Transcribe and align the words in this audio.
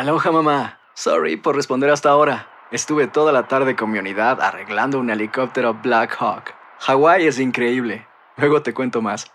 Aloha 0.00 0.32
mamá. 0.32 0.78
Sorry 0.94 1.36
por 1.36 1.54
responder 1.54 1.90
hasta 1.90 2.08
ahora. 2.08 2.48
Estuve 2.72 3.06
toda 3.06 3.32
la 3.32 3.48
tarde 3.48 3.76
con 3.76 3.90
mi 3.90 3.98
unidad 3.98 4.40
arreglando 4.40 4.98
un 4.98 5.10
helicóptero 5.10 5.74
Black 5.74 6.16
Hawk. 6.18 6.54
Hawái 6.78 7.26
es 7.26 7.38
increíble. 7.38 8.06
Luego 8.38 8.62
te 8.62 8.72
cuento 8.72 9.02
más. 9.02 9.26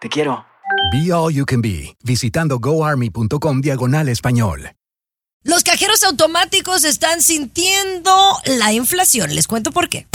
Te 0.00 0.08
quiero. 0.08 0.46
Be 0.90 1.12
All 1.12 1.34
You 1.34 1.44
Can 1.44 1.60
Be, 1.60 1.98
visitando 2.02 2.58
goarmy.com 2.58 3.60
diagonal 3.60 4.08
español. 4.08 4.70
Los 5.44 5.62
cajeros 5.64 6.02
automáticos 6.02 6.84
están 6.84 7.20
sintiendo 7.20 8.10
la 8.46 8.72
inflación. 8.72 9.34
Les 9.34 9.46
cuento 9.46 9.70
por 9.70 9.90
qué. 9.90 10.06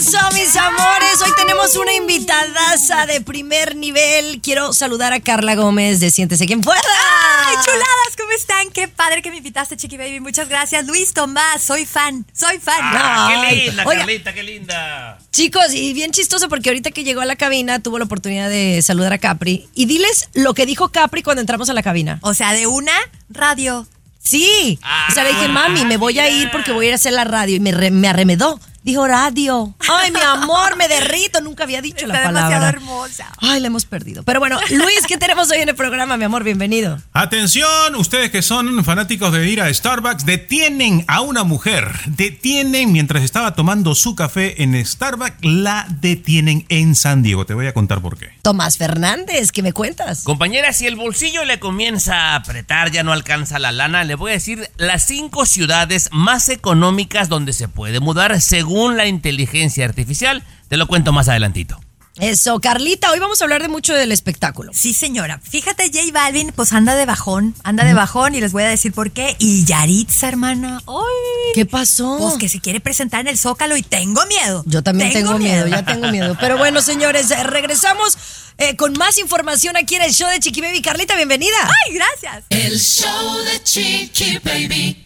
Eso, 0.00 0.16
mis 0.32 0.56
amores. 0.56 1.20
Hoy 1.22 1.30
tenemos 1.36 1.76
una 1.76 1.92
invitadaza 1.92 3.04
de 3.04 3.20
primer 3.20 3.76
nivel. 3.76 4.40
Quiero 4.42 4.72
saludar 4.72 5.12
a 5.12 5.20
Carla 5.20 5.54
Gómez 5.56 6.00
de 6.00 6.10
Siéntese 6.10 6.46
quien 6.46 6.62
pueda. 6.62 6.80
¡Ay, 6.80 7.54
chuladas! 7.62 8.16
¿Cómo 8.16 8.30
están? 8.32 8.70
Qué 8.70 8.88
padre 8.88 9.20
que 9.20 9.30
me 9.30 9.36
invitaste, 9.36 9.76
Chiqui 9.76 9.98
Baby. 9.98 10.20
Muchas 10.20 10.48
gracias. 10.48 10.86
Luis 10.86 11.12
Tomás, 11.12 11.60
soy 11.62 11.84
fan. 11.84 12.24
Soy 12.32 12.58
fan. 12.58 12.78
Ah, 12.80 13.28
Ay, 13.28 13.58
¡Qué 13.58 13.66
linda, 13.66 13.82
oiga. 13.84 14.00
Carlita, 14.00 14.32
qué 14.32 14.42
linda! 14.42 15.18
Chicos, 15.32 15.74
y 15.74 15.92
bien 15.92 16.12
chistoso 16.12 16.48
porque 16.48 16.70
ahorita 16.70 16.92
que 16.92 17.04
llegó 17.04 17.20
a 17.20 17.26
la 17.26 17.36
cabina 17.36 17.80
tuvo 17.80 17.98
la 17.98 18.06
oportunidad 18.06 18.48
de 18.48 18.80
saludar 18.80 19.12
a 19.12 19.18
Capri. 19.18 19.68
Y 19.74 19.84
diles 19.84 20.30
lo 20.32 20.54
que 20.54 20.64
dijo 20.64 20.88
Capri 20.88 21.22
cuando 21.22 21.42
entramos 21.42 21.68
a 21.68 21.74
la 21.74 21.82
cabina. 21.82 22.18
O 22.22 22.32
sea, 22.32 22.54
de 22.54 22.66
una 22.66 22.94
radio. 23.28 23.86
Sí. 24.22 24.78
o 25.10 25.12
sea, 25.12 25.24
le 25.24 25.30
dije, 25.30 25.44
Ah, 25.46 25.48
mami, 25.48 25.84
me 25.84 25.98
voy 25.98 26.18
a 26.20 26.28
ir 26.30 26.50
porque 26.50 26.72
voy 26.72 26.86
a 26.86 26.88
ir 26.88 26.92
a 26.94 26.96
hacer 26.96 27.12
la 27.12 27.24
radio. 27.24 27.56
Y 27.56 27.60
me, 27.60 27.72
re- 27.72 27.90
me 27.90 28.08
arremedó. 28.08 28.58
Dijo 28.82 29.06
radio. 29.06 29.74
Ay, 29.90 30.10
mi 30.10 30.20
amor, 30.20 30.74
me 30.78 30.88
derrito. 30.88 31.42
Nunca 31.42 31.64
había 31.64 31.82
dicho 31.82 32.06
la 32.06 32.14
Está 32.14 32.28
palabra. 32.28 32.48
demasiado 32.48 32.76
hermosa. 32.78 33.26
Ay, 33.38 33.60
la 33.60 33.66
hemos 33.66 33.84
perdido. 33.84 34.22
Pero 34.22 34.40
bueno, 34.40 34.58
Luis, 34.70 35.00
¿qué 35.06 35.18
tenemos 35.18 35.50
hoy 35.50 35.58
en 35.58 35.68
el 35.68 35.74
programa, 35.74 36.16
mi 36.16 36.24
amor? 36.24 36.44
Bienvenido. 36.44 36.98
Atención, 37.12 37.94
ustedes 37.96 38.30
que 38.30 38.40
son 38.40 38.82
fanáticos 38.82 39.32
de 39.34 39.46
ir 39.46 39.60
a 39.60 39.72
Starbucks, 39.72 40.24
detienen 40.24 41.04
a 41.08 41.20
una 41.20 41.44
mujer. 41.44 41.92
Detienen 42.06 42.90
mientras 42.90 43.22
estaba 43.22 43.54
tomando 43.54 43.94
su 43.94 44.14
café 44.14 44.62
en 44.62 44.82
Starbucks, 44.82 45.36
la 45.42 45.86
detienen 46.00 46.64
en 46.70 46.94
San 46.94 47.22
Diego. 47.22 47.44
Te 47.44 47.52
voy 47.52 47.66
a 47.66 47.74
contar 47.74 48.00
por 48.00 48.16
qué. 48.16 48.30
Tomás 48.40 48.78
Fernández, 48.78 49.52
¿qué 49.52 49.62
me 49.62 49.74
cuentas? 49.74 50.22
Compañera, 50.24 50.72
si 50.72 50.86
el 50.86 50.96
bolsillo 50.96 51.44
le 51.44 51.60
comienza 51.60 52.14
a 52.32 52.36
apretar, 52.36 52.90
ya 52.90 53.02
no 53.02 53.12
alcanza 53.12 53.58
la 53.58 53.72
lana, 53.72 54.04
le 54.04 54.14
voy 54.14 54.30
a 54.30 54.34
decir 54.34 54.70
las 54.78 55.06
cinco 55.06 55.44
ciudades 55.44 56.08
más 56.12 56.48
económicas 56.48 57.28
donde 57.28 57.52
se 57.52 57.68
puede 57.68 58.00
mudar 58.00 58.40
según 58.40 58.69
la 58.96 59.06
inteligencia 59.06 59.84
artificial. 59.84 60.42
Te 60.68 60.76
lo 60.76 60.86
cuento 60.86 61.12
más 61.12 61.28
adelantito. 61.28 61.80
Eso, 62.20 62.60
Carlita, 62.60 63.10
hoy 63.12 63.18
vamos 63.18 63.40
a 63.40 63.44
hablar 63.44 63.62
de 63.62 63.68
mucho 63.68 63.94
del 63.94 64.12
espectáculo. 64.12 64.72
Sí, 64.74 64.92
señora. 64.92 65.40
Fíjate, 65.42 65.84
J 65.86 66.12
Balvin, 66.12 66.52
pues 66.54 66.72
anda 66.72 66.94
de 66.94 67.06
bajón. 67.06 67.54
Anda 67.62 67.84
de 67.84 67.94
bajón 67.94 68.34
y 68.34 68.40
les 68.40 68.52
voy 68.52 68.64
a 68.64 68.68
decir 68.68 68.92
por 68.92 69.10
qué. 69.10 69.36
Y 69.38 69.64
Yaritza, 69.64 70.28
hermana. 70.28 70.82
¡Ay! 70.86 71.52
¿Qué 71.54 71.66
pasó? 71.66 72.18
Pues 72.18 72.34
que 72.34 72.48
se 72.48 72.60
quiere 72.60 72.80
presentar 72.80 73.20
en 73.20 73.28
el 73.28 73.38
Zócalo 73.38 73.76
y 73.76 73.82
tengo 73.82 74.20
miedo. 74.26 74.64
Yo 74.66 74.82
también 74.82 75.12
tengo, 75.12 75.38
miedo, 75.38 75.66
ya 75.66 75.84
tengo 75.84 76.08
miedo. 76.08 76.36
Pero 76.40 76.58
bueno, 76.58 76.82
señores, 76.82 77.30
regresamos 77.44 78.18
eh, 78.60 78.76
con 78.76 78.92
más 78.92 79.18
información 79.18 79.76
aquí 79.76 79.96
en 79.96 80.02
el 80.02 80.12
show 80.12 80.28
de 80.28 80.38
Chiqui 80.38 80.60
Baby. 80.60 80.82
Carlita, 80.82 81.16
bienvenida. 81.16 81.56
¡Ay, 81.64 81.94
gracias! 81.94 82.44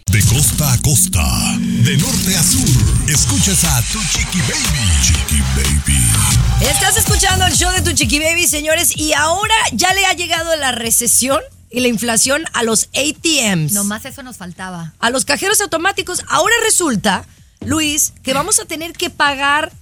De 0.07 0.23
costa 0.27 0.73
a 0.73 0.79
costa, 0.83 1.25
de 1.59 1.97
norte 1.97 2.37
a 2.37 2.43
sur, 2.43 3.09
escuchas 3.09 3.65
a 3.65 3.83
tu 3.93 4.01
chiqui 4.13 4.39
baby. 4.41 5.03
Chiqui 5.03 5.41
baby. 5.57 6.69
Estás 6.69 6.97
escuchando 6.97 7.47
el 7.47 7.55
show 7.55 7.73
de 7.73 7.83
tu 7.83 7.93
Chiqui 7.93 8.21
Baby, 8.21 8.47
señores, 8.47 8.97
y 8.97 9.13
ahora 9.13 9.55
ya 9.73 9.93
le 9.93 10.07
ha 10.07 10.13
llegado 10.13 10.55
la 10.57 10.73
recesión 10.73 11.41
y 11.71 11.81
la 11.81 11.89
inflación 11.89 12.45
a 12.53 12.63
los 12.63 12.89
ATMs. 12.95 13.73
Nomás 13.73 14.05
eso 14.05 14.23
nos 14.23 14.37
faltaba. 14.37 14.95
a 15.01 15.11
los 15.11 15.25
cajeros 15.25 15.61
automáticos. 15.61 16.23
Ahora 16.29 16.55
resulta, 16.63 17.27
Luis, 17.65 18.13
que 18.23 18.35
vamos 18.35 18.61
a 18.61 18.65
tener 18.67 18.93
que 18.93 19.11
pagar 19.11 19.73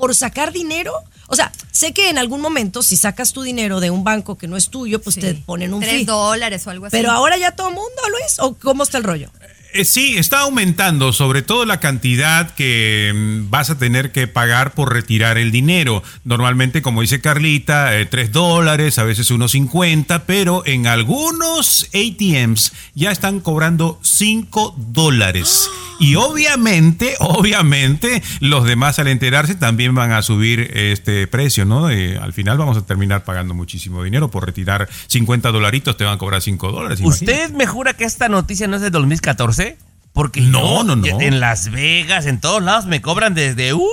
por 0.00 0.16
sacar 0.16 0.50
dinero. 0.52 0.92
O 1.28 1.36
sea, 1.36 1.52
sé 1.70 1.92
que 1.92 2.08
en 2.10 2.18
algún 2.18 2.40
momento, 2.40 2.82
si 2.82 2.96
sacas 2.96 3.32
tu 3.32 3.42
dinero 3.42 3.78
de 3.78 3.90
un 3.90 4.02
banco 4.02 4.36
que 4.36 4.48
no 4.48 4.56
es 4.56 4.68
tuyo, 4.70 5.00
pues 5.00 5.14
Sí. 5.14 5.20
te 5.20 5.34
ponen 5.34 5.72
un 5.74 5.80
Tres 5.80 5.92
fee. 5.98 6.04
dólares 6.06 6.66
o 6.66 6.70
algo 6.70 6.86
así. 6.86 6.96
Pero 6.96 7.10
ahora 7.12 7.36
ya 7.36 7.52
todo 7.52 7.68
el 7.68 7.74
mundo, 7.74 8.02
Luis, 8.10 8.38
¿o 8.40 8.54
cómo 8.54 8.82
está 8.82 8.98
el 8.98 9.04
rollo? 9.04 9.30
Eh, 9.72 9.84
sí, 9.84 10.16
está 10.16 10.40
aumentando, 10.40 11.12
sobre 11.12 11.42
todo 11.42 11.64
la 11.64 11.80
cantidad 11.80 12.54
que 12.54 13.12
mm, 13.14 13.50
vas 13.50 13.70
a 13.70 13.78
tener 13.78 14.10
que 14.10 14.26
pagar 14.26 14.72
por 14.72 14.92
retirar 14.92 15.38
el 15.38 15.52
dinero. 15.52 16.02
Normalmente, 16.24 16.82
como 16.82 17.02
dice 17.02 17.20
Carlita, 17.20 17.96
eh, 17.98 18.06
3 18.06 18.32
dólares, 18.32 18.98
a 18.98 19.04
veces 19.04 19.30
unos 19.30 19.52
50, 19.52 20.24
pero 20.24 20.62
en 20.66 20.86
algunos 20.86 21.88
ATMs 21.94 22.72
ya 22.94 23.10
están 23.12 23.40
cobrando 23.40 24.00
5 24.02 24.74
dólares. 24.76 25.68
Y 26.00 26.14
obviamente, 26.14 27.14
obviamente, 27.20 28.22
los 28.40 28.64
demás 28.64 28.98
al 28.98 29.08
enterarse 29.08 29.54
también 29.54 29.94
van 29.94 30.12
a 30.12 30.22
subir 30.22 30.70
este 30.74 31.26
precio, 31.26 31.66
¿no? 31.66 31.90
Eh, 31.90 32.18
al 32.18 32.32
final 32.32 32.56
vamos 32.56 32.78
a 32.78 32.86
terminar 32.86 33.22
pagando 33.22 33.52
muchísimo 33.52 34.02
dinero 34.02 34.30
por 34.30 34.46
retirar 34.46 34.88
50 35.08 35.50
dolaritos, 35.52 35.98
te 35.98 36.04
van 36.04 36.14
a 36.14 36.18
cobrar 36.18 36.40
5 36.40 36.72
dólares. 36.72 37.00
¿Usted 37.02 37.50
me 37.50 37.66
jura 37.66 37.92
que 37.92 38.04
esta 38.04 38.30
noticia 38.30 38.66
no 38.66 38.76
es 38.76 38.82
de 38.82 38.88
2014? 38.88 39.59
Porque 40.12 40.40
No, 40.40 40.78
yo, 40.78 40.84
no, 40.84 40.96
no. 40.96 41.20
En 41.20 41.40
Las 41.40 41.70
Vegas, 41.70 42.26
en 42.26 42.40
todos 42.40 42.62
lados 42.62 42.86
me 42.86 43.00
cobran 43.00 43.34
desde... 43.34 43.72
¡Uf! 43.74 43.84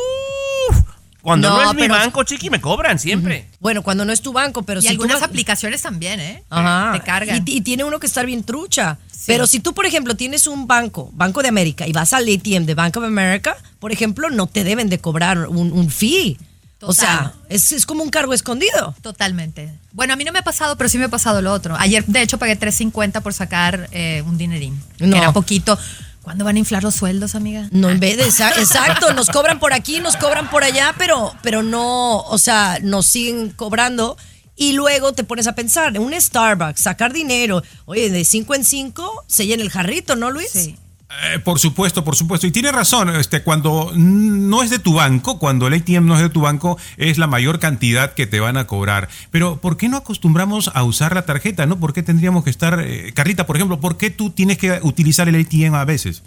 Cuando 1.21 1.49
no, 1.49 1.61
No, 1.61 1.71
es 1.71 1.75
mi 1.75 1.87
banco, 1.87 2.23
chiqui, 2.23 2.49
me 2.49 2.61
cobran 2.61 2.99
siempre. 2.99 3.47
Bueno, 3.59 3.83
cuando 3.83 4.05
no 4.05 4.13
es 4.13 4.21
tu 4.21 4.31
banco, 4.31 4.63
pero 4.63 4.79
y 4.79 4.83
si 4.83 4.87
algunas 4.87 5.21
aplicaciones 5.21 5.81
también, 5.81 6.19
¿eh? 6.19 6.43
Ajá. 6.49 6.93
Te 6.93 7.01
cargan. 7.01 7.43
Y, 7.45 7.57
y 7.57 7.61
tiene 7.61 7.83
uno 7.83 7.99
que 7.99 8.07
estar 8.07 8.25
bien 8.25 8.43
trucha. 8.43 8.97
Pero 9.25 9.45
si 9.45 9.59
tú, 9.59 9.73
por 9.73 9.85
ejemplo, 9.85 10.15
tienes 10.15 10.47
un 10.47 10.67
banco, 10.67 11.09
Banco 11.13 11.41
de 11.41 11.49
América, 11.49 11.85
y 11.85 11.91
vas 11.91 12.13
al 12.13 12.23
ATM 12.23 12.65
de 12.65 12.75
Bank 12.75 12.95
of 12.95 13.03
America, 13.03 13.57
por 13.79 13.91
ejemplo, 13.91 14.29
no 14.29 14.47
te 14.47 14.63
deben 14.63 14.89
de 14.89 14.99
cobrar 14.99 15.47
un, 15.49 15.73
un 15.73 15.89
fee. 15.89 16.37
O 16.81 16.93
sea, 16.93 17.33
es, 17.49 17.71
es 17.71 17.85
como 17.85 18.03
un 18.03 18.09
cargo 18.09 18.33
escondido. 18.33 18.95
Totalmente. 19.01 19.73
Bueno, 19.93 20.13
a 20.13 20.15
mí 20.15 20.23
no 20.23 20.31
me 20.31 20.39
ha 20.39 20.43
pasado, 20.43 20.77
pero 20.77 20.89
sí 20.89 20.97
me 20.97 21.05
ha 21.05 21.09
pasado 21.09 21.41
lo 21.41 21.51
otro. 21.51 21.75
Ayer, 21.77 22.05
de 22.05 22.21
hecho, 22.21 22.37
pagué 22.37 22.59
3.50 22.59 23.21
por 23.21 23.33
sacar 23.33 23.89
eh, 23.91 24.23
un 24.25 24.37
dinerín. 24.37 24.81
No. 24.99 25.11
Que 25.11 25.17
era 25.17 25.33
poquito. 25.33 25.77
¿Cuándo 26.21 26.43
van 26.43 26.57
a 26.57 26.59
inflar 26.59 26.83
los 26.83 26.93
sueldos, 26.93 27.35
amiga? 27.35 27.69
No, 27.71 27.89
en 27.89 28.01
vez 28.01 28.17
de 28.17 28.25
exacto, 28.25 29.13
nos 29.13 29.29
cobran 29.29 29.59
por 29.59 29.71
aquí, 29.71 30.01
nos 30.01 30.17
cobran 30.17 30.49
por 30.49 30.65
allá, 30.65 30.93
pero, 30.97 31.33
pero 31.41 31.63
no, 31.63 32.17
o 32.17 32.37
sea, 32.37 32.79
nos 32.83 33.05
siguen 33.05 33.51
cobrando. 33.51 34.17
Y 34.57 34.73
luego 34.73 35.13
te 35.13 35.23
pones 35.23 35.47
a 35.47 35.55
pensar, 35.55 35.97
un 35.97 36.19
Starbucks, 36.19 36.81
sacar 36.81 37.13
dinero, 37.13 37.63
oye, 37.85 38.09
de 38.09 38.25
cinco 38.25 38.55
en 38.55 38.65
cinco, 38.65 39.23
se 39.27 39.45
llena 39.45 39.63
el 39.63 39.69
jarrito, 39.69 40.17
¿no, 40.17 40.29
Luis? 40.29 40.49
Sí. 40.51 40.75
Eh, 41.09 41.39
por 41.39 41.57
supuesto, 41.57 42.03
por 42.03 42.15
supuesto. 42.17 42.47
Y 42.47 42.51
tiene 42.51 42.71
razón, 42.71 43.09
este, 43.15 43.41
cuando 43.41 43.91
no 43.95 44.61
es 44.61 44.69
de 44.69 44.79
tu 44.79 44.93
banco, 44.93 45.39
cuando 45.39 45.67
el 45.67 45.73
ATM 45.73 46.05
no 46.05 46.15
es 46.15 46.21
de 46.21 46.29
tu 46.29 46.41
banco, 46.41 46.77
es 46.97 47.17
la 47.17 47.27
mayor 47.27 47.59
cantidad 47.59 48.13
que 48.13 48.27
te 48.27 48.41
van 48.41 48.57
a 48.57 48.67
cobrar. 48.67 49.07
Pero, 49.31 49.57
¿por 49.57 49.77
qué 49.77 49.87
no 49.87 49.97
acostumbramos 49.97 50.69
a 50.73 50.83
usar 50.83 51.15
la 51.15 51.25
tarjeta? 51.25 51.65
¿No? 51.65 51.79
¿Por 51.79 51.93
qué 51.93 52.03
tendríamos 52.03 52.43
que 52.43 52.49
estar, 52.49 52.81
eh, 52.81 53.13
Carlita, 53.13 53.45
por 53.45 53.55
ejemplo, 53.55 53.79
por 53.79 53.95
qué 53.97 54.09
tú 54.09 54.31
tienes 54.31 54.57
que 54.57 54.79
utilizar 54.83 55.29
el 55.29 55.35
ATM 55.35 55.75
a 55.75 55.85
veces? 55.85 56.23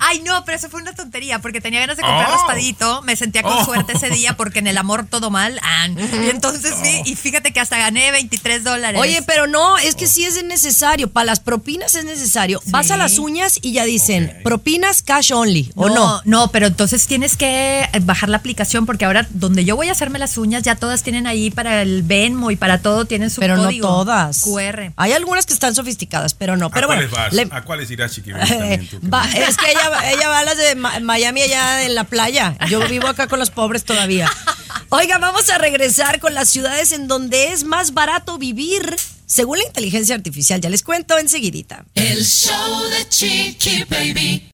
Ay, 0.00 0.20
no, 0.20 0.44
pero 0.44 0.56
eso 0.58 0.68
fue 0.68 0.82
una 0.82 0.94
tontería, 0.94 1.38
porque 1.40 1.60
tenía 1.60 1.80
ganas 1.80 1.96
de 1.96 2.02
comprar 2.02 2.28
Oh. 2.28 2.32
raspadito, 2.34 3.02
me 3.02 3.16
sentía 3.16 3.42
con 3.42 3.52
Oh. 3.54 3.64
suerte 3.64 3.94
ese 3.96 4.10
día 4.10 4.36
porque 4.36 4.58
en 4.58 4.66
el 4.66 4.76
amor 4.76 5.06
todo 5.08 5.30
mal. 5.30 5.58
ah, 5.62 5.88
y 5.88 6.28
entonces 6.30 6.74
sí, 6.82 7.02
y 7.06 7.16
fíjate 7.16 7.52
que 7.52 7.60
hasta 7.60 7.78
gané 7.78 8.10
23 8.12 8.64
dólares. 8.64 9.00
Oye, 9.00 9.22
pero 9.22 9.46
no, 9.46 9.78
es 9.78 9.94
que 9.94 10.06
sí 10.06 10.24
es 10.24 10.42
necesario, 10.44 11.08
para 11.10 11.24
las 11.26 11.40
propinas 11.40 11.94
es 11.94 12.04
necesario. 12.04 12.60
Vas 12.66 12.90
a 12.90 12.96
las 12.96 13.18
uñas 13.18 13.58
y 13.62 13.72
ya 13.72 13.84
dicen, 13.84 14.36
propinas 14.44 15.02
cash 15.02 15.32
only, 15.32 15.70
¿o 15.74 15.88
no? 15.88 16.20
No, 16.24 16.50
pero 16.50 16.66
entonces 16.66 17.06
tienes 17.06 17.36
que 17.36 17.80
eh, 17.82 18.00
bajar 18.02 18.28
la 18.28 18.36
aplicación 18.36 18.84
porque 18.84 19.04
ahora 19.06 19.26
donde 19.30 19.64
yo 19.64 19.74
voy 19.76 19.88
a 19.88 19.92
hacerme 19.92 20.18
las 20.18 20.36
uñas 20.36 20.62
ya 20.62 20.74
todas 20.76 21.02
tienen 21.02 21.26
ahí 21.26 21.50
para 21.50 21.80
el 21.82 22.02
Venmo 22.02 22.50
y 22.50 22.56
para 22.56 22.82
todo 22.82 23.06
tienen 23.06 23.30
su 23.30 23.40
Pero 23.40 23.56
no 23.56 23.70
todas. 23.80 24.42
QR. 24.42 24.92
Hay 24.96 25.12
algunas 25.12 25.46
que 25.46 25.54
están 25.54 25.74
sofisticadas, 25.74 26.34
pero 26.34 26.56
no. 26.56 26.70
Pero 26.70 26.84
¿A 26.90 26.94
bueno, 26.94 27.08
cuáles 27.10 27.32
vas? 27.32 27.32
le- 27.32 27.48
¿A 27.56 27.62
cuáles 27.62 27.90
irás, 27.90 28.12
tú? 28.14 28.20
Va, 29.12 29.24
es 29.30 29.56
que 29.56 29.67
ella, 29.70 29.88
va- 29.88 30.10
ella 30.10 30.28
va 30.28 30.38
a 30.40 30.44
las 30.44 30.56
de 30.56 30.74
Miami 30.74 31.42
allá 31.42 31.84
en 31.84 31.94
la 31.94 32.04
playa. 32.04 32.56
Yo 32.68 32.86
vivo 32.88 33.06
acá 33.08 33.26
con 33.28 33.38
los 33.38 33.50
pobres 33.50 33.84
todavía. 33.84 34.30
Oiga, 34.90 35.18
vamos 35.18 35.50
a 35.50 35.58
regresar 35.58 36.18
con 36.20 36.34
las 36.34 36.48
ciudades 36.48 36.92
en 36.92 37.08
donde 37.08 37.52
es 37.52 37.64
más 37.64 37.92
barato 37.92 38.38
vivir, 38.38 38.96
según 39.26 39.58
la 39.58 39.64
inteligencia 39.64 40.14
artificial. 40.14 40.60
Ya 40.60 40.70
les 40.70 40.82
cuento 40.82 41.18
enseguidita. 41.18 41.84
El 41.94 42.24
show 42.24 42.82
de 42.88 43.08
Chiqui 43.08 43.84
Baby. 43.84 44.50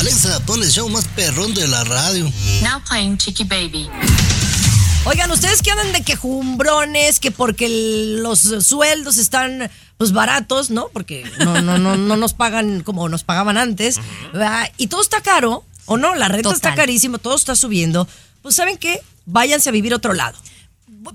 Alexa, 0.00 0.40
pon 0.46 0.62
el 0.62 0.70
show 0.70 0.88
más 0.88 1.06
perrón 1.16 1.54
de 1.54 1.66
la 1.68 1.84
radio. 1.84 2.30
Now 2.62 2.82
playing 2.86 3.16
Chiqui 3.18 3.44
Baby. 3.44 3.88
Oigan, 5.04 5.30
ustedes 5.30 5.62
que 5.62 5.70
andan 5.70 5.92
de 5.92 6.02
quejumbrones, 6.02 7.18
que 7.18 7.30
porque 7.30 7.68
los 8.20 8.40
sueldos 8.40 9.16
están 9.16 9.70
pues 9.98 10.12
baratos, 10.12 10.70
¿no? 10.70 10.88
Porque 10.92 11.30
no, 11.40 11.60
no, 11.60 11.76
no, 11.76 11.96
no 11.96 12.16
nos 12.16 12.32
pagan 12.32 12.82
como 12.82 13.08
nos 13.08 13.24
pagaban 13.24 13.58
antes. 13.58 14.00
¿verdad? 14.32 14.70
Y 14.78 14.86
todo 14.86 15.02
está 15.02 15.20
caro, 15.20 15.64
¿o 15.86 15.96
no? 15.96 16.14
La 16.14 16.28
renta 16.28 16.52
está 16.52 16.74
carísima, 16.74 17.18
todo 17.18 17.34
está 17.34 17.54
subiendo. 17.56 18.08
Pues 18.40 18.54
¿saben 18.54 18.78
qué? 18.78 19.02
Váyanse 19.26 19.68
a 19.68 19.72
vivir 19.72 19.92
a 19.92 19.96
otro 19.96 20.14
lado. 20.14 20.38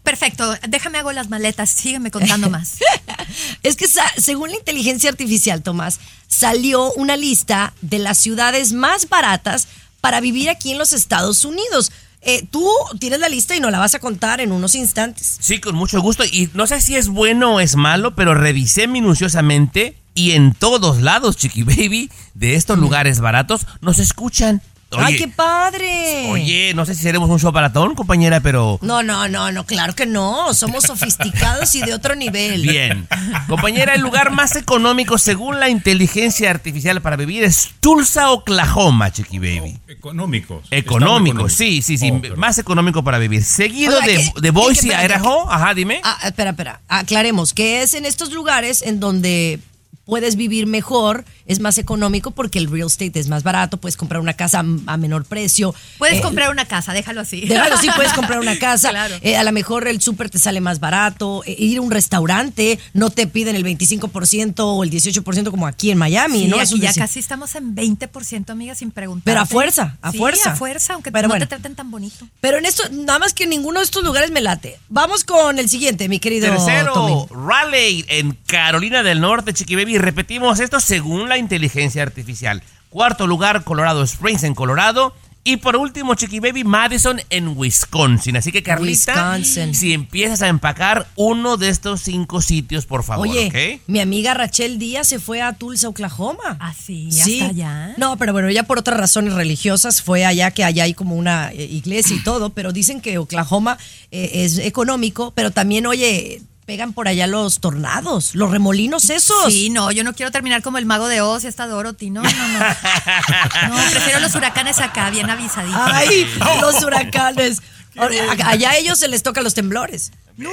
Perfecto, 0.03 0.55
déjame 0.67 0.97
hago 0.97 1.11
las 1.11 1.29
maletas, 1.29 1.69
sígueme 1.69 2.11
contando 2.11 2.49
más. 2.49 2.77
Es 3.63 3.75
que 3.75 3.87
según 4.17 4.51
la 4.51 4.57
inteligencia 4.57 5.09
artificial, 5.09 5.63
Tomás, 5.63 5.99
salió 6.27 6.91
una 6.93 7.15
lista 7.15 7.73
de 7.81 7.99
las 7.99 8.19
ciudades 8.19 8.73
más 8.73 9.09
baratas 9.09 9.67
para 10.01 10.19
vivir 10.19 10.49
aquí 10.49 10.71
en 10.73 10.77
los 10.77 10.93
Estados 10.93 11.45
Unidos. 11.45 11.91
Eh, 12.25 12.47
tú 12.49 12.65
tienes 12.99 13.19
la 13.19 13.29
lista 13.29 13.55
y 13.55 13.59
nos 13.59 13.71
la 13.71 13.79
vas 13.79 13.95
a 13.95 13.99
contar 13.99 14.39
en 14.39 14.51
unos 14.51 14.75
instantes. 14.75 15.37
Sí, 15.41 15.59
con 15.59 15.75
mucho 15.75 16.01
gusto. 16.01 16.23
Y 16.23 16.49
no 16.53 16.67
sé 16.67 16.79
si 16.81 16.95
es 16.95 17.09
bueno 17.09 17.55
o 17.55 17.59
es 17.59 17.75
malo, 17.75 18.15
pero 18.15 18.33
revisé 18.33 18.87
minuciosamente 18.87 19.97
y 20.15 20.31
en 20.31 20.53
todos 20.53 21.01
lados, 21.01 21.37
Chiqui 21.37 21.63
Baby, 21.63 22.09
de 22.33 22.55
estos 22.55 22.77
lugares 22.77 23.19
baratos, 23.19 23.65
nos 23.81 23.99
escuchan. 23.99 24.61
¡Ay, 24.99 25.17
qué 25.17 25.27
padre! 25.27 26.27
Oye, 26.29 26.73
no 26.73 26.85
sé 26.85 26.95
si 26.95 27.01
seremos 27.03 27.29
un 27.29 27.39
show 27.39 27.51
baratón, 27.51 27.95
compañera, 27.95 28.39
pero... 28.39 28.79
No, 28.81 29.03
no, 29.03 29.27
no, 29.27 29.51
no, 29.51 29.65
claro 29.65 29.93
que 29.95 30.05
no. 30.05 30.53
Somos 30.53 30.83
sofisticados 30.83 31.73
y 31.75 31.81
de 31.81 31.93
otro 31.93 32.15
nivel. 32.15 32.61
Bien. 32.61 33.07
Compañera, 33.47 33.93
el 33.95 34.01
lugar 34.01 34.31
más 34.31 34.55
económico 34.55 35.17
según 35.17 35.59
la 35.59 35.69
inteligencia 35.69 36.49
artificial 36.49 37.01
para 37.01 37.15
vivir 37.15 37.43
es 37.43 37.69
Tulsa, 37.79 38.31
Oklahoma, 38.31 39.11
Chiqui 39.11 39.39
Baby. 39.39 39.77
Económicos. 39.87 40.65
Económico, 40.71 41.49
sí, 41.49 41.81
sí, 41.81 41.97
sí. 41.97 42.11
Oh, 42.11 42.19
pero- 42.21 42.35
más 42.37 42.57
económico 42.57 43.03
para 43.03 43.17
vivir. 43.17 43.43
Seguido 43.43 43.95
Oiga, 43.95 44.05
de, 44.07 44.15
¿qué- 44.15 44.41
de 44.41 44.51
Boise, 44.51 44.89
qué- 44.89 44.95
Idaho. 45.05 45.51
Ajá, 45.51 45.73
dime. 45.73 46.01
Ah, 46.03 46.17
espera, 46.25 46.51
espera. 46.51 46.81
Aclaremos 46.87 47.53
que 47.53 47.81
es 47.81 47.93
en 47.93 48.05
estos 48.05 48.31
lugares 48.31 48.81
en 48.81 48.99
donde 48.99 49.59
puedes 50.05 50.35
vivir 50.35 50.67
mejor, 50.67 51.23
es 51.45 51.59
más 51.59 51.77
económico 51.77 52.31
porque 52.31 52.59
el 52.59 52.69
real 52.69 52.87
estate 52.87 53.19
es 53.19 53.27
más 53.29 53.43
barato, 53.43 53.77
puedes 53.77 53.95
comprar 53.97 54.21
una 54.21 54.33
casa 54.33 54.59
a 54.87 54.97
menor 54.97 55.25
precio. 55.25 55.73
Puedes 55.97 56.19
Eh, 56.19 56.21
comprar 56.21 56.51
una 56.51 56.65
casa, 56.65 56.93
déjalo 56.93 57.21
así. 57.21 57.41
Déjalo, 57.41 57.77
sí, 57.77 57.89
puedes 57.95 58.13
comprar 58.13 58.39
una 58.39 58.57
casa. 58.59 58.89
Claro. 58.93 59.15
Eh, 59.21 59.37
a 59.37 59.43
lo 59.43 59.51
mejor 59.51 59.87
el 59.87 60.01
súper 60.01 60.29
te 60.29 60.39
sale 60.39 60.61
más 60.61 60.79
barato. 60.79 61.41
eh, 61.45 61.55
ir 61.57 61.77
a 61.77 61.81
un 61.81 61.89
restaurante, 61.91 62.79
no 62.93 63.09
te 63.09 63.27
piden 63.27 63.55
el 63.55 63.63
25% 63.63 64.53
o 64.59 64.83
el 64.83 64.89
18% 64.91 65.49
como 65.51 65.67
aquí 65.67 65.89
en 65.91 65.97
Miami, 65.97 66.43
Sí, 66.43 66.47
¿no? 66.47 66.59
Aquí 66.59 66.79
ya 66.79 66.89
decir- 66.89 67.01
casi 67.01 67.19
estamos 67.19 67.55
en 67.55 67.73
20%, 67.75 68.51
amiga, 68.51 68.75
sin 68.75 68.91
preguntar. 68.91 69.23
Pero 69.25 69.41
a 69.41 69.45
fuerza, 69.45 69.97
a 70.01 70.11
sí, 70.11 70.17
fuerza. 70.17 70.51
a 70.51 70.55
fuerza, 70.55 70.93
aunque 70.93 71.11
Pero 71.11 71.23
no 71.27 71.33
bueno. 71.33 71.45
te 71.45 71.49
traten 71.49 71.75
tan 71.75 71.89
bonito. 71.91 72.27
Pero 72.41 72.57
en 72.57 72.65
esto, 72.65 72.83
nada 72.91 73.19
más 73.19 73.33
que 73.33 73.43
en 73.45 73.49
ninguno 73.51 73.79
de 73.79 73.85
estos 73.85 74.03
lugares 74.03 74.31
me 74.31 74.41
late. 74.41 74.77
Vamos 74.89 75.23
con 75.23 75.59
el 75.59 75.69
siguiente, 75.69 76.07
mi 76.09 76.19
querido 76.19 76.49
Tercero, 76.49 76.93
Tommy. 76.93 77.25
Raleigh 77.47 78.05
en 78.09 78.37
Carolina 78.45 79.01
del 79.03 79.19
Norte, 79.21 79.53
Chiqui 79.53 79.75
Baby. 79.75 79.92
Repetimos 79.97 80.59
esto 80.59 80.79
según 80.79 81.29
la 81.29 81.37
inteligencia 81.37 82.03
artificial. 82.03 82.63
Cuarto 82.89 83.27
lugar, 83.27 83.63
Colorado 83.63 84.03
Springs 84.03 84.43
en 84.43 84.55
Colorado. 84.55 85.13
Y 85.45 85.57
por 85.57 85.75
último, 85.75 86.15
Chiqui 86.15 86.39
Baby, 86.39 86.63
Madison 86.63 87.19
en 87.29 87.57
Wisconsin. 87.57 88.37
Así 88.37 88.53
que, 88.53 88.63
Carlita, 88.63 89.13
Wisconsin. 89.13 89.75
si 89.75 89.91
empiezas 89.91 90.41
a 90.41 90.47
empacar 90.47 91.05
uno 91.17 91.57
de 91.57 91.67
estos 91.67 91.99
cinco 91.99 92.41
sitios, 92.41 92.85
por 92.85 93.03
favor, 93.03 93.27
Oye, 93.27 93.81
mi 93.87 93.99
amiga 93.99 94.33
Rachel 94.33 94.79
Díaz 94.79 95.09
se 95.09 95.19
fue 95.19 95.41
a 95.41 95.51
Tulsa, 95.51 95.89
Oklahoma. 95.89 96.57
Ah, 96.61 96.73
sí, 96.73 97.09
hasta 97.11 97.47
allá. 97.47 97.93
No, 97.97 98.15
pero 98.15 98.31
bueno, 98.31 98.47
ella 98.47 98.63
por 98.63 98.79
otras 98.79 98.97
razones 98.97 99.33
religiosas 99.33 100.01
fue 100.01 100.23
allá, 100.23 100.51
que 100.51 100.63
allá 100.63 100.85
hay 100.85 100.93
como 100.93 101.15
una 101.15 101.51
eh, 101.51 101.65
iglesia 101.65 102.15
y 102.15 102.23
todo, 102.23 102.51
pero 102.51 102.71
dicen 102.71 103.01
que 103.01 103.17
Oklahoma 103.17 103.77
eh, 104.11 104.45
es 104.45 104.59
económico, 104.59 105.33
pero 105.35 105.51
también, 105.51 105.87
oye, 105.87 106.41
pegan 106.65 106.93
por 106.93 107.07
allá 107.07 107.27
los 107.27 107.59
tornados, 107.59 108.35
los 108.35 108.49
remolinos 108.51 109.09
esos. 109.09 109.51
Sí, 109.51 109.69
no, 109.69 109.91
yo 109.91 110.03
no 110.03 110.13
quiero 110.13 110.31
terminar 110.31 110.61
como 110.61 110.77
el 110.77 110.85
mago 110.85 111.07
de 111.07 111.21
Oz 111.21 111.43
y 111.43 111.47
esta 111.47 111.67
Dorothy, 111.67 112.09
no, 112.09 112.21
no, 112.23 112.29
no. 112.29 112.59
No, 113.69 113.91
prefiero 113.91 114.19
los 114.19 114.33
huracanes 114.35 114.79
acá, 114.79 115.09
bien 115.09 115.29
avisaditos. 115.29 115.81
Ay, 115.83 116.27
los 116.61 116.81
huracanes. 116.83 117.61
A- 117.97 118.49
Allá 118.49 118.71
a 118.71 118.77
ellos 118.77 118.97
se 118.99 119.07
les 119.07 119.21
toca 119.23 119.41
los 119.41 119.53
temblores. 119.53 120.11
No, 120.37 120.49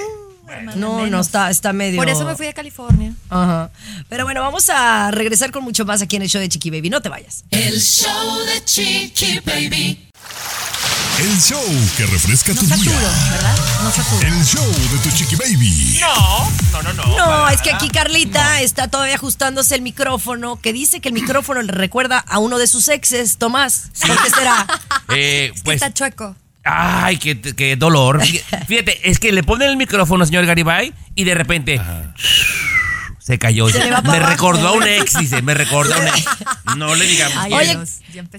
hermana, 0.49 0.77
No, 0.77 1.07
no, 1.07 1.21
está, 1.21 1.49
está 1.51 1.73
medio. 1.73 1.97
Por 1.97 2.09
eso 2.09 2.25
me 2.25 2.35
fui 2.37 2.47
a 2.49 2.53
California. 2.53 3.15
Ajá. 3.31 3.71
Pero 4.09 4.25
bueno, 4.25 4.41
vamos 4.43 4.69
a 4.69 5.11
regresar 5.11 5.51
con 5.51 5.65
mucho 5.65 5.85
más 5.85 6.03
aquí 6.03 6.17
en 6.17 6.23
el 6.23 6.29
show 6.29 6.41
de 6.41 6.49
Chiqui 6.49 6.71
Baby. 6.71 6.91
No 6.91 7.01
te 7.01 7.09
vayas. 7.09 7.45
El 7.51 7.81
show 7.81 8.39
de 8.45 8.65
Chiqui 8.65 9.41
Baby. 9.41 10.07
El 11.21 11.39
show 11.41 11.63
que 11.99 12.07
refresca 12.07 12.55
No 12.55 12.61
tu 12.61 12.67
saturo, 12.67 12.91
día. 12.99 13.09
¿verdad? 13.31 13.57
No 13.83 13.91
saturo. 13.91 14.27
El 14.27 14.45
show 14.45 14.67
de 14.67 14.99
tu 15.03 15.11
chiqui 15.15 15.37
baby. 15.37 15.99
No, 16.01 16.51
no, 16.73 16.83
no, 16.83 16.93
no. 17.07 17.17
No, 17.19 17.49
es 17.51 17.61
que 17.61 17.71
aquí 17.73 17.91
Carlita 17.91 18.61
está 18.63 18.89
todavía 18.89 19.17
ajustándose 19.17 19.75
el 19.75 19.83
micrófono, 19.83 20.57
que 20.61 20.73
dice 20.73 21.01
que 21.01 21.09
el 21.09 21.15
micrófono 21.15 21.61
le 21.61 21.73
recuerda 21.73 22.19
a 22.19 22.39
uno 22.39 22.59
de 22.59 22.67
sus 22.67 22.89
exes, 22.89 23.37
Tomás. 23.37 23.91
¿Por 24.07 24.23
qué 24.23 24.31
será? 24.31 24.67
Eh, 25.13 25.51
Es 25.53 25.59
que 25.61 25.65
pues, 25.65 25.75
está 25.83 25.93
chueco. 25.93 26.37
ay, 26.65 27.17
qué, 27.19 27.41
qué 27.41 27.75
dolor. 27.77 28.23
Fíjate, 28.69 29.11
es 29.11 29.19
que 29.19 29.33
le 29.33 29.43
ponen 29.43 29.69
el 29.71 29.77
micrófono, 29.77 30.25
señor 30.25 30.47
Garibay, 30.47 30.95
y 31.17 31.25
de 31.25 31.35
repente 31.35 31.81
se 33.31 33.38
cayó. 33.38 33.69
Se 33.69 33.79
me 33.79 33.94
abajo. 33.94 34.19
recordó 34.29 34.69
a 34.69 34.73
un 34.73 34.82
ex, 34.87 35.19
dice, 35.19 35.41
me 35.43 35.55
recordó 35.55 35.94
a 35.94 35.99
un 35.99 36.06
ex. 36.09 36.25
No 36.77 36.94
le 36.94 37.06
digamos. 37.06 37.37
Ay. 37.38 37.53
Oye, 37.53 37.79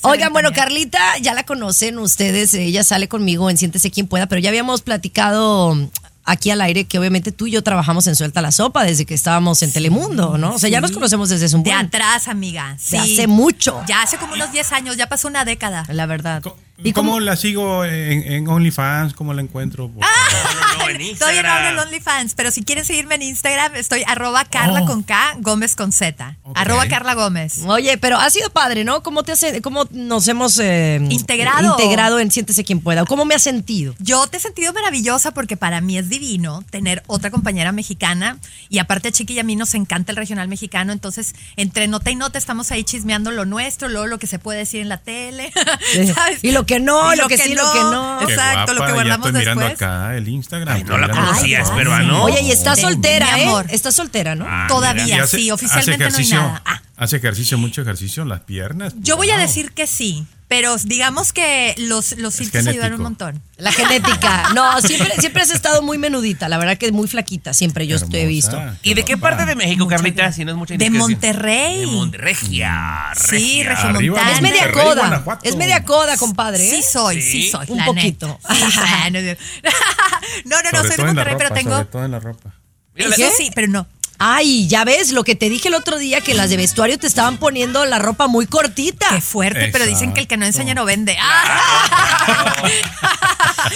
Oigan, 0.04 0.34
bueno. 0.34 0.52
Carlita 0.54 1.18
ya 1.20 1.34
la 1.34 1.44
conocen 1.44 1.98
ustedes, 2.00 2.54
ella 2.54 2.84
sale 2.84 3.08
conmigo 3.08 3.50
en 3.50 3.58
Siéntese 3.58 3.90
quien 3.92 4.08
pueda, 4.08 4.28
pero 4.28 4.40
ya 4.40 4.50
habíamos 4.50 4.82
platicado 4.82 5.78
aquí 6.24 6.52
al 6.52 6.62
aire 6.62 6.86
que 6.86 7.00
obviamente 7.00 7.32
tú 7.32 7.48
y 7.48 7.52
yo 7.52 7.64
trabajamos 7.64 8.06
en 8.08 8.16
Suelta 8.16 8.42
la 8.42 8.52
Sopa 8.52 8.84
desde 8.84 9.06
que 9.06 9.14
estábamos 9.16 9.64
en 9.64 9.72
Telemundo, 9.72 10.38
¿no? 10.38 10.54
O 10.56 10.60
sea, 10.60 10.70
ya 10.70 10.80
nos 10.82 10.92
conocemos 10.92 11.30
desde 11.30 11.46
hace 11.48 11.56
un 11.56 11.64
De 11.64 11.72
buen. 11.72 11.86
atrás, 11.88 12.28
amiga. 12.28 12.76
Sí. 12.80 12.96
hace 12.98 13.28
mucho. 13.28 13.82
Ya 13.88 14.02
hace 14.04 14.18
como 14.18 14.34
unos 14.34 14.52
10 14.52 14.72
años, 14.74 14.98
ya 14.98 15.08
pasó 15.10 15.28
una 15.28 15.46
década. 15.46 15.84
La 15.90 16.06
verdad. 16.06 16.42
Co- 16.44 16.58
¿Y 16.84 16.94
¿Cómo, 16.94 17.12
cómo? 17.12 17.20
la 17.20 17.36
sigo 17.36 17.86
en, 17.86 18.24
en 18.32 18.48
OnlyFans? 18.48 19.14
¿Cómo 19.14 19.34
la 19.34 19.42
encuentro? 19.42 19.90
Por 19.94 20.04
Ah, 20.04 20.08
favor? 20.32 20.78
No, 20.78 20.84
no, 20.86 20.90
en 20.90 21.18
Todavía 21.18 21.44
no 21.44 21.50
hablo 21.52 21.82
en. 21.82 21.88
OnlyFans, 21.88 22.34
pero 22.36 22.52
si 22.52 22.64
quieren 22.64 22.86
seguirme 22.86 23.16
en 23.16 23.22
Instagram, 23.24 23.76
estoy 23.76 24.04
arroba 24.08 24.46
Carla 24.46 24.82
Oh. 24.82 24.86
con 24.86 25.04
K, 25.04 25.36
Gómez 25.40 25.76
con 25.76 25.92
Z. 25.92 26.38
Arroba 26.56 26.88
Carla 26.88 27.14
Gómez. 27.14 27.60
Oye, 27.68 27.98
pero 27.98 28.18
ha 28.18 28.30
sido 28.30 28.50
padre, 28.50 28.84
¿no? 28.84 29.04
¿Cómo 29.04 29.24
te 29.24 29.32
hace, 29.34 29.62
cómo 29.62 29.88
nos 29.92 30.28
hemos 30.28 30.58
eh, 30.60 31.00
Integrado. 31.10 31.72
integrado 31.80 32.20
en 32.20 32.32
Siéntese 32.32 32.64
quien 32.64 32.80
pueda? 32.82 33.06
¿Cómo 33.06 33.26
me 33.26 33.36
has 33.36 33.44
sentido? 33.44 33.94
Yo 34.00 34.26
te 34.28 34.38
he 34.38 34.40
sentido 34.40 34.74
maravillosa 34.74 35.32
porque 35.32 35.58
para 35.58 35.82
mí 35.82 35.98
es 35.98 36.10
divino 36.10 36.64
tener 36.72 37.04
otra 37.08 37.30
compañera 37.32 37.72
mexicana 37.72 38.38
y 38.70 38.80
aparte 38.80 39.10
a 39.10 39.12
Chiqui 39.12 39.34
y 39.34 39.40
a 39.40 39.44
mí 39.44 39.56
nos 39.56 39.74
encanta 39.76 40.12
el 40.12 40.16
regional 40.18 40.48
mexicano, 40.48 40.92
entonces 40.94 41.36
entre 41.58 41.88
nota 41.88 42.10
y 42.12 42.16
nota 42.16 42.38
estamos 42.38 42.72
ahí 42.72 42.84
chismeando 42.84 43.32
lo 43.32 43.46
nuestro, 43.46 43.88
luego 43.88 44.08
lo 44.08 44.18
que 44.20 44.28
se 44.28 44.40
puede 44.40 44.60
decir 44.60 44.82
en 44.82 44.90
la 44.90 44.98
tele, 44.98 45.52
¿sabes? 46.16 46.44
Y 46.44 46.52
lo 46.52 46.66
que 46.66 46.71
no, 46.80 47.16
lo 47.16 47.28
que 47.28 47.38
sí, 47.38 47.54
lo 47.56 47.72
que 47.74 47.80
no. 47.80 48.20
Qué 48.26 48.34
Exacto, 48.34 48.74
lo 48.74 48.86
que 48.86 48.92
guardamos 48.94 49.26
ya 49.26 49.30
estoy 49.30 49.40
mirando 49.42 49.66
después. 49.66 49.82
acá 49.90 50.16
el 50.16 50.28
Instagram. 50.28 50.76
Ay, 50.76 50.84
no 50.84 50.98
la 50.98 51.08
Mirando- 51.08 51.26
conocías, 51.32 51.70
Ay, 51.70 51.76
pero 51.78 51.94
ah, 51.94 51.98
ay, 51.98 52.08
no. 52.08 52.24
Oye, 52.24 52.42
y 52.42 52.52
está 52.52 52.76
soltera, 52.76 53.40
¿eh? 53.40 53.44
amor. 53.48 53.66
Está 53.70 53.92
soltera, 53.92 54.36
¿no? 54.36 54.46
Ah, 54.48 54.66
Todavía, 54.68 55.04
mira, 55.06 55.18
y 55.18 55.20
hace- 55.20 55.38
sí, 55.38 55.52
oficialmente 55.52 55.92
hace 55.92 55.98
no 55.98 56.04
hay 56.06 56.10
ejercicio, 56.12 56.42
nada. 56.42 56.62
Ah. 56.66 56.82
Hace 56.98 57.18
ejercicio, 57.18 57.58
mucho 57.58 57.82
ejercicio 57.82 58.24
en 58.24 58.30
las 58.30 58.42
piernas. 58.42 58.94
Yo 59.00 59.18
voy 59.18 59.30
a 59.32 59.38
decir 59.38 59.72
que 59.72 59.88
sí, 59.88 60.26
pero 60.52 60.76
digamos 60.84 61.32
que 61.32 61.74
los, 61.78 62.18
los 62.18 62.36
filtros 62.36 62.68
ayudaron 62.68 62.96
un 62.96 63.04
montón. 63.04 63.42
La 63.56 63.72
genética. 63.72 64.50
No, 64.54 64.82
siempre, 64.82 65.14
siempre 65.18 65.44
has 65.44 65.50
estado 65.50 65.82
muy 65.82 65.98
menudita. 65.98 66.50
La 66.50 66.58
verdad 66.58 66.78
que 66.78 66.88
es 66.88 66.92
muy 66.92 67.08
flaquita. 67.08 67.54
Siempre 67.54 67.88
yo 67.88 67.98
te 68.06 68.24
he 68.24 68.26
visto. 68.26 68.62
¿Y 68.84 68.94
de 68.94 69.06
qué 69.06 69.16
parte 69.18 69.46
de 69.46 69.56
México, 69.56 69.88
Carlita? 69.88 70.30
Si 70.34 70.44
no 70.44 70.52
es 70.52 70.58
mucha 70.58 70.76
De. 70.76 70.90
Monterrey. 70.90 71.80
De 71.80 71.86
Monterregia. 71.86 73.14
Sí, 73.16 73.64
regia. 73.64 73.94
regiomontana. 73.94 74.32
Es 74.34 74.42
media 74.42 74.64
Monterrey, 74.64 74.84
coda. 74.86 74.96
Guanajuato. 75.08 75.46
Es 75.50 75.56
media 75.56 75.86
coda, 75.86 76.18
compadre. 76.18 76.68
¿eh? 76.68 76.76
Sí 76.76 76.84
soy, 76.92 77.22
sí, 77.22 77.44
Sí. 77.44 77.50
soy. 77.52 77.68
Un 77.70 77.78
la 77.78 77.86
poquito. 77.86 78.38
Sí 78.50 78.78
no, 80.44 80.62
no, 80.62 80.72
no, 80.74 80.78
Sobre 80.80 80.88
soy 80.90 80.98
de 80.98 81.04
Monterrey, 81.06 81.36
pero 81.38 81.54
tengo... 81.54 81.72
sobre 81.72 81.86
todo 81.86 82.04
en 82.04 82.12
la 82.12 82.20
ropa. 82.20 82.54
Mira, 82.94 83.08
Eso 83.08 83.16
¿Qué? 83.16 83.32
sí, 83.38 83.52
pero 83.56 83.70
no. 83.70 83.88
Ay, 84.24 84.68
ya 84.68 84.84
ves 84.84 85.12
lo 85.14 85.24
que 85.24 85.36
te 85.36 85.50
dije 85.50 85.70
el 85.70 85.74
otro 85.74 85.98
día, 85.98 86.22
que 86.22 86.36
las 86.36 86.50
de 86.52 86.58
vestuario 86.58 87.00
te 87.00 87.08
estaban 87.08 87.38
poniendo 87.38 87.86
la 87.86 87.98
ropa 87.98 88.28
muy 88.28 88.46
cortita. 88.46 89.08
Qué 89.10 89.20
fuerte, 89.22 89.70
pero 89.72 89.86
dicen 89.88 90.14
que 90.14 90.20
el 90.22 90.28
que 90.28 90.38
no 90.38 90.46
enseña 90.46 90.76
no 90.76 90.86
vende. 90.86 91.18
¡Ah! 91.20 92.56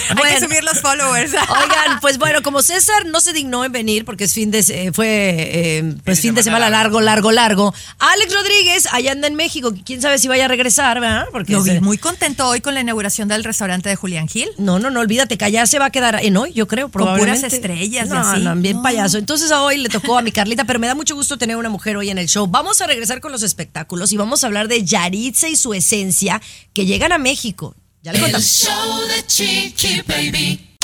Hay 0.10 0.16
Bueno. 0.18 0.40
que 0.40 0.46
subir 0.46 0.64
los 0.64 0.80
followers. 0.82 1.32
Oigan, 1.50 2.00
pues 2.02 2.18
bueno, 2.18 2.42
como 2.42 2.62
César 2.62 3.06
no 3.06 3.22
se 3.22 3.34
dignó 3.34 3.64
en 3.66 3.72
venir 3.72 4.06
porque 4.06 4.24
es 4.25 4.34
fin 4.34 4.52
de 4.52 4.60
eh, 4.60 4.92
fue 4.94 5.08
eh, 5.10 5.96
pues 6.04 6.22
fin 6.22 6.34
de 6.36 6.44
semana 6.44 6.70
largo, 6.70 7.02
largo, 7.02 7.32
largo. 7.32 7.74
Alex 8.00 8.34
Rodríguez 8.34 8.88
allá 8.92 9.12
anda 9.12 9.28
en 9.28 9.36
México, 9.36 9.74
quién 9.86 10.02
sabe 10.02 10.18
si 10.18 10.28
vaya 10.28 10.46
a 10.46 10.48
regresar, 10.48 11.00
¿verdad? 11.00 11.25
Porque 11.32 11.54
Lo 11.54 11.64
vi 11.64 11.80
muy 11.80 11.98
contento 11.98 12.48
hoy 12.48 12.62
con 12.62 12.74
la 12.74 12.82
inauguración 12.82 13.28
del 13.28 13.44
restaurante 13.44 13.90
de 13.90 13.96
Julián 13.96 14.28
Gil. 14.28 14.50
No, 14.58 14.80
no, 14.80 14.90
no, 14.90 15.00
olvídate 15.00 15.38
que 15.38 15.46
allá 15.46 15.66
se 15.68 15.80
va 15.80 15.86
a 15.86 15.90
quedar 15.92 16.20
en 16.24 16.38
hoy, 16.38 16.54
yo 16.54 16.68
creo, 16.68 16.86
Con 16.90 17.02
puras 17.04 17.16
probablemente. 17.18 17.56
estrellas 17.56 18.08
y 18.08 18.10
no, 18.10 18.20
así. 18.20 18.42
No, 18.42 18.56
bien 18.56 18.78
No. 18.78 18.84
payaso. 18.84 19.18
Entonces 19.18 19.52
a 19.52 19.62
hoy 19.62 19.78
le 19.78 19.90
tocó 19.90 20.18
a 20.18 20.22
mi 20.22 20.32
Carlita, 20.36 20.65
pero 20.65 20.80
me 20.80 20.88
da 20.88 20.96
mucho 20.96 21.15
gusto 21.15 21.38
tener 21.38 21.56
una 21.56 21.70
mujer 21.70 21.96
hoy 21.96 22.10
en 22.10 22.18
el 22.18 22.27
show. 22.27 22.46
Vamos 22.46 22.82
a 22.82 22.88
regresar 22.88 23.22
con 23.22 23.32
los 23.32 23.42
espectáculos 23.42 24.12
y 24.12 24.18
vamos 24.18 24.44
a 24.44 24.48
hablar 24.48 24.68
de 24.68 24.84
Yaritza 24.84 25.48
y 25.48 25.56
su 25.56 25.74
esencia 25.74 26.42
que 26.74 26.86
llegan 26.86 27.13
a 27.13 27.18
México. 27.18 27.74
Ya 28.04 28.12
le 28.12 28.18
El 28.18 28.24
contamos. 28.25 28.46
show 28.46 29.08
de 29.08 29.25
Chiqui 29.25 30.01
Baby. 30.06 30.75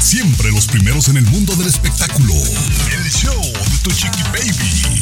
Siempre 0.00 0.50
los 0.50 0.66
primeros 0.66 1.08
en 1.08 1.18
el 1.18 1.24
mundo 1.26 1.54
del 1.56 1.68
espectáculo. 1.68 2.32
El 2.34 3.10
show 3.10 3.42
de 3.42 3.78
tu 3.82 3.90
chiqui 3.92 4.22
baby. 4.32 5.01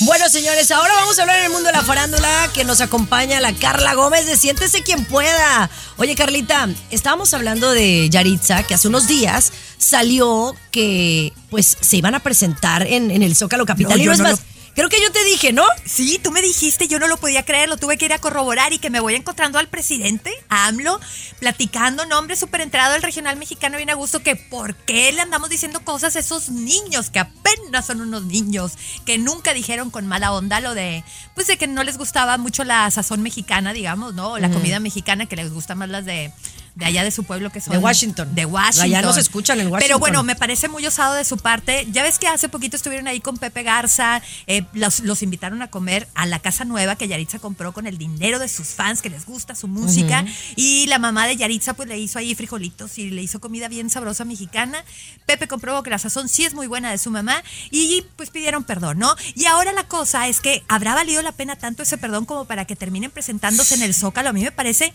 Bueno, 0.00 0.28
señores, 0.28 0.70
ahora 0.70 0.92
vamos 0.94 1.18
a 1.18 1.22
hablar 1.22 1.38
en 1.38 1.46
el 1.46 1.52
mundo 1.52 1.68
de 1.68 1.72
la 1.72 1.82
farándula 1.82 2.50
que 2.52 2.64
nos 2.64 2.82
acompaña 2.82 3.40
la 3.40 3.54
Carla 3.54 3.94
Gómez 3.94 4.26
de 4.26 4.36
Siéntese 4.36 4.82
quien 4.82 5.06
pueda. 5.06 5.70
Oye, 5.96 6.14
Carlita, 6.14 6.68
estábamos 6.90 7.32
hablando 7.32 7.72
de 7.72 8.10
Yaritza, 8.10 8.62
que 8.64 8.74
hace 8.74 8.88
unos 8.88 9.08
días 9.08 9.52
salió 9.78 10.54
que 10.70 11.32
pues 11.48 11.78
se 11.80 11.96
iban 11.96 12.14
a 12.14 12.20
presentar 12.20 12.86
en, 12.86 13.10
en 13.10 13.22
el 13.22 13.34
Zócalo 13.34 13.64
Capital. 13.64 13.96
No, 13.96 14.02
y 14.02 14.06
no 14.06 14.12
es 14.12 14.18
no 14.18 14.24
más, 14.24 14.40
creo 14.76 14.90
que 14.90 15.00
yo 15.00 15.10
te 15.10 15.24
dije, 15.24 15.54
¿no? 15.54 15.64
Sí, 15.86 16.20
tú 16.22 16.30
me 16.30 16.42
dijiste, 16.42 16.86
yo 16.86 16.98
no 16.98 17.08
lo 17.08 17.16
podía 17.16 17.44
creer, 17.44 17.68
lo 17.68 17.78
tuve 17.78 17.96
que 17.96 18.04
ir 18.04 18.12
a 18.12 18.18
corroborar 18.18 18.74
y 18.74 18.78
que 18.78 18.90
me 18.90 19.00
voy 19.00 19.14
encontrando 19.14 19.58
al 19.58 19.68
presidente, 19.68 20.30
a 20.50 20.66
AMLO, 20.66 21.00
platicando, 21.40 22.04
nombre 22.04 22.36
súper 22.36 22.60
enterado 22.60 22.92
del 22.92 23.02
regional 23.02 23.36
mexicano 23.36 23.78
bien 23.78 23.88
a 23.88 23.94
gusto, 23.94 24.22
que 24.22 24.36
por 24.36 24.76
qué 24.76 25.10
le 25.12 25.22
andamos 25.22 25.48
diciendo 25.48 25.80
cosas 25.80 26.14
a 26.14 26.18
esos 26.18 26.50
niños, 26.50 27.08
que 27.08 27.18
apenas 27.18 27.86
son 27.86 28.02
unos 28.02 28.24
niños, 28.24 28.72
que 29.06 29.16
nunca 29.16 29.54
dijeron 29.54 29.90
con 29.90 30.06
mala 30.06 30.32
onda 30.32 30.60
lo 30.60 30.74
de, 30.74 31.02
pues 31.34 31.46
de 31.46 31.56
que 31.56 31.66
no 31.66 31.82
les 31.82 31.96
gustaba 31.96 32.36
mucho 32.36 32.62
la 32.62 32.90
sazón 32.90 33.22
mexicana, 33.22 33.72
digamos, 33.72 34.14
¿no? 34.14 34.32
O 34.32 34.38
la 34.38 34.50
comida 34.50 34.78
mexicana, 34.78 35.24
que 35.24 35.36
les 35.36 35.52
gusta 35.52 35.74
más 35.74 35.88
las 35.88 36.04
de... 36.04 36.32
De 36.76 36.84
allá 36.84 37.02
de 37.02 37.10
su 37.10 37.24
pueblo 37.24 37.50
que 37.50 37.60
son. 37.60 37.72
De 37.72 37.78
Washington. 37.78 38.34
De 38.34 38.44
Washington. 38.44 38.84
Allá 38.84 39.02
no 39.02 39.12
se 39.12 39.20
escuchan 39.20 39.58
en 39.58 39.64
Pero 39.64 39.74
Washington. 39.74 40.00
bueno, 40.00 40.22
me 40.22 40.36
parece 40.36 40.68
muy 40.68 40.86
osado 40.86 41.14
de 41.14 41.24
su 41.24 41.38
parte. 41.38 41.88
Ya 41.90 42.02
ves 42.02 42.18
que 42.18 42.28
hace 42.28 42.48
poquito 42.48 42.76
estuvieron 42.76 43.08
ahí 43.08 43.20
con 43.20 43.38
Pepe 43.38 43.62
Garza, 43.62 44.20
eh, 44.46 44.62
los, 44.74 45.00
los 45.00 45.22
invitaron 45.22 45.62
a 45.62 45.70
comer 45.70 46.06
a 46.14 46.26
la 46.26 46.38
casa 46.38 46.66
nueva 46.66 46.96
que 46.96 47.08
Yaritza 47.08 47.38
compró 47.38 47.72
con 47.72 47.86
el 47.86 47.96
dinero 47.96 48.38
de 48.38 48.48
sus 48.48 48.68
fans 48.68 49.00
que 49.00 49.08
les 49.08 49.24
gusta 49.24 49.54
su 49.54 49.68
música. 49.68 50.24
Y 50.54 50.86
la 50.88 50.98
mamá 50.98 51.26
de 51.26 51.36
Yaritza 51.36 51.74
pues 51.74 51.88
le 51.88 51.98
hizo 51.98 52.18
ahí 52.18 52.34
frijolitos 52.34 52.98
y 52.98 53.10
le 53.10 53.22
hizo 53.22 53.40
comida 53.40 53.68
bien 53.68 53.88
sabrosa 53.88 54.26
mexicana. 54.26 54.84
Pepe 55.24 55.48
comprobó 55.48 55.82
que 55.82 55.88
la 55.90 55.98
sazón 55.98 56.28
sí 56.28 56.44
es 56.44 56.52
muy 56.52 56.66
buena 56.66 56.90
de 56.90 56.98
su 56.98 57.10
mamá 57.10 57.42
y 57.70 58.04
pues 58.16 58.28
pidieron 58.28 58.64
perdón, 58.64 58.98
¿no? 58.98 59.16
Y 59.34 59.46
ahora 59.46 59.72
la 59.72 59.84
cosa 59.84 60.28
es 60.28 60.40
que 60.40 60.62
habrá 60.68 60.94
valido 60.94 61.22
la 61.22 61.32
pena 61.32 61.56
tanto 61.56 61.82
ese 61.82 61.96
perdón 61.96 62.26
como 62.26 62.44
para 62.44 62.66
que 62.66 62.76
terminen 62.76 63.10
presentándose 63.10 63.76
en 63.76 63.82
el 63.82 63.94
Zócalo. 63.94 64.28
A 64.28 64.32
mí 64.34 64.42
me 64.42 64.52
parece, 64.52 64.92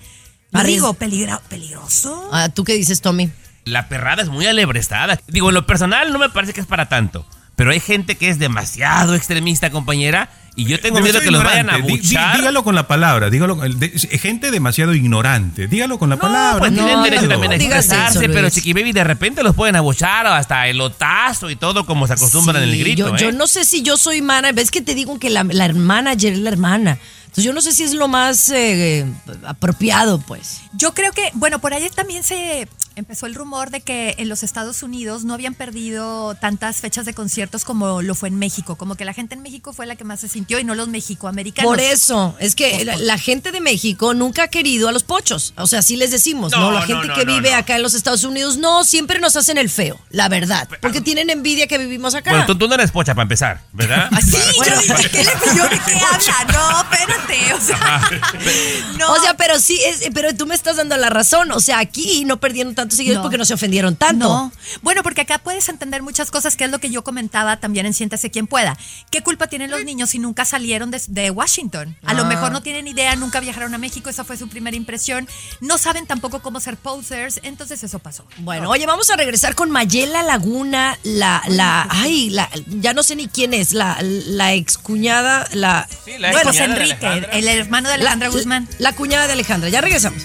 digo, 0.65 0.93
peligroso. 0.93 2.29
Ah, 2.31 2.49
¿Tú 2.49 2.63
qué 2.63 2.73
dices, 2.73 3.01
Tommy? 3.01 3.29
La 3.65 3.87
perrada 3.87 4.21
es 4.23 4.29
muy 4.29 4.45
alebrestada. 4.47 5.19
Digo, 5.27 5.49
en 5.49 5.55
lo 5.55 5.65
personal 5.65 6.11
no 6.11 6.19
me 6.19 6.29
parece 6.29 6.53
que 6.53 6.61
es 6.61 6.67
para 6.67 6.89
tanto. 6.89 7.25
Pero 7.55 7.71
hay 7.71 7.79
gente 7.79 8.15
que 8.15 8.29
es 8.29 8.39
demasiado 8.39 9.13
extremista, 9.13 9.69
compañera. 9.69 10.29
Y 10.55 10.65
yo 10.65 10.79
tengo 10.81 10.99
miedo 10.99 11.19
que 11.21 11.31
los 11.31 11.43
vayan 11.43 11.69
a 11.69 11.77
buchar. 11.77 12.37
dígalo 12.37 12.63
con 12.63 12.75
la 12.75 12.87
palabra, 12.87 13.29
dígalo. 13.29 13.55
de- 13.55 13.89
gente 14.19 14.51
demasiado 14.51 14.93
ignorante. 14.93 15.67
Dígalo 15.67 15.99
con 15.99 16.09
la 16.09 16.17
palabra. 16.17 16.59
Pues 16.59 16.73
tienen 16.73 16.95
No, 16.97 17.03
derecho 17.03 17.23
no 17.23 17.29
también 17.29 17.51
a 17.51 17.55
expresarse, 17.55 18.19
eso, 18.25 18.33
pero. 18.33 18.49
Chiqui 18.49 18.73
Baby 18.73 18.91
de 18.93 19.03
repente 19.03 19.43
los 19.43 19.55
pueden 19.55 19.75
abuchar 19.75 20.25
o 20.25 20.33
hasta 20.33 20.67
el 20.67 20.81
otazo 20.81 21.49
y 21.49 21.55
todo 21.55 21.85
como 21.85 22.07
se 22.07 22.13
acostumbran 22.13 22.63
en 22.63 22.69
el 22.69 22.79
grito. 22.79 23.09
yo, 23.09 23.15
¿eh? 23.15 23.19
yo 23.19 23.31
no 23.31 23.47
sé 23.47 23.63
si 23.63 23.81
yo 23.83 23.95
soy 23.95 24.21
mana. 24.21 24.51
Ves 24.51 24.71
que 24.71 24.81
te 24.81 24.95
digo 24.95 25.19
que 25.19 25.29
la, 25.29 25.43
la 25.43 25.65
hermana 25.65 26.11
ayer 26.11 26.33
es 26.33 26.39
la 26.39 26.49
hermana. 26.49 26.97
Entonces 27.31 27.45
yo 27.45 27.53
no 27.53 27.61
sé 27.61 27.71
si 27.71 27.83
es 27.83 27.93
lo 27.93 28.09
más 28.09 28.49
eh, 28.49 29.05
apropiado, 29.45 30.19
pues. 30.19 30.63
Yo 30.73 30.93
creo 30.93 31.13
que, 31.13 31.31
bueno, 31.33 31.59
por 31.59 31.73
ahí 31.73 31.89
también 31.89 32.23
se 32.23 32.67
empezó 32.95 33.25
el 33.25 33.35
rumor 33.35 33.69
de 33.69 33.81
que 33.81 34.15
en 34.17 34.29
los 34.29 34.43
Estados 34.43 34.83
Unidos 34.83 35.23
no 35.23 35.33
habían 35.33 35.53
perdido 35.53 36.35
tantas 36.35 36.77
fechas 36.77 37.05
de 37.05 37.13
conciertos 37.13 37.63
como 37.63 38.01
lo 38.01 38.15
fue 38.15 38.29
en 38.29 38.35
México, 38.35 38.75
como 38.75 38.95
que 38.95 39.05
la 39.05 39.13
gente 39.13 39.35
en 39.35 39.41
México 39.41 39.73
fue 39.73 39.85
la 39.85 39.95
que 39.95 40.03
más 40.03 40.19
se 40.19 40.27
sintió 40.27 40.59
y 40.59 40.63
no 40.63 40.75
los 40.75 40.87
mexicoamericanos. 40.87 41.69
Por 41.69 41.79
eso, 41.79 42.35
es 42.39 42.55
que 42.55 42.83
la, 42.85 42.97
la 42.97 43.17
gente 43.17 43.51
de 43.51 43.61
México 43.61 44.13
nunca 44.13 44.43
ha 44.43 44.47
querido 44.47 44.89
a 44.89 44.91
los 44.91 45.03
pochos. 45.03 45.53
O 45.57 45.67
sea, 45.67 45.79
así 45.79 45.95
les 45.95 46.11
decimos, 46.11 46.51
¿no? 46.51 46.59
No, 46.59 46.71
La 46.71 46.81
gente 46.81 47.07
no, 47.07 47.13
que 47.13 47.25
no, 47.25 47.33
vive 47.33 47.51
no. 47.51 47.57
acá 47.57 47.75
en 47.75 47.81
los 47.81 47.93
Estados 47.93 48.23
Unidos, 48.23 48.57
no, 48.57 48.83
siempre 48.83 49.19
nos 49.19 49.35
hacen 49.35 49.57
el 49.57 49.69
feo, 49.69 49.99
la 50.09 50.29
verdad. 50.29 50.67
Porque 50.81 51.01
tienen 51.01 51.29
envidia 51.29 51.67
que 51.67 51.77
vivimos 51.77 52.15
acá. 52.15 52.31
Bueno, 52.31 52.45
tú, 52.45 52.57
tú 52.57 52.67
no 52.67 52.75
eres 52.75 52.91
pocha 52.91 53.13
para 53.15 53.23
empezar, 53.23 53.61
¿verdad? 53.73 54.09
Así, 54.11 54.37
yo 54.37 54.81
dije, 54.81 55.09
¿qué 55.09 55.23
le 55.23 55.31
pidió? 55.31 55.63
¿De 55.63 55.79
qué 55.79 55.93
habla? 56.11 56.53
No, 56.53 56.81
espérate, 56.81 57.53
o 57.53 57.61
sea, 57.61 58.09
no. 58.97 59.13
O 59.13 59.19
sea, 59.19 59.35
pero 59.35 59.59
sí, 59.59 59.79
es, 59.83 60.09
pero 60.13 60.35
tú 60.35 60.45
me 60.45 60.55
estás 60.55 60.77
dando 60.77 60.97
la 60.97 61.09
razón. 61.09 61.51
O 61.51 61.59
sea, 61.59 61.79
aquí 61.79 62.25
no 62.25 62.39
perdieron 62.39 62.75
tantos 62.81 62.97
seguidores 62.97 63.19
No. 63.19 63.23
porque 63.23 63.37
no 63.37 63.45
se 63.45 63.53
ofendieron 63.53 63.95
tanto. 63.95 64.27
No. 64.27 64.51
Bueno, 64.81 65.03
porque 65.03 65.21
acá 65.21 65.37
puedes 65.39 65.67
entender 65.69 66.01
muchas 66.01 66.31
cosas, 66.31 66.55
que 66.55 66.65
es 66.65 66.71
lo 66.71 66.79
que 66.79 66.89
yo 66.89 67.03
comentaba 67.03 67.57
también 67.59 67.85
en 67.85 67.93
Siéntase 67.93 68.29
quien 68.31 68.47
pueda. 68.47 68.77
¿Qué 69.09 69.21
culpa 69.21 69.47
tienen 69.47 69.71
los 69.71 69.83
niños 69.83 70.09
si 70.11 70.19
nunca 70.19 70.45
salieron 70.45 70.91
de, 70.91 71.01
de 71.07 71.31
Washington? 71.31 71.95
A 72.05 72.13
lo 72.13 72.23
Ah. 72.23 72.25
mejor 72.25 72.51
no 72.51 72.61
tienen 72.61 72.87
idea, 72.87 73.15
nunca 73.15 73.39
viajaron 73.39 73.73
a 73.73 73.77
México, 73.77 74.09
esa 74.09 74.23
fue 74.23 74.37
su 74.37 74.47
primera 74.49 74.75
impresión. 74.75 75.27
No 75.59 75.77
saben 75.77 76.05
tampoco 76.05 76.41
cómo 76.41 76.59
ser 76.59 76.77
posers, 76.77 77.39
entonces 77.43 77.83
eso 77.83 77.99
pasó. 77.99 78.25
Bueno, 78.39 78.69
oye, 78.69 78.85
vamos 78.85 79.09
a 79.09 79.15
regresar 79.15 79.55
con 79.55 79.69
Mayela 79.71 80.23
Laguna, 80.23 80.97
la, 81.03 81.41
la, 81.47 81.87
ay, 81.89 82.29
la, 82.29 82.49
ya 82.67 82.93
no 82.93 83.03
sé 83.03 83.15
ni 83.15 83.27
quién 83.27 83.53
es, 83.53 83.71
la, 83.73 83.97
la 84.01 84.53
excuñada, 84.53 85.47
la, 85.53 85.87
Sí, 86.05 86.17
la 86.17 86.31
bueno, 86.31 86.49
José 86.51 86.65
excuñada 86.65 86.75
de 86.75 87.17
Enrique, 87.17 87.37
el 87.39 87.47
hermano 87.47 87.89
de 87.89 87.95
Alejandra 87.95 88.29
la, 88.29 88.33
Guzmán. 88.35 88.67
la 88.79 88.93
cuñada 88.93 89.27
de 89.27 89.33
Alejandra. 89.33 89.69
Ya 89.69 89.81
regresamos. 89.81 90.23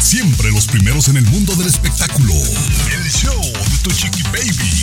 Siempre 0.00 0.50
los 0.50 0.66
primeros 0.66 1.08
en 1.08 1.16
el 1.16 1.24
mundo 1.26 1.54
del 1.56 1.66
espectáculo. 1.66 2.32
El 2.32 3.10
show 3.10 3.40
de 3.42 3.78
tu 3.82 3.90
chiqui 3.90 4.22
baby. 4.24 4.82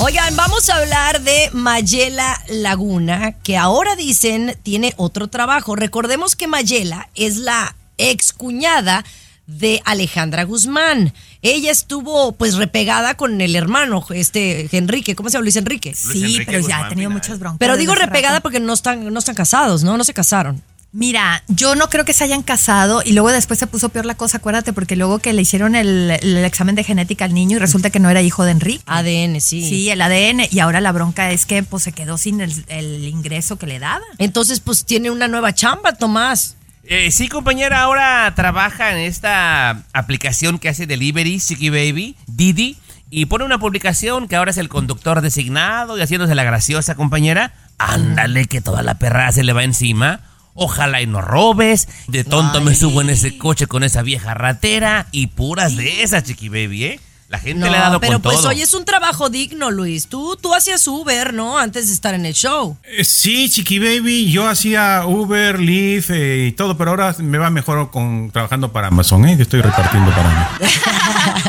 Oigan, 0.00 0.36
vamos 0.36 0.68
a 0.68 0.76
hablar 0.76 1.22
de 1.22 1.50
Mayela 1.52 2.40
Laguna, 2.48 3.32
que 3.42 3.56
ahora 3.56 3.96
dicen 3.96 4.56
tiene 4.62 4.94
otro 4.96 5.28
trabajo. 5.28 5.74
Recordemos 5.74 6.36
que 6.36 6.46
Mayela 6.46 7.08
es 7.14 7.38
la 7.38 7.74
excuñada 7.96 9.04
de 9.46 9.82
Alejandra 9.84 10.44
Guzmán. 10.44 11.12
Ella 11.42 11.70
estuvo 11.70 12.32
pues 12.32 12.54
repegada 12.54 13.14
con 13.16 13.40
el 13.40 13.54
hermano, 13.54 14.04
este 14.10 14.68
Enrique, 14.76 15.14
¿cómo 15.14 15.28
se 15.28 15.34
llama 15.34 15.44
Luis 15.44 15.56
Enrique? 15.56 15.94
Sí, 15.94 16.18
Enrique 16.24 16.44
pero 16.46 16.66
ya 16.66 16.86
ha 16.86 16.88
tenido 16.88 17.10
muchas 17.10 17.38
broncas. 17.38 17.58
Pero 17.58 17.76
digo 17.76 17.94
repegada 17.94 18.36
rato. 18.36 18.42
porque 18.42 18.60
no 18.60 18.72
están, 18.72 19.12
no 19.12 19.18
están 19.18 19.34
casados, 19.34 19.84
¿no? 19.84 19.96
No 19.96 20.04
se 20.04 20.14
casaron. 20.14 20.62
Mira, 20.90 21.44
yo 21.48 21.74
no 21.74 21.90
creo 21.90 22.06
que 22.06 22.14
se 22.14 22.24
hayan 22.24 22.42
casado 22.42 23.02
y 23.04 23.12
luego 23.12 23.30
después 23.30 23.58
se 23.58 23.66
puso 23.66 23.90
peor 23.90 24.06
la 24.06 24.14
cosa, 24.14 24.38
acuérdate, 24.38 24.72
porque 24.72 24.96
luego 24.96 25.18
que 25.18 25.34
le 25.34 25.42
hicieron 25.42 25.74
el, 25.74 26.10
el 26.22 26.38
examen 26.38 26.74
de 26.76 26.82
genética 26.82 27.26
al 27.26 27.34
niño 27.34 27.56
y 27.56 27.60
resulta 27.60 27.90
que 27.90 28.00
no 28.00 28.08
era 28.08 28.22
hijo 28.22 28.44
de 28.44 28.52
Enrique. 28.52 28.82
ADN, 28.86 29.38
sí. 29.42 29.68
Sí, 29.68 29.90
el 29.90 30.00
ADN. 30.00 30.48
Y 30.50 30.60
ahora 30.60 30.80
la 30.80 30.90
bronca 30.92 31.30
es 31.30 31.44
que 31.44 31.62
pues 31.62 31.82
se 31.82 31.92
quedó 31.92 32.16
sin 32.16 32.40
el, 32.40 32.64
el 32.68 33.06
ingreso 33.06 33.56
que 33.56 33.66
le 33.66 33.78
daba. 33.78 34.04
Entonces, 34.16 34.60
pues 34.60 34.86
tiene 34.86 35.10
una 35.10 35.28
nueva 35.28 35.54
chamba, 35.54 35.92
Tomás. 35.92 36.56
Eh, 36.90 37.10
sí, 37.10 37.28
compañera, 37.28 37.82
ahora 37.82 38.32
trabaja 38.34 38.92
en 38.92 38.96
esta 39.00 39.82
aplicación 39.92 40.58
que 40.58 40.70
hace 40.70 40.86
delivery, 40.86 41.38
Chiqui 41.38 41.68
Baby, 41.68 42.16
Didi, 42.26 42.78
y 43.10 43.26
pone 43.26 43.44
una 43.44 43.58
publicación 43.58 44.26
que 44.26 44.36
ahora 44.36 44.52
es 44.52 44.56
el 44.56 44.70
conductor 44.70 45.20
designado 45.20 45.98
y 45.98 46.00
haciéndose 46.00 46.34
la 46.34 46.44
graciosa, 46.44 46.94
compañera. 46.94 47.52
Ándale, 47.76 48.46
que 48.46 48.62
toda 48.62 48.82
la 48.82 48.98
perra 48.98 49.30
se 49.32 49.44
le 49.44 49.52
va 49.52 49.64
encima. 49.64 50.20
Ojalá 50.54 51.02
y 51.02 51.06
no 51.06 51.20
robes. 51.20 51.88
De 52.06 52.24
tonto 52.24 52.62
me 52.62 52.74
subo 52.74 53.02
en 53.02 53.10
ese 53.10 53.36
coche 53.36 53.66
con 53.66 53.84
esa 53.84 54.00
vieja 54.00 54.32
ratera. 54.32 55.08
Y 55.12 55.26
puras 55.26 55.76
de 55.76 56.02
esas, 56.02 56.24
Chiqui 56.24 56.48
Baby, 56.48 56.84
¿eh? 56.84 57.00
La 57.28 57.38
gente 57.38 57.68
le 57.68 57.76
ha 57.76 57.80
dado 57.80 58.00
pero 58.00 58.14
con 58.14 58.22
pues 58.22 58.38
todo. 58.38 58.48
oye, 58.48 58.62
es 58.62 58.72
un 58.72 58.86
trabajo 58.86 59.28
digno, 59.28 59.70
Luis. 59.70 60.06
Tú, 60.08 60.36
tú 60.40 60.54
hacías 60.54 60.86
Uber, 60.88 61.34
¿no? 61.34 61.58
Antes 61.58 61.88
de 61.88 61.94
estar 61.94 62.14
en 62.14 62.24
el 62.24 62.32
show. 62.32 62.76
Eh, 62.84 63.04
Sí, 63.04 63.50
Chiqui 63.50 63.78
Baby, 63.78 64.30
yo 64.30 64.48
hacía 64.48 65.04
Uber, 65.06 65.60
Lyft 65.60 66.10
eh, 66.10 66.46
y 66.48 66.52
todo, 66.52 66.78
pero 66.78 66.90
ahora 66.90 67.14
me 67.18 67.36
va 67.36 67.50
mejor 67.50 67.90
con 67.90 68.30
trabajando 68.30 68.72
para 68.72 68.86
Amazon, 68.88 69.26
¿eh? 69.26 69.36
Yo 69.36 69.42
estoy 69.42 69.60
repartiendo 69.60 70.10
para 70.10 70.28
mí. 70.30 70.66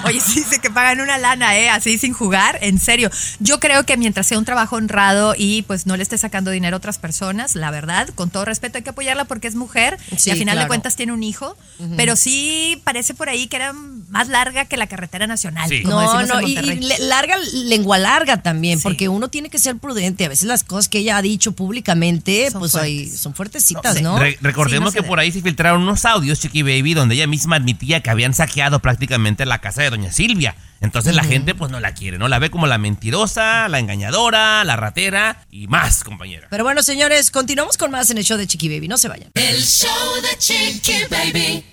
Oye, 0.05 0.19
sí 0.19 0.39
dice 0.39 0.59
que 0.59 0.69
pagan 0.69 0.99
una 0.99 1.17
lana, 1.17 1.57
¿eh? 1.57 1.69
Así 1.69 1.97
sin 1.97 2.13
jugar, 2.13 2.59
en 2.61 2.77
serio. 2.77 3.09
Yo 3.39 3.61
creo 3.61 3.85
que 3.85 3.95
mientras 3.95 4.27
sea 4.27 4.37
un 4.37 4.45
trabajo 4.45 4.75
honrado 4.75 5.33
y 5.37 5.61
pues 5.61 5.85
no 5.85 5.95
le 5.95 6.03
esté 6.03 6.17
sacando 6.17 6.51
dinero 6.51 6.75
a 6.75 6.79
otras 6.79 6.97
personas, 6.97 7.55
la 7.55 7.71
verdad, 7.71 8.09
con 8.15 8.29
todo 8.29 8.43
respeto 8.43 8.77
hay 8.77 8.83
que 8.83 8.89
apoyarla 8.89 9.23
porque 9.25 9.47
es 9.47 9.55
mujer 9.55 9.97
Sí, 10.17 10.29
y 10.29 10.31
al 10.33 10.37
final 10.39 10.55
claro. 10.55 10.65
de 10.65 10.67
cuentas 10.67 10.95
tiene 10.97 11.13
un 11.13 11.23
hijo, 11.23 11.55
pero 11.95 12.17
sí 12.17 12.81
parece 12.83 13.13
por 13.13 13.29
ahí 13.29 13.47
que 13.47 13.55
era 13.55 13.71
más 13.73 14.27
larga 14.27 14.65
que 14.65 14.75
la 14.75 14.87
carretera 14.87 15.25
nacional. 15.27 15.68
Sí. 15.69 15.83
como 15.83 16.01
No, 16.01 16.25
no, 16.25 16.39
en 16.39 16.47
y, 16.83 16.89
larga, 17.07 17.35
lengua 17.65 17.97
larga 17.97 18.41
también, 18.41 18.79
Sí. 18.79 18.83
porque 18.83 19.07
uno 19.09 19.29
tiene 19.29 19.49
que 19.49 19.59
ser 19.59 19.77
prudente. 19.77 20.25
A 20.25 20.29
veces 20.29 20.45
las 20.47 20.63
cosas 20.63 20.89
que 20.89 20.99
ella 20.99 21.17
ha 21.17 21.21
dicho 21.21 21.51
públicamente, 21.53 22.49
Son 22.51 22.59
pues 22.59 22.75
ahí 22.75 22.99
fuertes. 23.03 23.19
son 23.19 23.33
fuertecitas. 23.33 24.01
¿no? 24.01 24.19
Re- 24.19 24.37
recordemos 24.41 24.91
Sí, 24.91 24.97
no 24.97 25.01
se 25.01 25.03
que 25.03 25.03
por 25.07 25.19
ahí 25.19 25.31
se 25.31 25.41
filtraron 25.41 25.81
unos 25.81 26.03
audios, 26.05 26.39
Chiqui 26.39 26.61
Baby, 26.63 26.93
donde 26.93 27.15
ella 27.15 27.27
misma 27.27 27.55
admitía 27.57 28.01
que 28.01 28.09
habían 28.09 28.33
saqueado 28.33 28.79
prácticamente 28.79 29.45
la 29.45 29.59
casa 29.59 29.81
de 29.81 29.89
Doña 29.89 30.11
Silvia. 30.11 30.55
Entonces 30.81 31.13
la 31.13 31.23
gente 31.25 31.55
pues 31.55 31.69
no 31.71 31.79
la 31.81 31.93
quiere, 31.93 32.17
¿no? 32.17 32.29
La 32.29 32.39
ve 32.39 32.49
como 32.49 32.65
la 32.65 32.77
mentirosa, 32.77 33.67
la 33.67 33.79
engañadora, 33.79 34.63
la 34.63 34.77
ratera 34.77 35.45
y 35.51 35.67
más, 35.67 36.05
compañera. 36.05 36.47
Pero 36.49 36.63
bueno, 36.63 36.81
señores, 36.83 37.31
continuamos 37.31 37.75
con 37.77 37.91
más 37.91 38.09
en 38.11 38.17
el 38.17 38.23
show 38.23 38.37
de 38.37 38.47
Chiqui 38.47 38.69
Baby. 38.69 38.87
No 38.87 38.97
se 38.97 39.09
vayan. 39.09 39.29
El 39.33 39.61
show 39.61 39.89
de 40.21 40.37
Chiqui 40.37 40.93
Baby. 41.09 41.65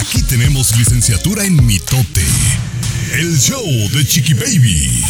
Aquí 0.00 0.22
tenemos 0.22 0.76
licenciatura 0.76 1.44
en 1.44 1.64
mitote. 1.64 2.24
El 3.12 3.38
show 3.38 3.62
de 3.92 4.04
Chiqui 4.04 4.34
Baby. 4.34 5.02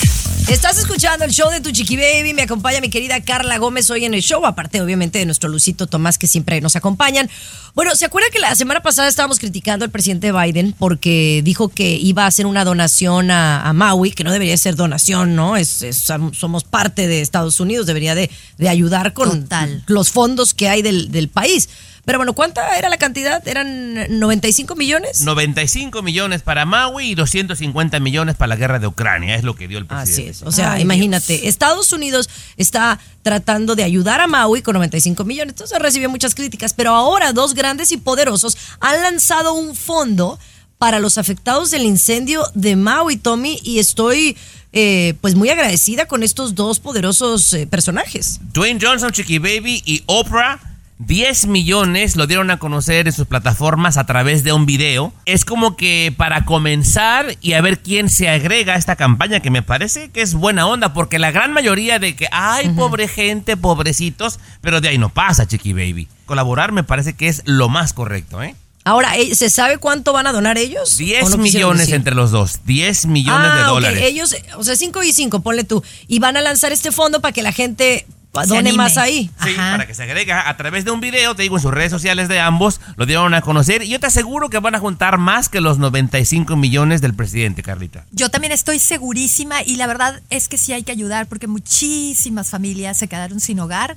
Estás 0.49 0.77
escuchando 0.79 1.25
el 1.25 1.31
show 1.33 1.51
de 1.51 1.61
tu 1.63 1.71
chiqui 1.71 1.97
baby. 1.97 2.35
Me 2.35 2.43
acompaña 2.43 2.81
mi 2.83 2.91
querida 2.91 3.19
Carla 3.23 3.57
Gómez 3.57 3.89
hoy 3.89 4.05
en 4.05 4.13
el 4.13 4.21
show, 4.21 4.45
aparte 4.45 4.83
obviamente 4.83 5.19
de 5.19 5.25
nuestro 5.25 5.49
Lucito 5.49 5.87
Tomás 5.87 6.19
que 6.19 6.27
siempre 6.27 6.61
nos 6.61 6.77
acompañan. 6.77 7.31
Bueno, 7.75 7.95
¿se 7.97 8.05
acuerdan 8.05 8.31
que 8.31 8.41
la 8.41 8.55
semana 8.55 8.83
pasada 8.83 9.09
estábamos 9.09 9.39
criticando 9.39 9.87
al 9.87 9.91
presidente 9.91 10.33
Biden 10.33 10.75
porque 10.79 11.41
dijo 11.45 11.71
que 11.71 11.95
iba 11.97 12.25
a 12.25 12.27
hacer 12.27 12.45
una 12.45 12.63
donación 12.65 13.31
a, 13.31 13.63
a 13.67 13.73
Maui, 13.73 14.11
que 14.13 14.23
no 14.23 14.33
debería 14.33 14.57
ser 14.59 14.77
donación, 14.77 15.35
¿no? 15.35 15.57
Es, 15.57 15.81
es- 15.83 15.97
somos 16.33 16.65
parte 16.65 17.07
de 17.09 17.23
Estados 17.23 17.59
Unidos, 17.59 17.87
debería 17.87 18.15
de, 18.15 18.31
de 18.59 18.69
ayudar 18.69 19.15
con 19.15 19.43
Total. 19.45 19.83
los 19.87 20.11
fondos 20.11 20.53
que 20.53 20.69
hay 20.69 20.83
del, 20.83 21.11
del 21.11 21.29
país. 21.29 21.71
Pero 22.05 22.19
bueno, 22.19 22.35
¿cuánta 22.35 22.79
era 22.79 22.89
la 22.89 22.99
cantidad? 22.99 23.47
¿Eran 23.49 24.19
95 24.19 24.75
millones? 24.77 25.23
95 25.23 26.03
millones 26.03 26.43
para 26.43 26.65
Maui 26.67 27.11
y 27.11 27.15
250 27.15 27.99
millones 28.01 28.37
para 28.37 28.49
la 28.49 28.57
guerra 28.57 28.79
de 28.79 28.87
Ucrania, 28.87 29.37
es 29.37 29.45
lo 29.45 29.55
que 29.57 29.69
dio 29.69 29.79
el 29.79 29.87
Así 29.89 30.05
presidente. 30.13 30.31
es. 30.31 30.43
O 30.43 30.53
sea, 30.53 30.73
Ay, 30.73 30.83
imagínate, 30.83 31.49
Estados 31.49 31.93
Unidos 31.93 32.29
está 32.57 33.01
tratando 33.23 33.75
de 33.75 33.85
ayudar 33.85 34.21
a 34.21 34.27
Maui 34.27 34.61
con 34.63 34.75
95 34.75 35.25
millones. 35.25 35.53
Entonces 35.53 35.79
recibió 35.79 36.11
muchas 36.11 36.35
críticas, 36.35 36.75
pero 36.75 36.91
ahora 36.91 37.33
dos 37.33 37.55
grandes 37.55 37.91
y 37.93 37.97
poderosos 37.97 38.57
han 38.81 39.01
lanzado 39.03 39.55
un 39.55 39.75
fondo 39.75 40.39
para 40.79 40.99
los 40.99 41.17
afectados 41.17 41.71
del 41.71 41.83
incendio 41.85 42.45
de 42.55 42.77
Maui, 42.77 43.17
Tommy, 43.17 43.59
y 43.63 43.79
estoy 43.79 44.37
eh, 44.73 45.15
pues 45.21 45.35
muy 45.37 45.49
agradecida 45.49 46.07
con 46.07 46.23
estos 46.23 46.55
dos 46.55 46.81
poderosos 46.81 47.55
eh, 47.55 47.67
personajes. 47.67 48.41
Dwayne 48.53 48.79
Johnson, 48.83 49.13
Chiqui 49.13 49.39
Baby 49.39 49.83
y 49.87 50.03
Oprah, 50.07 50.61
10 50.99 51.47
millones 51.49 52.15
lo 52.15 52.27
dieron 52.27 52.51
a 52.51 52.59
conocer 52.59 53.09
en 53.09 53.13
sus 53.13 53.27
plataformas 53.27 53.97
a 53.97 54.07
través 54.07 54.45
de 54.45 54.53
un 54.53 54.65
video. 54.65 55.13
Es 55.27 55.45
como 55.45 55.77
que 55.77 56.15
para 56.17 56.45
comenzar 56.45 57.37
y 57.41 57.55
a 57.55 57.61
ver 57.61 57.81
quién 57.81 58.09
se 58.09 58.29
agrega 58.29 58.75
a 58.75 58.77
esta 58.77 58.97
campaña, 58.97 59.41
que 59.41 59.51
me 59.51 59.63
parece 59.63 60.11
que 60.11 60.23
es 60.23 60.35
buena 60.35 60.67
onda, 60.67 60.95
porque 60.95 61.19
la 61.19 61.33
gran 61.33 61.53
mayoría 61.53 61.99
de 61.99 62.15
que, 62.15 62.29
ay, 62.31 62.69
pobre 62.71 63.09
gente, 63.09 63.57
pobrecitos, 63.57 64.39
pero 64.61 64.81
de 64.81 64.89
ahí 64.89 64.99
no 64.99 65.09
pasa, 65.09 65.47
Chiqui 65.47 65.73
Baby. 65.73 66.09
Colaborar 66.27 66.73
me 66.73 66.85
parece 66.85 67.15
que 67.15 67.29
es 67.29 67.43
lo 67.45 67.69
más 67.69 67.93
correcto, 67.93 68.43
¿eh? 68.43 68.55
Ahora, 68.87 69.17
eh, 69.17 69.35
¿se 69.35 69.49
sabe 69.49 69.79
cuánto 69.79 70.13
van 70.13 70.27
a 70.27 70.33
donar 70.33 70.59
ellos? 70.59 70.99
10 70.99 71.25
¿O 71.25 71.31
no 71.31 71.43
quisieron 71.43 71.73
millones 71.73 71.91
entre 71.91 72.15
los 72.15 72.31
dos, 72.31 72.61
10 72.67 73.07
millones 73.07 73.51
ah, 73.51 73.57
de 73.57 73.63
ok, 73.63 73.69
dólares. 73.69 74.03
Ellos, 74.03 74.37
o 74.59 74.63
sea, 74.63 74.77
5 74.77 75.03
y 75.03 75.13
5, 75.13 75.41
ponle 75.41 75.65
tú. 75.65 75.83
Y 76.07 76.19
van 76.19 76.37
a 76.37 76.43
lanzar 76.43 76.71
este 76.71 76.93
fondo 76.93 77.23
para 77.23 77.33
que 77.33 77.43
la 77.43 77.53
gente 77.53 78.07
done 78.43 78.73
más 78.73 78.97
ahí. 78.97 79.31
Sí, 79.43 79.51
Ajá. 79.57 79.73
para 79.73 79.87
que 79.87 79.95
se 79.95 80.03
agrega 80.03 80.49
a 80.49 80.57
través 80.57 80.85
de 80.85 80.91
un 80.91 81.01
video, 81.01 81.35
te 81.35 81.43
digo, 81.43 81.57
en 81.57 81.63
sus 81.63 81.73
redes 81.73 81.91
sociales 81.91 82.29
de 82.29 82.41
ambos, 82.41 82.81
lo 82.97 83.07
dieron 83.07 83.35
a 83.35 83.41
conocer 83.41 83.83
y 83.83 83.89
yo 83.89 84.01
te 84.01 84.07
aseguro 84.07 84.51
que 84.51 84.59
van 84.59 84.75
a 84.75 84.81
juntar 84.81 85.19
más 85.19 85.49
que 85.49 85.61
los 85.61 85.79
95 85.79 86.57
millones 86.57 87.01
del 87.01 87.15
presidente, 87.15 87.63
Carlita. 87.63 88.05
Yo 88.13 88.29
también 88.31 88.53
estoy 88.53 88.79
segurísima 88.79 89.63
y 89.63 89.77
la 89.77 89.87
verdad 89.87 90.21
es 90.31 90.49
que 90.49 90.59
sí 90.59 90.73
hay 90.73 90.83
que 90.83 90.93
ayudar 90.93 91.27
porque 91.27 91.47
muchísimas 91.47 92.51
familias 92.51 92.99
se 92.99 93.09
quedaron 93.09 93.41
sin 93.41 93.61
hogar 93.61 93.97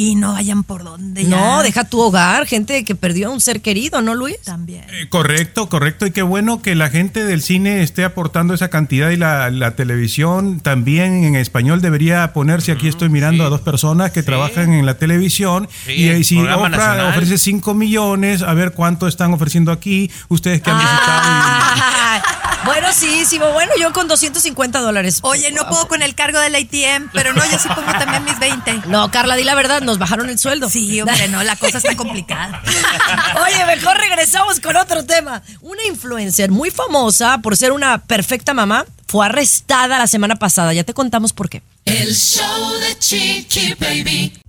y 0.00 0.14
no 0.14 0.36
hayan 0.36 0.62
por 0.62 0.84
dónde. 0.84 1.24
ya. 1.24 1.28
No, 1.36 1.62
deja 1.64 1.82
tu 1.82 1.98
hogar, 2.00 2.46
gente 2.46 2.84
que 2.84 2.94
perdió 2.94 3.26
a 3.26 3.30
un 3.32 3.40
ser 3.40 3.60
querido, 3.60 4.00
¿no, 4.00 4.14
Luis? 4.14 4.40
También. 4.44 4.84
Eh, 4.92 5.08
correcto, 5.08 5.68
correcto. 5.68 6.06
Y 6.06 6.12
qué 6.12 6.22
bueno 6.22 6.62
que 6.62 6.76
la 6.76 6.88
gente 6.88 7.24
del 7.24 7.42
cine 7.42 7.82
esté 7.82 8.04
aportando 8.04 8.54
esa 8.54 8.68
cantidad 8.70 9.10
y 9.10 9.16
la, 9.16 9.50
la 9.50 9.74
televisión 9.74 10.60
también 10.60 11.24
en 11.24 11.34
español 11.34 11.80
debería 11.82 12.32
ponerse. 12.32 12.70
Aquí 12.70 12.86
estoy 12.86 13.08
mirando 13.08 13.42
sí. 13.42 13.46
a 13.48 13.50
dos 13.50 13.60
personas 13.62 14.12
que 14.12 14.20
Sí. 14.20 14.26
trabajan 14.26 14.72
en 14.72 14.86
la 14.86 14.94
televisión. 14.98 15.68
Sí, 15.86 15.92
y, 15.94 16.08
eh, 16.10 16.22
si 16.22 16.38
Oprah 16.38 16.68
nacional. 16.68 17.06
ofrece 17.10 17.36
5 17.36 17.74
millones, 17.74 18.42
a 18.42 18.54
ver 18.54 18.74
cuánto 18.74 19.08
están 19.08 19.32
ofreciendo 19.34 19.72
aquí. 19.72 20.12
Ustedes 20.28 20.62
que 20.62 20.70
han 20.70 20.78
visitado. 20.78 21.22
Ay, 21.24 22.20
bueno, 22.64 22.88
sí, 22.92 23.24
sí, 23.24 23.38
bueno, 23.38 23.72
yo 23.78 23.92
con 23.92 24.08
250 24.08 24.80
dólares. 24.80 25.18
Oye, 25.22 25.50
no 25.52 25.68
puedo 25.68 25.88
con 25.88 26.02
el 26.02 26.14
cargo 26.14 26.38
del 26.40 26.54
ATM, 26.54 27.10
pero 27.12 27.32
no, 27.32 27.42
yo 27.50 27.58
sí 27.58 27.68
pongo 27.68 27.90
también 27.92 28.24
mis 28.24 28.38
20. 28.38 28.82
No, 28.86 29.10
Carla, 29.10 29.36
di 29.36 29.44
la 29.44 29.54
verdad, 29.54 29.82
nos 29.82 29.98
bajaron 29.98 30.28
el 30.28 30.38
sueldo. 30.38 30.68
Sí, 30.68 31.00
hombre, 31.00 31.28
no, 31.28 31.42
la 31.42 31.56
cosa 31.56 31.78
está 31.78 31.96
complicada. 31.96 32.62
Oye, 33.46 33.64
mejor 33.66 33.96
regresamos 33.96 34.60
con 34.60 34.76
otro 34.76 35.04
tema. 35.04 35.42
Una 35.60 35.84
influencer 35.84 36.50
muy 36.50 36.70
famosa 36.70 37.38
por 37.38 37.56
ser 37.56 37.72
una 37.72 37.98
perfecta 37.98 38.54
mamá 38.54 38.84
fue 39.06 39.26
arrestada 39.26 39.98
la 39.98 40.06
semana 40.06 40.36
pasada. 40.36 40.72
Ya 40.72 40.84
te 40.84 40.94
contamos 40.94 41.32
por 41.32 41.48
qué. 41.48 41.62
El 41.84 42.14
show 42.14 42.72
de 42.80 42.98
Chiqui 42.98 43.74
Baby. 43.74 44.40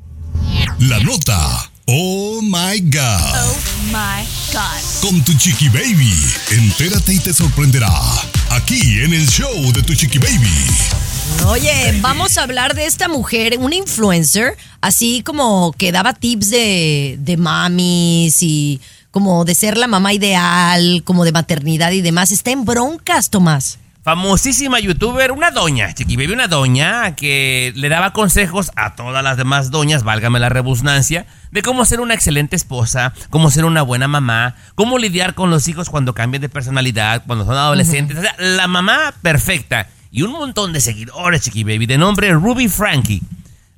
La 0.80 1.00
nota. 1.00 1.70
Oh 1.92 2.40
my 2.44 2.80
God. 2.82 3.20
Oh 3.34 3.58
my 3.88 4.24
God. 4.54 4.80
Con 5.02 5.24
tu 5.24 5.34
chiqui 5.34 5.70
baby. 5.70 6.14
Entérate 6.52 7.14
y 7.14 7.18
te 7.18 7.34
sorprenderá. 7.34 7.90
Aquí 8.52 9.02
en 9.02 9.12
el 9.12 9.28
show 9.28 9.52
de 9.74 9.82
tu 9.82 9.96
chiqui 9.96 10.20
baby. 10.20 10.68
Oye, 11.48 11.98
vamos 12.00 12.38
a 12.38 12.44
hablar 12.44 12.76
de 12.76 12.86
esta 12.86 13.08
mujer, 13.08 13.58
una 13.58 13.74
influencer, 13.74 14.56
así 14.82 15.24
como 15.24 15.74
que 15.80 15.92
daba 15.92 16.14
tips 16.14 16.52
de, 16.52 17.18
de 17.22 17.38
mamis 17.38 18.44
y 18.44 18.80
como 19.10 19.44
de 19.44 19.56
ser 19.56 19.76
la 19.76 19.88
mamá 19.88 20.14
ideal, 20.14 21.02
como 21.04 21.26
de 21.26 21.32
maternidad 21.32 21.92
y 21.92 22.02
demás. 22.02 22.30
Está 22.30 22.52
en 22.52 22.66
broncas, 22.66 23.32
Tomás. 23.32 23.80
Famosísima 24.02 24.80
youtuber, 24.80 25.34
una 25.34 25.52
doña, 25.52 25.94
Chiqui 25.94 26.16
Baby, 26.16 26.32
una 26.32 26.48
doña 26.48 27.18
que 27.18 27.74
le 27.76 27.90
daba 27.90 28.14
consejos 28.14 28.72
a 28.78 28.96
todas 28.96 29.22
las 29.22 29.36
demás 29.36 29.72
doñas, 29.72 30.04
válgame 30.04 30.40
la 30.40 30.48
rebusnancia, 30.48 31.26
de 31.52 31.62
cómo 31.62 31.84
ser 31.84 32.00
una 32.00 32.14
excelente 32.14 32.56
esposa, 32.56 33.14
cómo 33.30 33.52
ser 33.52 33.66
una 33.66 33.82
buena 33.82 34.08
mamá, 34.08 34.56
cómo 34.76 34.98
lidiar 34.98 35.34
con 35.36 35.50
los 35.50 35.68
hijos 35.68 35.90
cuando 35.90 36.14
cambian 36.14 36.42
de 36.42 36.48
personalidad, 36.48 37.24
cuando 37.28 37.44
son 37.44 37.58
adolescentes. 37.58 38.18
O 38.18 38.22
sea, 38.22 38.36
la 38.38 38.68
mamá 38.68 39.14
perfecta. 39.22 39.90
Y 40.12 40.22
un 40.22 40.32
montón 40.32 40.72
de 40.72 40.80
seguidores, 40.80 41.42
Chiqui 41.42 41.66
Baby, 41.66 41.86
de 41.86 41.98
nombre 41.98 42.32
Ruby 42.32 42.70
Frankie. 42.70 43.22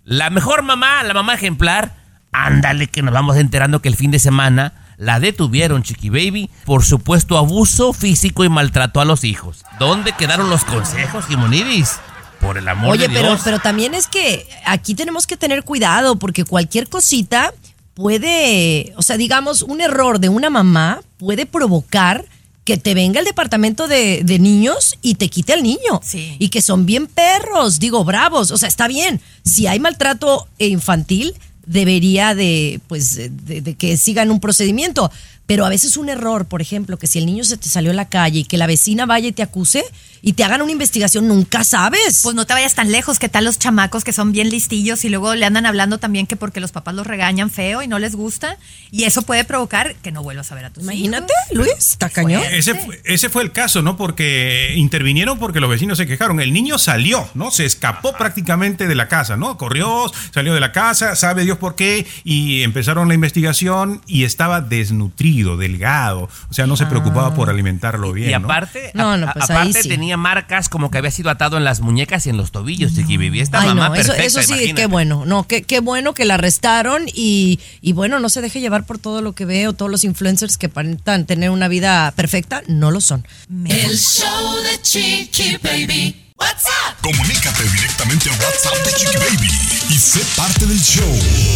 La 0.05 0.29
mejor 0.29 0.61
mamá, 0.61 1.01
la 1.03 1.15
mamá 1.15 1.33
ejemplar. 1.33 1.95
Ándale, 2.31 2.87
que 2.87 3.01
nos 3.01 3.13
vamos 3.13 3.37
enterando 3.37 3.81
que 3.81 3.89
el 3.89 3.95
fin 3.95 4.11
de 4.11 4.19
semana 4.19 4.73
la 5.01 5.19
detuvieron, 5.19 5.81
Chiqui 5.81 6.09
Baby, 6.09 6.51
por 6.63 6.85
supuesto 6.85 7.35
abuso 7.39 7.91
físico 7.91 8.43
y 8.43 8.49
maltrato 8.49 9.01
a 9.01 9.05
los 9.05 9.23
hijos. 9.23 9.65
¿Dónde 9.79 10.11
quedaron 10.13 10.51
los 10.51 10.63
consejos, 10.63 11.25
Jimonidis? 11.25 11.93
Por 12.39 12.59
el 12.59 12.67
amor 12.67 12.91
Oye, 12.91 13.07
de 13.07 13.13
pero, 13.15 13.29
Dios. 13.29 13.41
pero 13.43 13.57
también 13.57 13.95
es 13.95 14.05
que 14.05 14.47
aquí 14.63 14.93
tenemos 14.93 15.25
que 15.25 15.37
tener 15.37 15.63
cuidado 15.63 16.17
porque 16.17 16.45
cualquier 16.45 16.87
cosita 16.87 17.51
puede, 17.95 18.93
o 18.95 19.01
sea, 19.01 19.17
digamos, 19.17 19.63
un 19.63 19.81
error 19.81 20.19
de 20.19 20.29
una 20.29 20.51
mamá 20.51 21.01
puede 21.17 21.47
provocar 21.47 22.23
que 22.63 22.77
te 22.77 22.93
venga 22.93 23.19
el 23.19 23.25
departamento 23.25 23.87
de, 23.87 24.21
de 24.23 24.37
niños 24.37 24.99
y 25.01 25.15
te 25.15 25.29
quite 25.29 25.53
al 25.53 25.63
niño. 25.63 25.99
Sí. 26.03 26.35
Y 26.37 26.49
que 26.49 26.61
son 26.61 26.85
bien 26.85 27.07
perros, 27.07 27.79
digo, 27.79 28.03
bravos. 28.03 28.51
O 28.51 28.57
sea, 28.57 28.69
está 28.69 28.87
bien. 28.87 29.19
Si 29.43 29.65
hay 29.65 29.79
maltrato 29.79 30.47
infantil, 30.59 31.33
debería 31.65 32.35
de, 32.35 32.79
pues, 32.87 33.15
de, 33.15 33.61
de 33.61 33.75
que 33.75 33.97
sigan 33.97 34.31
un 34.31 34.39
procedimiento. 34.39 35.11
Pero 35.51 35.65
a 35.65 35.69
veces 35.69 35.97
un 35.97 36.07
error, 36.07 36.45
por 36.45 36.61
ejemplo, 36.61 36.97
que 36.97 37.07
si 37.07 37.19
el 37.19 37.25
niño 37.25 37.43
se 37.43 37.57
te 37.57 37.67
salió 37.67 37.91
a 37.91 37.93
la 37.93 38.07
calle 38.07 38.39
y 38.39 38.43
que 38.45 38.57
la 38.57 38.67
vecina 38.67 39.05
vaya 39.05 39.27
y 39.27 39.31
te 39.33 39.43
acuse 39.43 39.83
y 40.21 40.33
te 40.33 40.43
hagan 40.43 40.61
una 40.61 40.71
investigación, 40.71 41.27
nunca 41.27 41.63
sabes. 41.63 42.21
Pues 42.23 42.35
no 42.35 42.45
te 42.45 42.53
vayas 42.53 42.75
tan 42.75 42.91
lejos, 42.91 43.19
que 43.19 43.27
tal 43.27 43.43
los 43.43 43.57
chamacos 43.57 44.03
que 44.03 44.13
son 44.13 44.31
bien 44.31 44.49
listillos 44.49 45.03
y 45.03 45.09
luego 45.09 45.35
le 45.35 45.45
andan 45.45 45.65
hablando 45.65 45.97
también 45.97 46.27
que 46.27 46.35
porque 46.35 46.59
los 46.59 46.71
papás 46.71 46.93
los 46.93 47.07
regañan 47.07 47.49
feo 47.49 47.81
y 47.81 47.87
no 47.87 47.99
les 47.99 48.15
gusta 48.15 48.57
y 48.91 49.05
eso 49.05 49.23
puede 49.23 49.43
provocar 49.43 49.95
que 49.95 50.11
no 50.11 50.21
vuelvas 50.21 50.51
a 50.51 50.55
ver 50.55 50.65
a 50.65 50.69
tus 50.69 50.83
Imagínate, 50.83 51.33
hijos. 51.51 51.57
Luis, 51.57 51.91
está 51.91 52.09
cañón. 52.09 52.43
Ese 52.51 52.75
fue, 52.75 53.01
ese 53.03 53.29
fue 53.29 53.43
el 53.43 53.51
caso, 53.51 53.81
¿no? 53.81 53.97
Porque 53.97 54.73
intervinieron 54.75 55.39
porque 55.39 55.59
los 55.59 55.69
vecinos 55.69 55.97
se 55.97 56.05
quejaron. 56.05 56.39
El 56.39 56.53
niño 56.53 56.77
salió, 56.77 57.27
¿no? 57.33 57.51
Se 57.51 57.65
escapó 57.65 58.15
prácticamente 58.15 58.87
de 58.87 58.95
la 58.95 59.07
casa, 59.07 59.37
¿no? 59.37 59.57
Corrió, 59.57 60.11
salió 60.33 60.53
de 60.53 60.59
la 60.59 60.71
casa, 60.71 61.15
sabe 61.15 61.43
Dios 61.43 61.57
por 61.57 61.75
qué, 61.75 62.05
y 62.23 62.61
empezaron 62.61 63.07
la 63.07 63.15
investigación 63.15 64.01
y 64.05 64.23
estaba 64.23 64.61
desnutrido, 64.61 65.40
delgado. 65.57 66.29
O 66.49 66.53
sea, 66.53 66.67
no 66.67 66.75
se 66.77 66.85
preocupaba 66.85 67.33
por 67.33 67.49
alimentarlo 67.49 68.13
bien. 68.13 68.29
y 68.29 68.33
¿no? 68.33 68.45
aparte, 68.45 68.91
No, 68.93 69.11
a- 69.11 69.17
no, 69.17 69.31
pues 69.33 69.49
ahí 69.49 69.57
aparte 69.57 69.83
sí. 69.83 69.89
tenía 69.89 70.17
marcas 70.17 70.69
como 70.69 70.89
que 70.91 70.97
había 70.97 71.11
sido 71.11 71.29
atado 71.29 71.57
en 71.57 71.63
las 71.63 71.81
muñecas 71.81 72.25
y 72.27 72.29
en 72.29 72.37
los 72.37 72.51
tobillos, 72.51 72.93
Chiqui 72.95 73.17
Baby. 73.17 73.41
Esta 73.41 73.61
Ay, 73.61 73.67
mamá 73.69 73.89
no, 73.89 73.95
eso, 73.95 74.07
perfecta, 74.13 74.23
eso 74.27 74.41
sí, 74.41 74.53
imagínate. 74.53 74.81
qué 74.81 74.87
bueno. 74.87 75.23
No, 75.25 75.47
qué, 75.47 75.63
qué 75.63 75.79
bueno 75.79 76.13
que 76.13 76.25
la 76.25 76.35
arrestaron 76.35 77.03
y, 77.13 77.59
y 77.81 77.93
bueno, 77.93 78.19
no 78.19 78.29
se 78.29 78.41
deje 78.41 78.59
llevar 78.61 78.85
por 78.85 78.97
todo 78.99 79.21
lo 79.21 79.33
que 79.33 79.45
veo, 79.45 79.73
todos 79.73 79.91
los 79.91 80.03
influencers 80.03 80.57
que 80.57 80.67
aparentan 80.67 81.25
tener 81.25 81.49
una 81.49 81.67
vida 81.67 82.11
perfecta, 82.15 82.63
no 82.67 82.91
lo 82.91 83.01
son. 83.01 83.25
El 83.65 83.97
show 83.97 84.55
de 84.63 84.81
Chiqui 84.81 85.57
Baby. 85.63 86.20
What's 86.41 86.65
up? 86.65 86.97
Comunícate 87.01 87.63
directamente 87.69 88.29
a 88.29 88.33
WhatsApp 88.33 88.75
de 88.83 88.91
Chiqui 88.93 89.17
Baby 89.17 89.49
y 89.89 89.97
sé 89.99 90.21
parte 90.35 90.65
del 90.65 90.81
show. 90.81 91.07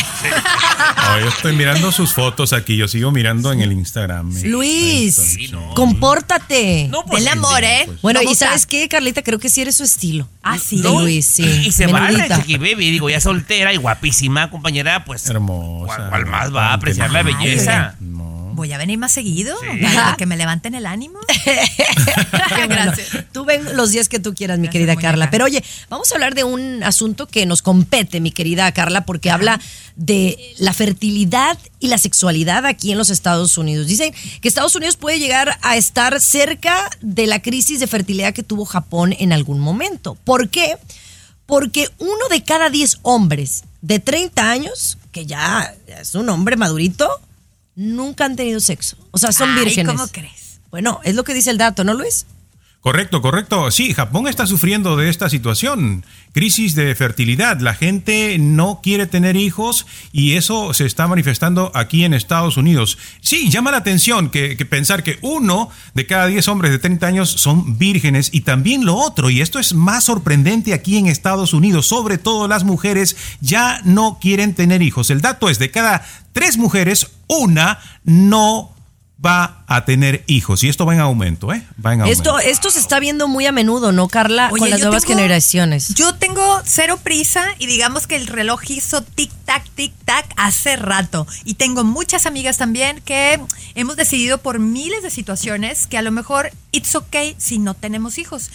yo 1.20 1.28
estoy 1.28 1.56
mirando 1.56 1.92
sus 1.92 2.12
fotos 2.12 2.52
aquí, 2.52 2.76
yo 2.76 2.88
sigo 2.88 3.10
mirando 3.10 3.52
en 3.52 3.60
el 3.60 3.72
Instagram. 3.72 4.32
Luis, 4.44 5.14
Sí, 5.14 5.48
no. 5.48 5.74
compórtate. 5.74 6.88
No, 6.90 7.04
pues, 7.04 7.24
Del 7.24 7.32
amor, 7.32 7.64
¿eh? 7.64 7.82
pues. 7.86 8.02
Bueno, 8.02 8.20
¿Cómo 8.20 8.32
¿y 8.32 8.34
sabes 8.34 8.66
qué, 8.66 8.88
Carlita? 8.88 9.22
Creo 9.22 9.38
que 9.38 9.48
sí 9.48 9.60
eres 9.62 9.76
su 9.76 9.84
estilo. 9.84 10.28
Ah, 10.42 10.58
sí. 10.58 10.80
De 10.80 10.88
Luis, 10.88 11.26
sí. 11.26 11.44
Y 11.66 11.72
se 11.72 11.86
va 11.86 12.00
la 12.00 12.10
Menudita. 12.10 12.36
Chiqui 12.42 12.56
Baby, 12.58 12.90
digo, 12.90 13.10
ya 13.10 13.20
soltera 13.20 13.72
y 13.72 13.76
guapísima, 13.76 14.50
compañera, 14.50 15.04
pues. 15.04 15.28
Hermosa. 15.28 16.08
¿Cuál, 16.08 16.26
más 16.26 16.54
va 16.54 16.68
a 16.68 16.74
apreciar 16.74 17.10
la 17.10 17.22
belleza? 17.22 17.96
Voy 18.56 18.72
a 18.72 18.78
venir 18.78 18.98
más 18.98 19.12
seguido 19.12 19.54
para 19.82 20.16
que 20.18 20.24
me 20.24 20.36
levanten 20.36 20.74
el 20.74 20.86
ánimo. 20.86 21.18
Gracias. 22.68 23.26
Tú 23.32 23.44
ven 23.44 23.76
los 23.76 23.90
días 23.90 24.08
que 24.08 24.18
tú 24.18 24.34
quieras, 24.34 24.58
mi 24.58 24.68
Gracias, 24.68 24.86
querida. 24.86 24.96
Carla. 24.96 25.30
Pero 25.30 25.44
oye, 25.44 25.62
vamos 25.90 26.10
a 26.10 26.14
hablar 26.14 26.34
de 26.34 26.44
un 26.44 26.82
asunto 26.82 27.26
que 27.28 27.44
nos 27.44 27.60
compete, 27.60 28.20
mi 28.20 28.30
querida 28.32 28.72
Carla, 28.72 29.04
porque 29.04 29.30
habla 29.30 29.60
de 29.94 30.54
la 30.58 30.72
fertilidad 30.72 31.58
y 31.80 31.88
la 31.88 31.98
sexualidad 31.98 32.64
aquí 32.64 32.92
en 32.92 32.98
los 32.98 33.10
Estados 33.10 33.58
Unidos. 33.58 33.86
Dicen 33.86 34.14
que 34.40 34.48
Estados 34.48 34.74
Unidos 34.74 34.96
puede 34.96 35.18
llegar 35.18 35.58
a 35.62 35.76
estar 35.76 36.20
cerca 36.20 36.90
de 37.02 37.26
la 37.26 37.42
crisis 37.42 37.78
de 37.78 37.86
fertilidad 37.86 38.32
que 38.32 38.42
tuvo 38.42 38.64
Japón 38.64 39.14
en 39.18 39.32
algún 39.32 39.60
momento. 39.60 40.16
¿Por 40.24 40.48
qué? 40.48 40.76
Porque 41.44 41.88
uno 41.98 42.28
de 42.30 42.42
cada 42.42 42.70
diez 42.70 42.98
hombres 43.02 43.64
de 43.82 44.00
30 44.00 44.50
años, 44.50 44.98
que 45.12 45.26
ya 45.26 45.74
es 45.86 46.14
un 46.14 46.28
hombre 46.28 46.56
madurito, 46.56 47.08
nunca 47.76 48.24
han 48.24 48.34
tenido 48.34 48.58
sexo. 48.58 48.96
O 49.12 49.18
sea, 49.18 49.30
son 49.30 49.50
Ay, 49.50 49.64
vírgenes. 49.64 49.94
¿cómo 49.94 50.08
crees? 50.08 50.60
Bueno, 50.70 51.00
es 51.04 51.14
lo 51.14 51.22
que 51.22 51.34
dice 51.34 51.50
el 51.50 51.58
dato, 51.58 51.84
¿no, 51.84 51.94
Luis? 51.94 52.26
Correcto, 52.86 53.20
correcto. 53.20 53.68
Sí, 53.72 53.94
Japón 53.94 54.28
está 54.28 54.46
sufriendo 54.46 54.96
de 54.96 55.08
esta 55.08 55.28
situación. 55.28 56.04
Crisis 56.30 56.76
de 56.76 56.94
fertilidad. 56.94 57.58
La 57.58 57.74
gente 57.74 58.38
no 58.38 58.78
quiere 58.80 59.08
tener 59.08 59.34
hijos 59.34 59.88
y 60.12 60.34
eso 60.34 60.72
se 60.72 60.86
está 60.86 61.08
manifestando 61.08 61.72
aquí 61.74 62.04
en 62.04 62.14
Estados 62.14 62.56
Unidos. 62.56 62.96
Sí, 63.20 63.50
llama 63.50 63.72
la 63.72 63.78
atención 63.78 64.30
que, 64.30 64.54
pensar 64.70 65.02
que 65.02 65.18
uno 65.20 65.68
de 65.94 66.06
cada 66.06 66.28
diez 66.28 66.46
hombres 66.46 66.70
de 66.70 66.78
30 66.78 67.08
años 67.08 67.28
son 67.28 67.76
vírgenes 67.76 68.30
y 68.32 68.42
también 68.42 68.84
lo 68.84 68.94
otro, 68.94 69.30
y 69.30 69.40
esto 69.40 69.58
es 69.58 69.74
más 69.74 70.04
sorprendente 70.04 70.72
aquí 70.72 70.96
en 70.96 71.08
Estados 71.08 71.54
Unidos, 71.54 71.88
sobre 71.88 72.18
todo 72.18 72.46
las 72.46 72.62
mujeres 72.62 73.16
ya 73.40 73.80
no 73.82 74.18
quieren 74.20 74.54
tener 74.54 74.80
hijos. 74.82 75.10
El 75.10 75.22
dato 75.22 75.50
es 75.50 75.58
de 75.58 75.72
cada 75.72 76.06
tres 76.32 76.56
mujeres, 76.56 77.10
una 77.26 77.80
no 78.04 78.76
va 79.24 79.55
a 79.68 79.84
tener 79.84 80.22
hijos. 80.28 80.62
Y 80.62 80.68
esto 80.68 80.86
va 80.86 80.94
en 80.94 81.00
aumento, 81.00 81.52
¿eh? 81.52 81.62
Va 81.84 81.94
en 81.94 82.02
aumento. 82.02 82.38
Esto, 82.38 82.38
esto 82.38 82.70
se 82.70 82.78
está 82.78 83.00
viendo 83.00 83.26
muy 83.26 83.46
a 83.46 83.52
menudo, 83.52 83.90
¿no, 83.92 84.06
Carla? 84.08 84.48
Oye, 84.52 84.60
con 84.60 84.70
las 84.70 84.80
nuevas 84.80 85.02
tengo- 85.04 85.16
generaciones. 85.18 85.94
Yo 85.94 86.14
tengo 86.14 86.60
cero 86.64 86.98
prisa 87.02 87.44
y 87.58 87.66
digamos 87.66 88.06
que 88.06 88.14
el 88.16 88.26
reloj 88.28 88.60
hizo 88.70 89.02
tic-tac, 89.02 89.62
tic-tac 89.76 90.24
hace 90.36 90.76
rato. 90.76 91.26
Y 91.44 91.54
tengo 91.54 91.82
muchas 91.84 92.26
amigas 92.26 92.58
también 92.58 93.00
que 93.04 93.40
hemos 93.74 93.96
decidido 93.96 94.38
por 94.38 94.58
miles 94.60 95.02
de 95.02 95.10
situaciones 95.10 95.86
que 95.88 95.98
a 95.98 96.02
lo 96.02 96.12
mejor 96.12 96.52
it's 96.72 96.94
okay 96.94 97.34
si 97.38 97.58
no 97.58 97.74
tenemos 97.74 98.18
hijos. 98.18 98.50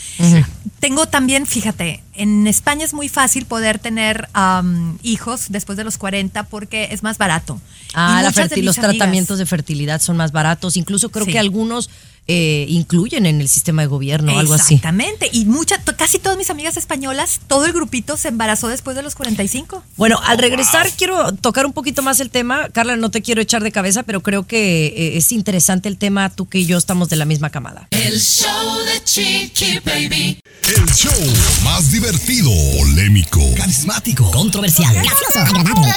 Tengo 0.80 1.08
también, 1.08 1.46
fíjate, 1.46 2.04
en 2.14 2.48
España 2.48 2.84
es 2.86 2.94
muy 2.94 3.08
fácil 3.10 3.46
poder 3.46 3.78
tener 3.80 4.30
am, 4.34 4.98
hijos 5.04 5.46
después 5.50 5.78
de 5.78 5.84
los 5.84 5.98
40 5.98 6.44
porque 6.44 6.90
es 6.92 7.04
más 7.04 7.18
barato. 7.20 7.62
Ah, 7.94 8.22
la 8.24 8.32
fertil- 8.32 8.64
los 8.64 8.78
amigas- 8.78 8.98
tratamientos 8.98 9.38
de 9.38 9.46
fertilidad 9.46 10.02
son 10.02 10.18
más 10.18 10.32
baratos. 10.32 10.78
Incluso 10.78 11.01
creo 11.10 11.26
Sí. 11.26 11.32
que 11.32 11.40
algunos 11.40 11.90
eh, 12.28 12.66
incluyen 12.70 13.26
en 13.26 13.42
el 13.42 13.50
sistema 13.50 13.82
de 13.82 13.88
gobierno 13.88 14.34
o 14.36 14.40
algo 14.40 14.54
así. 14.54 14.76
Exactamente. 14.76 15.30
Y 15.34 15.46
muchas, 15.46 15.80
casi 15.98 16.20
todas 16.20 16.38
mis 16.38 16.50
amigas 16.50 16.78
españolas, 16.78 17.42
todo 17.48 17.66
el 17.66 17.74
grupito 17.74 18.16
se 18.16 18.30
embarazó 18.30 18.68
después 18.68 18.96
de 18.96 19.04
los 19.04 19.16
45. 19.16 19.84
Bueno, 19.98 20.20
al 20.24 20.38
regresar 20.38 20.90
quiero 20.98 21.34
tocar 21.34 21.66
un 21.66 21.74
poquito 21.74 22.02
más 22.02 22.20
el 22.20 22.30
tema. 22.30 22.70
Carla, 22.70 22.96
no 22.96 23.12
te 23.12 23.22
quiero 23.22 23.42
echar 23.42 23.64
de 23.64 23.72
cabeza, 23.72 24.04
pero 24.04 24.22
creo 24.22 24.48
que 24.48 24.88
eh, 24.88 25.18
es 25.18 25.32
interesante 25.32 25.90
el 25.90 25.98
tema. 25.98 26.30
Tú 26.30 26.48
que 26.48 26.60
y 26.60 26.66
yo 26.68 26.78
estamos 26.78 27.10
de 27.10 27.16
la 27.16 27.26
misma 27.26 27.50
camada. 27.50 27.88
El 27.92 28.20
show 28.20 28.78
de 28.86 29.04
Chiqui 29.04 29.80
Baby. 29.80 30.40
El 30.68 30.86
show 30.94 31.12
más 31.64 31.92
divertido, 31.92 32.50
polémico, 32.78 33.42
Carismático, 33.58 34.30
controversial, 34.32 34.94
gracioso, 34.94 35.40
agradable. 35.40 35.88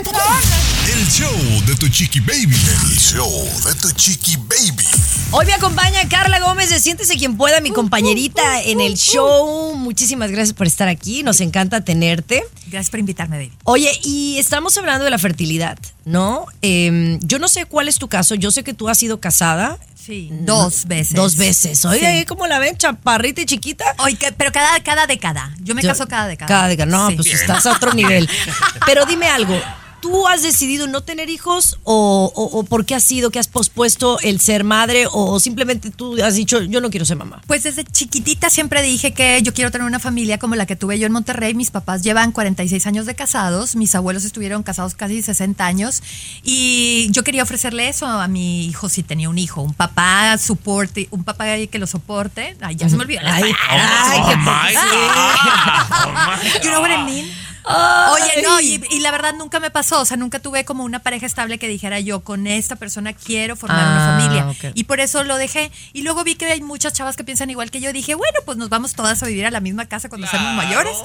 el 0.92 1.06
show 1.10 1.62
de 1.66 1.76
tu 1.76 1.86
chiqui 1.88 2.20
baby. 2.20 2.56
El 2.56 2.98
show 2.98 3.30
de 3.66 3.74
tu 3.74 3.90
chiqui 3.92 4.36
baby. 4.36 4.84
Hoy 5.32 5.44
me 5.46 5.52
acompaña 5.52 6.08
Carla 6.08 6.23
Gómez 6.40 6.70
de 6.70 6.78
Siéntese 6.80 7.16
quien 7.16 7.36
pueda, 7.36 7.60
mi 7.60 7.70
compañerita 7.70 8.62
en 8.62 8.80
el 8.80 8.94
show. 8.96 9.74
Muchísimas 9.76 10.30
gracias 10.30 10.52
por 10.54 10.66
estar 10.66 10.88
aquí. 10.88 11.22
Nos 11.22 11.40
encanta 11.40 11.82
tenerte. 11.82 12.42
Gracias 12.66 12.90
por 12.90 13.00
invitarme, 13.00 13.36
David. 13.36 13.52
Oye, 13.64 13.90
y 14.02 14.38
estamos 14.38 14.76
hablando 14.78 15.04
de 15.04 15.10
la 15.10 15.18
fertilidad, 15.18 15.78
¿no? 16.04 16.46
Eh, 16.62 17.18
yo 17.22 17.38
no 17.38 17.48
sé 17.48 17.66
cuál 17.66 17.88
es 17.88 17.98
tu 17.98 18.08
caso. 18.08 18.34
Yo 18.34 18.50
sé 18.50 18.62
que 18.64 18.74
tú 18.74 18.88
has 18.88 18.98
sido 18.98 19.20
casada. 19.20 19.78
Sí, 19.94 20.28
dos 20.42 20.84
veces. 20.86 21.14
Dos 21.14 21.36
veces. 21.36 21.84
Oye, 21.86 22.20
Sí. 22.20 22.24
¿cómo 22.26 22.46
la 22.46 22.58
ven? 22.58 22.76
Chaparrita 22.76 23.40
y 23.40 23.46
chiquita. 23.46 23.84
Oye, 23.98 24.18
pero 24.36 24.52
cada, 24.52 24.78
cada 24.82 25.06
década. 25.06 25.50
Yo 25.62 25.74
me 25.74 25.82
Yo- 25.82 25.88
caso 25.88 26.06
cada 26.06 26.26
década. 26.28 26.46
Cada 26.48 26.68
década. 26.68 26.90
No, 26.90 27.08
Sí. 27.10 27.16
pues 27.16 27.28
estás 27.32 27.64
a 27.66 27.72
otro 27.72 27.94
nivel. 27.94 28.28
Pero 28.86 29.06
dime 29.06 29.28
algo. 29.28 29.58
¿Tú 30.04 30.28
has 30.28 30.42
decidido 30.42 30.86
no 30.86 31.00
tener 31.00 31.30
hijos 31.30 31.78
o, 31.82 32.30
o- 32.34 32.58
o 32.58 32.62
por 32.64 32.84
qué 32.84 32.94
has 32.94 33.02
sido 33.04 33.30
que 33.30 33.38
has 33.38 33.48
pospuesto 33.48 34.18
el 34.20 34.38
ser 34.38 34.62
madre 34.62 35.06
o 35.10 35.40
simplemente 35.40 35.90
tú 35.90 36.22
has 36.22 36.34
dicho 36.34 36.60
yo 36.60 36.82
no 36.82 36.90
quiero 36.90 37.06
ser 37.06 37.16
mamá? 37.16 37.40
Pues 37.46 37.62
desde 37.62 37.84
chiquitita 37.84 38.50
siempre 38.50 38.82
dije 38.82 39.14
que 39.14 39.40
yo 39.42 39.54
quiero 39.54 39.70
tener 39.70 39.86
una 39.86 39.98
familia 40.00 40.36
como 40.38 40.56
la 40.56 40.66
que 40.66 40.76
tuve 40.76 40.98
yo 40.98 41.06
en 41.06 41.12
Monterrey. 41.12 41.54
Mis 41.54 41.70
papás 41.70 42.02
llevan 42.02 42.32
46 42.32 42.86
años 42.86 43.06
de 43.06 43.14
casados, 43.14 43.76
mis 43.76 43.94
abuelos 43.94 44.26
estuvieron 44.26 44.62
casados 44.62 44.94
casi 44.94 45.22
60 45.22 45.64
años 45.64 46.02
y 46.42 47.08
yo 47.10 47.24
quería 47.24 47.42
ofrecerle 47.42 47.88
eso 47.88 48.06
a 48.06 48.28
mi 48.28 48.66
hijo 48.66 48.90
si 48.90 49.02
tenía 49.02 49.30
un 49.30 49.38
hijo, 49.38 49.62
un 49.62 49.72
papá 49.72 50.36
soporte, 50.36 51.08
un 51.12 51.24
papá 51.24 51.46
que 51.70 51.78
lo 51.78 51.86
soporte. 51.86 52.58
Ay, 52.60 52.76
ya 52.76 52.90
se 52.90 52.96
me 52.96 53.04
olvidó. 53.04 53.22
Ay, 53.24 53.54
palabra. 53.68 54.10
ay, 54.10 54.20
Oh 54.22 54.28
qué 54.28 54.36
my 54.36 54.74
God. 54.74 56.04
Oh 56.04 56.12
my 56.12 56.60
You 56.64 56.70
know 56.70 56.80
what 56.82 56.90
I 56.90 57.04
mean? 57.04 57.26
Oye, 57.66 58.42
no, 58.42 58.60
y, 58.60 58.80
y 58.90 59.00
la 59.00 59.10
verdad 59.10 59.34
nunca 59.34 59.58
me 59.60 59.70
pasó, 59.70 60.00
o 60.00 60.04
sea, 60.04 60.16
nunca 60.16 60.38
tuve 60.38 60.64
como 60.64 60.84
una 60.84 60.98
pareja 61.00 61.26
estable 61.26 61.58
que 61.58 61.68
dijera 61.68 61.98
yo, 62.00 62.20
con 62.20 62.46
esta 62.46 62.76
persona 62.76 63.12
quiero 63.12 63.56
formar 63.56 63.80
Ah, 63.84 63.92
una 63.92 64.18
familia. 64.18 64.48
ok. 64.50 64.72
Y 64.76 64.84
por 64.84 65.00
eso 65.00 65.24
lo 65.24 65.36
dejé. 65.36 65.70
Y 65.92 66.02
luego 66.02 66.24
vi 66.24 66.34
que 66.34 66.44
hay 66.46 66.60
muchas 66.60 66.92
chavas 66.92 67.16
que 67.16 67.24
piensan 67.24 67.50
igual 67.50 67.70
que 67.70 67.80
yo. 67.80 67.92
Dije, 67.92 68.14
bueno, 68.14 68.38
pues 68.44 68.58
nos 68.58 68.68
vamos 68.68 68.94
todas 68.94 69.22
a 69.22 69.26
vivir 69.26 69.46
a 69.46 69.50
la 69.50 69.60
misma 69.60 69.86
casa 69.86 70.08
cuando 70.08 70.26
seamos 70.26 70.54
mayores. 70.54 70.96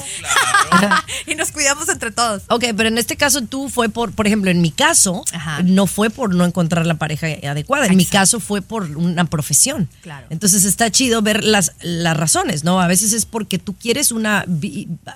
y 1.28 1.36
nos 1.36 1.52
cuidamos 1.52 1.88
entre 1.90 2.12
todos. 2.12 2.44
Ok, 2.50 2.66
pero 2.76 2.90
en 2.90 2.98
este 2.98 3.16
caso 3.18 3.42
tú 3.42 3.70
fue 3.70 3.90
por, 3.90 4.12
por 4.14 4.28
ejemplo, 4.28 4.52
en 4.52 4.62
mi 4.62 4.72
caso, 4.72 5.24
Ajá. 5.34 5.62
no 5.64 5.88
fue 5.88 6.10
por 6.10 6.34
no 6.36 6.46
encontrar 6.46 6.86
la 6.86 6.96
pareja 6.96 7.28
adecuada, 7.50 7.86
en 7.88 7.96
mi 7.98 8.06
caso 8.06 8.40
fue 8.40 8.62
por 8.62 8.84
una 8.98 9.26
profesión. 9.26 9.90
Claro. 10.02 10.28
Entonces 10.30 10.66
está 10.66 10.92
chido 10.92 11.22
ver 11.22 11.44
las, 11.44 11.74
las 11.82 12.16
razones, 12.18 12.64
¿no? 12.64 12.82
A 12.82 12.88
veces 12.88 13.14
es 13.14 13.26
porque 13.26 13.60
tú 13.60 13.76
quieres 13.76 14.12
una... 14.12 14.46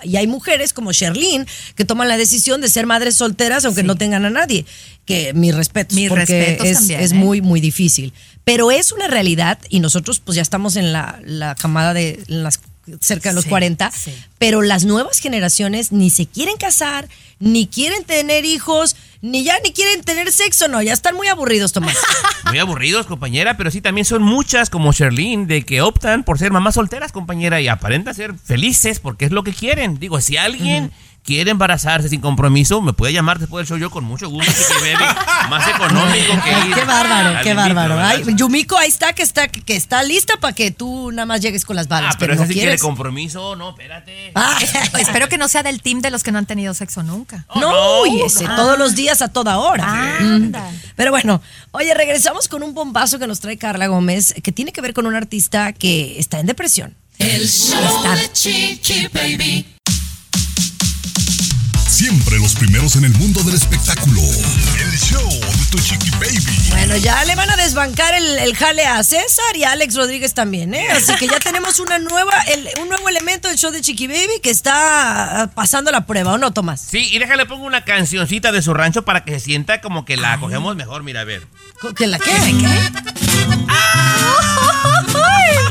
Y 0.02 0.16
hay 0.16 0.26
mujeres 0.26 0.72
como 0.72 0.92
Sherlyn 0.92 1.33
que 1.74 1.84
toman 1.84 2.08
la 2.08 2.16
decisión 2.16 2.60
de 2.60 2.68
ser 2.68 2.86
madres 2.86 3.16
solteras 3.16 3.64
aunque 3.64 3.82
Sí. 3.82 3.86
no 3.86 3.96
tengan 3.96 4.24
a 4.24 4.30
nadie. 4.30 4.64
Que 5.04 5.32
mi 5.34 5.52
respeto, 5.52 5.94
Mis 5.94 6.08
porque 6.08 6.24
respetos 6.24 6.66
es, 6.66 6.78
también, 6.78 7.00
es 7.00 7.12
¿eh? 7.12 7.14
muy, 7.14 7.40
muy 7.42 7.60
difícil. 7.60 8.12
Pero 8.44 8.70
es 8.70 8.92
una 8.92 9.06
realidad 9.08 9.58
y 9.68 9.80
nosotros 9.80 10.20
pues 10.20 10.36
ya 10.36 10.42
estamos 10.42 10.76
en 10.76 10.92
la, 10.92 11.18
la 11.24 11.54
camada 11.54 11.92
de 11.94 12.22
las 12.26 12.60
cerca 13.00 13.30
de 13.30 13.34
los 13.34 13.44
Sí, 13.44 13.50
40, 13.50 13.90
sí. 13.92 14.14
pero 14.38 14.60
las 14.60 14.84
nuevas 14.84 15.18
generaciones 15.18 15.90
ni 15.90 16.10
se 16.10 16.26
quieren 16.26 16.58
casar, 16.58 17.08
ni 17.38 17.66
quieren 17.66 18.04
tener 18.04 18.44
hijos, 18.44 18.94
ni 19.22 19.42
ya 19.42 19.54
ni 19.64 19.72
quieren 19.72 20.02
tener 20.02 20.30
sexo, 20.30 20.68
no, 20.68 20.82
ya 20.82 20.92
están 20.92 21.16
muy 21.16 21.28
aburridos, 21.28 21.72
Tomás. 21.72 21.96
Muy 22.50 22.58
aburridos, 22.58 23.06
compañera, 23.06 23.56
pero 23.56 23.70
sí 23.70 23.80
también 23.80 24.04
son 24.04 24.22
muchas 24.22 24.68
como 24.68 24.92
Sherlyn 24.92 25.46
de 25.46 25.62
que 25.64 25.80
optan 25.80 26.24
por 26.24 26.38
ser 26.38 26.52
mamás 26.52 26.74
solteras, 26.74 27.10
compañera, 27.10 27.58
y 27.62 27.68
aparentan 27.68 28.14
ser 28.14 28.34
felices 28.34 29.00
porque 29.00 29.24
es 29.24 29.30
lo 29.32 29.44
que 29.44 29.54
quieren. 29.54 29.98
Digo, 29.98 30.20
si 30.20 30.36
alguien 30.36 30.92
quiere 31.24 31.50
embarazarse 31.50 32.08
sin 32.10 32.20
compromiso, 32.20 32.82
me 32.82 32.92
puede 32.92 33.12
llamar 33.12 33.38
después 33.38 33.62
del 33.62 33.68
show 33.68 33.78
yo 33.78 33.90
con 33.90 34.04
mucho 34.04 34.28
gusto, 34.28 34.52
Chiqui 34.52 34.92
Baby. 34.92 35.04
más 35.48 35.66
económico 35.68 36.32
que 36.44 36.50
Ay, 36.54 36.68
ir 36.68 36.74
qué 36.74 36.84
bárbaro, 36.84 37.40
qué 37.42 37.54
bárbaro. 37.54 37.98
Ay, 37.98 38.22
Yumiko 38.36 38.76
ahí 38.76 38.88
está 38.88 39.14
que 39.14 39.22
está 39.22 39.48
que 39.48 39.74
está 39.74 40.02
lista 40.02 40.34
para 40.38 40.54
que 40.54 40.70
tú 40.70 41.10
nada 41.12 41.24
más 41.26 41.40
llegues 41.40 41.64
con 41.64 41.76
las 41.76 41.88
balas, 41.88 42.14
Ah, 42.14 42.18
pero 42.18 42.34
no 42.34 42.42
ese 42.42 42.52
sí 42.52 42.58
quiere 42.58 42.78
compromiso, 42.78 43.56
no, 43.56 43.70
espérate. 43.70 44.32
Ah, 44.34 44.58
Espero 44.98 45.28
que 45.28 45.38
no 45.38 45.48
sea 45.48 45.62
del 45.62 45.80
team 45.80 46.00
de 46.02 46.10
los 46.10 46.22
que 46.22 46.30
no 46.30 46.38
han 46.38 46.46
tenido 46.46 46.74
sexo 46.74 47.02
nunca. 47.02 47.46
Oh, 47.48 47.60
no, 47.60 47.70
no, 47.70 48.06
y 48.06 48.22
ese, 48.22 48.44
no. 48.44 48.54
todos 48.56 48.78
los 48.78 48.94
días 48.94 49.22
a 49.22 49.28
toda 49.28 49.58
hora. 49.58 50.18
Anda. 50.18 50.60
Mm. 50.70 50.80
Pero 50.96 51.10
bueno, 51.10 51.40
oye, 51.70 51.94
regresamos 51.94 52.48
con 52.48 52.62
un 52.62 52.74
bombazo 52.74 53.18
que 53.18 53.26
nos 53.26 53.40
trae 53.40 53.56
Carla 53.56 53.86
Gómez, 53.86 54.34
que 54.42 54.52
tiene 54.52 54.72
que 54.72 54.80
ver 54.82 54.92
con 54.92 55.06
un 55.06 55.14
artista 55.14 55.72
que 55.72 56.18
está 56.18 56.38
en 56.38 56.46
depresión. 56.46 56.94
El 57.18 57.48
show 57.48 58.02
de 58.14 58.30
Chiqui 58.32 59.08
Baby. 59.12 59.73
Siempre 62.04 62.38
los 62.38 62.54
primeros 62.54 62.96
en 62.96 63.04
el 63.06 63.12
mundo 63.14 63.42
del 63.44 63.54
espectáculo. 63.54 64.20
El 64.78 64.90
show 64.98 65.26
de 65.26 65.64
tu 65.70 65.78
chiqui 65.78 66.10
baby. 66.10 66.68
Bueno, 66.68 66.98
ya 66.98 67.24
le 67.24 67.34
van 67.34 67.48
a 67.48 67.56
desbancar 67.56 68.12
el, 68.12 68.40
el 68.40 68.54
jale 68.54 68.84
a 68.84 69.02
César 69.02 69.56
y 69.56 69.64
a 69.64 69.70
Alex 69.72 69.94
Rodríguez 69.94 70.34
también, 70.34 70.74
¿eh? 70.74 70.86
Así 70.90 71.14
que 71.14 71.26
ya 71.26 71.40
tenemos 71.40 71.78
una 71.78 71.98
nueva, 71.98 72.34
el- 72.52 72.68
un 72.82 72.90
nuevo 72.90 73.08
elemento 73.08 73.48
del 73.48 73.56
show 73.56 73.70
de 73.70 73.80
Chiqui 73.80 74.06
Baby 74.06 74.38
que 74.42 74.50
está 74.50 75.44
ah, 75.44 75.46
pasando 75.54 75.90
la 75.92 76.04
prueba, 76.04 76.34
¿o 76.34 76.36
no, 76.36 76.52
Tomás? 76.52 76.82
Sí, 76.86 77.08
y 77.10 77.18
déjale 77.18 77.46
pongo 77.46 77.64
una 77.64 77.86
cancioncita 77.86 78.52
de 78.52 78.60
su 78.60 78.74
rancho 78.74 79.06
para 79.06 79.24
que 79.24 79.32
se 79.32 79.40
sienta 79.46 79.80
como 79.80 80.04
que 80.04 80.18
la 80.18 80.38
cogemos 80.38 80.76
mejor, 80.76 81.04
mira, 81.04 81.22
a 81.22 81.24
ver. 81.24 81.46
¿Que 81.96 82.06
la 82.06 82.18
qué? 82.18 82.32
¿Qué? 82.32 82.92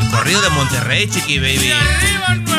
El 0.01 0.09
corrido 0.09 0.41
de 0.41 0.49
Monterrey, 0.49 1.07
chiqui 1.07 1.37
baby. 1.37 1.71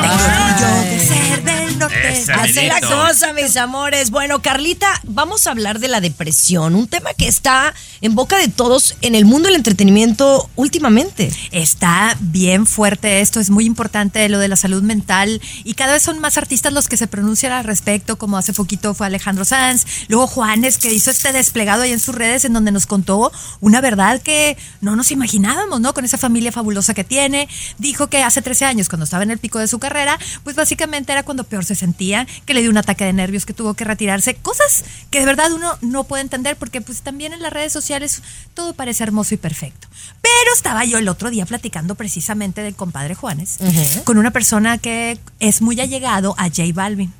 De 0.08 0.98
ser 1.00 1.42
del 1.42 1.78
norte. 1.78 2.12
Esa, 2.12 2.34
Así 2.34 2.66
la 2.66 2.80
cosa, 2.80 3.32
mis 3.32 3.56
amores. 3.56 4.10
Bueno, 4.10 4.42
Carlita, 4.42 5.00
vamos 5.04 5.46
a 5.46 5.50
hablar 5.50 5.78
de 5.78 5.88
la 5.88 6.00
depresión, 6.00 6.74
un 6.74 6.86
tema 6.86 7.14
que 7.14 7.26
está 7.26 7.74
en 8.00 8.14
boca 8.14 8.38
de 8.38 8.48
todos 8.48 8.96
en 9.00 9.14
el 9.14 9.24
mundo 9.24 9.46
del 9.46 9.56
entretenimiento 9.56 10.48
últimamente. 10.56 11.32
Está 11.52 12.16
bien 12.20 12.66
fuerte 12.66 13.20
esto, 13.20 13.40
es 13.40 13.50
muy 13.50 13.64
importante 13.64 14.28
lo 14.28 14.38
de 14.38 14.48
la 14.48 14.56
salud 14.56 14.82
mental 14.82 15.40
y 15.64 15.74
cada 15.74 15.94
vez 15.94 16.02
son 16.02 16.18
más 16.18 16.36
artistas 16.36 16.72
los 16.72 16.88
que 16.88 16.96
se 16.96 17.06
pronuncian 17.06 17.52
al 17.52 17.64
respecto, 17.64 18.16
como 18.16 18.36
hace 18.36 18.52
poquito 18.52 18.94
fue 18.94 19.06
Alejandro 19.06 19.44
Sanz, 19.44 19.86
luego 20.08 20.26
Juanes 20.26 20.78
que 20.78 20.92
hizo 20.92 21.10
este 21.10 21.32
desplegado 21.32 21.82
ahí 21.82 21.92
en 21.92 22.00
sus 22.00 22.14
redes 22.14 22.44
en 22.44 22.52
donde 22.52 22.72
nos 22.72 22.86
contó 22.86 23.32
una 23.60 23.80
verdad 23.80 24.20
que 24.20 24.56
no 24.80 24.96
nos 24.96 25.10
imaginábamos, 25.10 25.80
¿no? 25.80 25.94
Con 25.94 26.04
esa 26.04 26.18
familia 26.18 26.52
fabulosa 26.52 26.94
que 26.94 27.04
tiene, 27.04 27.48
dijo 27.78 28.08
que 28.08 28.22
hace 28.22 28.42
13 28.42 28.66
años 28.66 28.88
cuando 28.88 29.04
estaba 29.04 29.22
en 29.22 29.30
el 29.30 29.38
pico 29.38 29.58
de 29.58 29.68
su 29.68 29.78
carrera, 29.78 29.93
pues 30.42 30.56
básicamente 30.56 31.12
era 31.12 31.22
cuando 31.22 31.44
peor 31.44 31.64
se 31.64 31.74
sentía, 31.74 32.26
que 32.44 32.54
le 32.54 32.60
dio 32.60 32.70
un 32.70 32.76
ataque 32.78 33.04
de 33.04 33.12
nervios, 33.12 33.46
que 33.46 33.52
tuvo 33.52 33.74
que 33.74 33.84
retirarse, 33.84 34.34
cosas 34.34 34.84
que 35.10 35.20
de 35.20 35.26
verdad 35.26 35.52
uno 35.52 35.78
no 35.80 36.04
puede 36.04 36.22
entender 36.22 36.56
porque 36.56 36.80
pues 36.80 37.02
también 37.02 37.32
en 37.32 37.42
las 37.42 37.52
redes 37.52 37.72
sociales 37.72 38.22
todo 38.54 38.74
parece 38.74 39.02
hermoso 39.02 39.34
y 39.34 39.38
perfecto. 39.38 39.88
Pero 40.20 40.54
estaba 40.54 40.84
yo 40.84 40.98
el 40.98 41.08
otro 41.08 41.30
día 41.30 41.46
platicando 41.46 41.94
precisamente 41.94 42.62
del 42.62 42.74
compadre 42.74 43.14
Juanes 43.14 43.58
con 44.04 44.18
una 44.18 44.30
persona 44.30 44.78
que 44.78 45.18
es 45.40 45.62
muy 45.62 45.80
allegado 45.80 46.34
a 46.38 46.44
J 46.44 46.64
Balvin. 46.74 47.12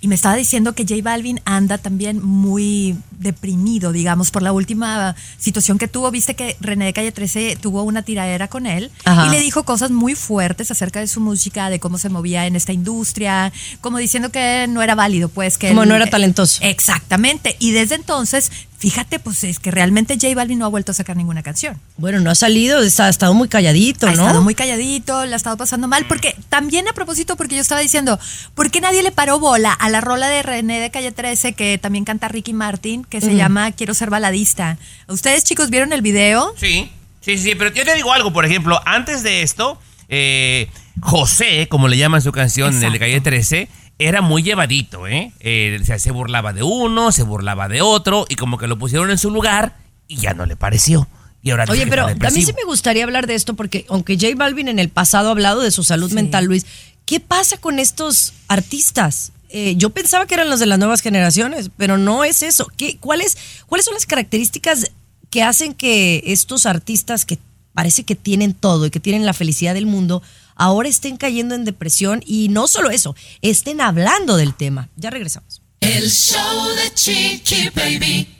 Y 0.00 0.08
me 0.08 0.14
estaba 0.14 0.36
diciendo 0.36 0.74
que 0.74 0.84
J 0.84 0.96
Balvin 1.02 1.40
anda 1.44 1.76
también 1.76 2.24
muy 2.24 2.96
deprimido, 3.18 3.90
digamos, 3.90 4.30
por 4.30 4.42
la 4.42 4.52
última 4.52 5.16
situación 5.38 5.76
que 5.76 5.88
tuvo. 5.88 6.10
Viste 6.12 6.34
que 6.36 6.56
René 6.60 6.84
de 6.84 6.92
Calle 6.92 7.10
13 7.10 7.58
tuvo 7.60 7.82
una 7.82 8.02
tiradera 8.02 8.46
con 8.46 8.66
él 8.66 8.92
Ajá. 9.04 9.26
y 9.26 9.30
le 9.30 9.40
dijo 9.40 9.64
cosas 9.64 9.90
muy 9.90 10.14
fuertes 10.14 10.70
acerca 10.70 11.00
de 11.00 11.08
su 11.08 11.20
música, 11.20 11.68
de 11.68 11.80
cómo 11.80 11.98
se 11.98 12.10
movía 12.10 12.46
en 12.46 12.54
esta 12.54 12.72
industria, 12.72 13.52
como 13.80 13.98
diciendo 13.98 14.30
que 14.30 14.66
no 14.68 14.82
era 14.82 14.94
válido, 14.94 15.28
pues 15.28 15.58
que 15.58 15.68
Como 15.68 15.82
él- 15.82 15.88
no 15.88 15.96
era 15.96 16.06
talentoso. 16.06 16.60
Exactamente. 16.62 17.56
Y 17.58 17.72
desde 17.72 17.96
entonces, 17.96 18.52
fíjate, 18.78 19.18
pues 19.18 19.42
es 19.44 19.58
que 19.58 19.70
realmente 19.70 20.14
J 20.14 20.34
Balvin 20.34 20.58
no 20.60 20.64
ha 20.66 20.68
vuelto 20.68 20.92
a 20.92 20.94
sacar 20.94 21.16
ninguna 21.16 21.42
canción. 21.42 21.78
Bueno, 21.96 22.20
no 22.20 22.30
ha 22.30 22.34
salido, 22.34 22.80
está, 22.80 23.06
ha 23.06 23.08
estado 23.08 23.34
muy 23.34 23.48
calladito, 23.48 24.06
Ha 24.06 24.12
¿no? 24.14 24.22
estado 24.22 24.42
muy 24.42 24.54
calladito, 24.54 25.26
la 25.26 25.34
ha 25.34 25.36
estado 25.36 25.56
pasando 25.56 25.88
mal, 25.88 26.06
porque 26.06 26.36
también 26.48 26.86
a 26.88 26.92
propósito, 26.92 27.36
porque 27.36 27.56
yo 27.56 27.60
estaba 27.60 27.80
diciendo, 27.80 28.18
¿por 28.54 28.70
qué 28.70 28.80
nadie 28.80 29.02
le 29.02 29.10
paró 29.10 29.38
bola 29.40 29.72
a 29.72 29.90
la 29.90 30.00
rola 30.00 30.28
de 30.28 30.42
René 30.42 30.80
de 30.80 30.90
Calle 30.90 31.10
13 31.12 31.54
que 31.54 31.76
también 31.78 32.04
canta 32.04 32.28
Ricky 32.28 32.52
Martin, 32.52 33.04
que 33.04 33.20
se 33.20 33.34
llama 33.34 33.72
Quiero 33.72 33.94
ser 33.94 34.10
baladista? 34.10 34.78
¿Ustedes 35.08 35.42
chicos 35.44 35.70
vieron 35.70 35.92
el 35.92 36.02
video? 36.02 36.54
Sí, 36.56 36.90
sí, 37.20 37.36
sí, 37.36 37.54
pero 37.56 37.72
yo 37.72 37.84
te 37.84 37.94
digo 37.94 38.12
algo, 38.12 38.32
por 38.32 38.44
ejemplo, 38.44 38.80
antes 38.86 39.22
de 39.24 39.42
esto, 39.42 39.80
eh, 40.08 40.68
José, 41.00 41.68
como 41.68 41.88
le 41.88 41.96
llaman 41.96 42.22
su 42.22 42.32
canción, 42.32 42.68
el 42.74 42.80
de 42.80 42.86
Exacto. 42.86 43.00
calle 43.00 43.20
13, 43.20 43.68
era 43.98 44.22
muy 44.22 44.42
llevadito, 44.42 45.06
¿eh? 45.06 45.32
Eh, 45.40 45.78
o 45.80 45.84
sea, 45.84 45.98
se 45.98 46.10
burlaba 46.10 46.52
de 46.52 46.62
uno, 46.62 47.10
se 47.12 47.22
burlaba 47.24 47.68
de 47.68 47.82
otro, 47.82 48.26
y 48.28 48.36
como 48.36 48.58
que 48.58 48.66
lo 48.66 48.78
pusieron 48.78 49.10
en 49.10 49.18
su 49.18 49.30
lugar 49.30 49.76
y 50.06 50.16
ya 50.16 50.34
no 50.34 50.46
le 50.46 50.56
pareció. 50.56 51.08
Y 51.42 51.50
ahora 51.50 51.64
Oye, 51.68 51.86
pero 51.86 52.06
a 52.06 52.30
mí 52.30 52.42
sí 52.42 52.52
me 52.52 52.64
gustaría 52.64 53.04
hablar 53.04 53.26
de 53.26 53.34
esto 53.34 53.54
porque 53.54 53.86
aunque 53.88 54.16
J 54.16 54.34
Balvin 54.36 54.68
en 54.68 54.78
el 54.78 54.88
pasado 54.88 55.28
ha 55.28 55.30
hablado 55.32 55.60
de 55.60 55.70
su 55.70 55.84
salud 55.84 56.08
Sí. 56.08 56.14
mental, 56.16 56.46
Luis, 56.46 56.66
¿qué 57.06 57.20
pasa 57.20 57.58
con 57.58 57.78
estos 57.78 58.32
artistas? 58.48 59.32
Eh, 59.50 59.74
yo 59.76 59.90
pensaba 59.90 60.26
que 60.26 60.34
eran 60.34 60.50
los 60.50 60.60
de 60.60 60.66
las 60.66 60.78
nuevas 60.78 61.00
generaciones, 61.00 61.70
pero 61.76 61.96
no 61.96 62.24
es 62.24 62.42
eso. 62.42 62.66
¿Qué, 62.76 62.98
cuáles, 62.98 63.38
¿Cuáles 63.66 63.84
son 63.84 63.94
las 63.94 64.04
características 64.04 64.90
que 65.30 65.42
hacen 65.42 65.74
que 65.74 66.22
estos 66.26 66.66
artistas 66.66 67.24
que 67.24 67.38
parece 67.72 68.02
que 68.02 68.14
tienen 68.16 68.52
todo 68.52 68.86
y 68.86 68.90
que 68.90 69.00
tienen 69.00 69.24
la 69.24 69.32
felicidad 69.32 69.74
del 69.74 69.86
mundo, 69.86 70.22
ahora 70.58 70.88
estén 70.88 71.16
cayendo 71.16 71.54
en 71.54 71.64
depresión 71.64 72.22
y 72.26 72.48
no 72.50 72.68
solo 72.68 72.90
eso, 72.90 73.16
estén 73.40 73.80
hablando 73.80 74.36
del 74.36 74.54
tema? 74.54 74.88
Ya 74.96 75.08
regresamos. 75.10 75.62
El 75.80 76.10
show 76.10 76.68
de 76.76 76.92
Chiqui 76.94 77.70
Baby. 77.74 78.34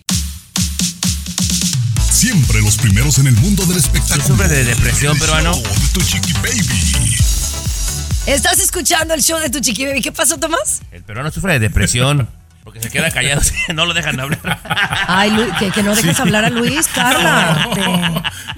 Siempre 2.10 2.60
los 2.60 2.76
primeros 2.76 3.18
en 3.18 3.28
el 3.28 3.36
mundo 3.36 3.64
del 3.66 3.78
espectáculo. 3.78 4.26
sufres 4.26 4.50
de 4.50 4.64
depresión, 4.64 5.14
El 5.14 5.20
peruano? 5.20 5.54
show 5.54 5.62
de 5.62 5.88
tu 5.94 6.00
chiqui 6.00 6.32
baby. 6.34 7.16
Estás 8.26 8.58
escuchando 8.58 9.14
el 9.14 9.22
show 9.22 9.38
de 9.38 9.48
tu 9.50 9.60
chiqui 9.60 9.86
baby. 9.86 10.00
¿Qué 10.02 10.10
pasó, 10.10 10.36
Tomás? 10.36 10.80
El 10.90 11.04
peruano 11.04 11.30
sufre 11.30 11.52
de 11.54 11.58
depresión, 11.60 12.28
porque 12.68 12.82
se 12.82 12.90
queda 12.90 13.10
callado, 13.10 13.40
no 13.74 13.86
lo 13.86 13.94
dejan 13.94 14.20
hablar. 14.20 14.60
Ay, 15.06 15.30
Luis, 15.30 15.48
que, 15.58 15.70
que 15.70 15.82
no 15.82 15.96
dejes 15.96 16.20
hablar 16.20 16.44
a 16.44 16.50
Luis, 16.50 16.86
Carla. 16.88 17.66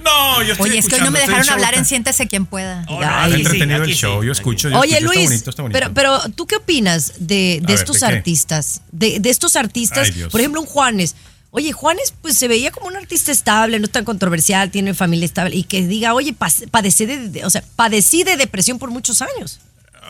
No, 0.03 0.43
yo 0.43 0.51
estoy 0.51 0.69
Oye, 0.71 0.79
es 0.79 0.87
que 0.89 0.95
hoy 0.95 1.01
no 1.01 1.11
me 1.11 1.19
dejaron 1.21 1.49
hablar 1.49 1.75
en 1.75 1.85
Siéntese 1.85 2.27
quien 2.27 2.45
pueda. 2.45 2.83
Oh, 2.89 2.99
no, 2.99 3.07
Ay, 3.09 3.31
sí, 3.31 3.37
entretenido 3.37 3.83
el 3.83 3.93
show, 3.95 4.19
sí, 4.19 4.25
yo 4.25 4.31
escucho. 4.33 4.67
yo 4.67 4.79
Oye, 4.79 4.97
escucho, 4.97 5.13
Luis, 5.13 5.17
está 5.19 5.29
bonito, 5.31 5.49
está 5.49 5.61
bonito. 5.61 5.79
pero, 5.79 5.93
pero 5.93 6.33
tú 6.35 6.45
qué 6.45 6.57
opinas 6.57 7.13
de, 7.19 7.59
de 7.61 7.67
ver, 7.67 7.75
estos 7.75 8.03
artistas? 8.03 8.81
De, 8.91 9.21
de 9.21 9.29
estos 9.29 9.55
artistas, 9.55 10.11
Ay, 10.13 10.25
por 10.29 10.41
ejemplo, 10.41 10.59
un 10.59 10.67
Juanes. 10.67 11.15
Oye, 11.51 11.71
Juanes, 11.71 12.13
pues 12.21 12.37
se 12.37 12.49
veía 12.49 12.71
como 12.71 12.87
un 12.87 12.97
artista 12.97 13.31
estable, 13.31 13.79
no 13.79 13.87
tan 13.87 14.03
controversial, 14.03 14.71
tiene 14.71 14.93
familia 14.93 15.25
estable, 15.25 15.55
y 15.55 15.63
que 15.63 15.87
diga, 15.87 16.13
oye, 16.13 16.35
padecí 16.69 17.05
de, 17.05 17.29
de- 17.29 17.45
o 17.45 17.49
sea, 17.49 17.63
padecí 17.77 18.23
de 18.23 18.35
depresión 18.35 18.77
por 18.77 18.91
muchos 18.91 19.21
años. 19.21 19.61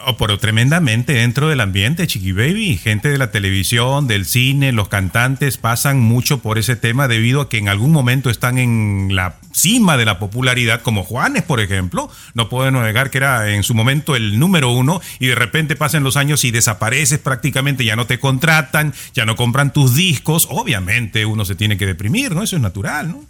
Oh, 0.05 0.17
pero 0.17 0.37
tremendamente 0.37 1.13
dentro 1.13 1.49
del 1.49 1.59
ambiente, 1.59 2.07
Chiqui 2.07 2.31
Baby. 2.31 2.77
Gente 2.77 3.09
de 3.09 3.17
la 3.17 3.31
televisión, 3.31 4.07
del 4.07 4.25
cine, 4.25 4.71
los 4.71 4.87
cantantes 4.87 5.57
pasan 5.57 5.99
mucho 5.99 6.39
por 6.39 6.57
ese 6.57 6.75
tema 6.75 7.07
debido 7.07 7.41
a 7.41 7.49
que 7.49 7.57
en 7.57 7.69
algún 7.69 7.91
momento 7.91 8.29
están 8.29 8.57
en 8.57 9.09
la 9.15 9.35
cima 9.51 9.97
de 9.97 10.05
la 10.05 10.17
popularidad, 10.17 10.81
como 10.81 11.03
Juanes, 11.03 11.43
por 11.43 11.59
ejemplo. 11.59 12.09
No 12.33 12.49
podemos 12.49 12.83
negar 12.83 13.11
que 13.11 13.19
era 13.19 13.49
en 13.49 13.63
su 13.63 13.73
momento 13.73 14.15
el 14.15 14.39
número 14.39 14.71
uno 14.71 15.01
y 15.19 15.27
de 15.27 15.35
repente 15.35 15.75
pasan 15.75 16.03
los 16.03 16.17
años 16.17 16.43
y 16.45 16.51
desapareces 16.51 17.19
prácticamente, 17.19 17.85
ya 17.85 17.95
no 17.95 18.07
te 18.07 18.19
contratan, 18.19 18.93
ya 19.13 19.25
no 19.25 19.35
compran 19.35 19.71
tus 19.71 19.95
discos. 19.95 20.47
Obviamente 20.49 21.25
uno 21.25 21.45
se 21.45 21.55
tiene 21.55 21.77
que 21.77 21.85
deprimir, 21.85 22.33
¿no? 22.33 22.43
Eso 22.43 22.55
es 22.55 22.61
natural, 22.61 23.09
¿no? 23.09 23.23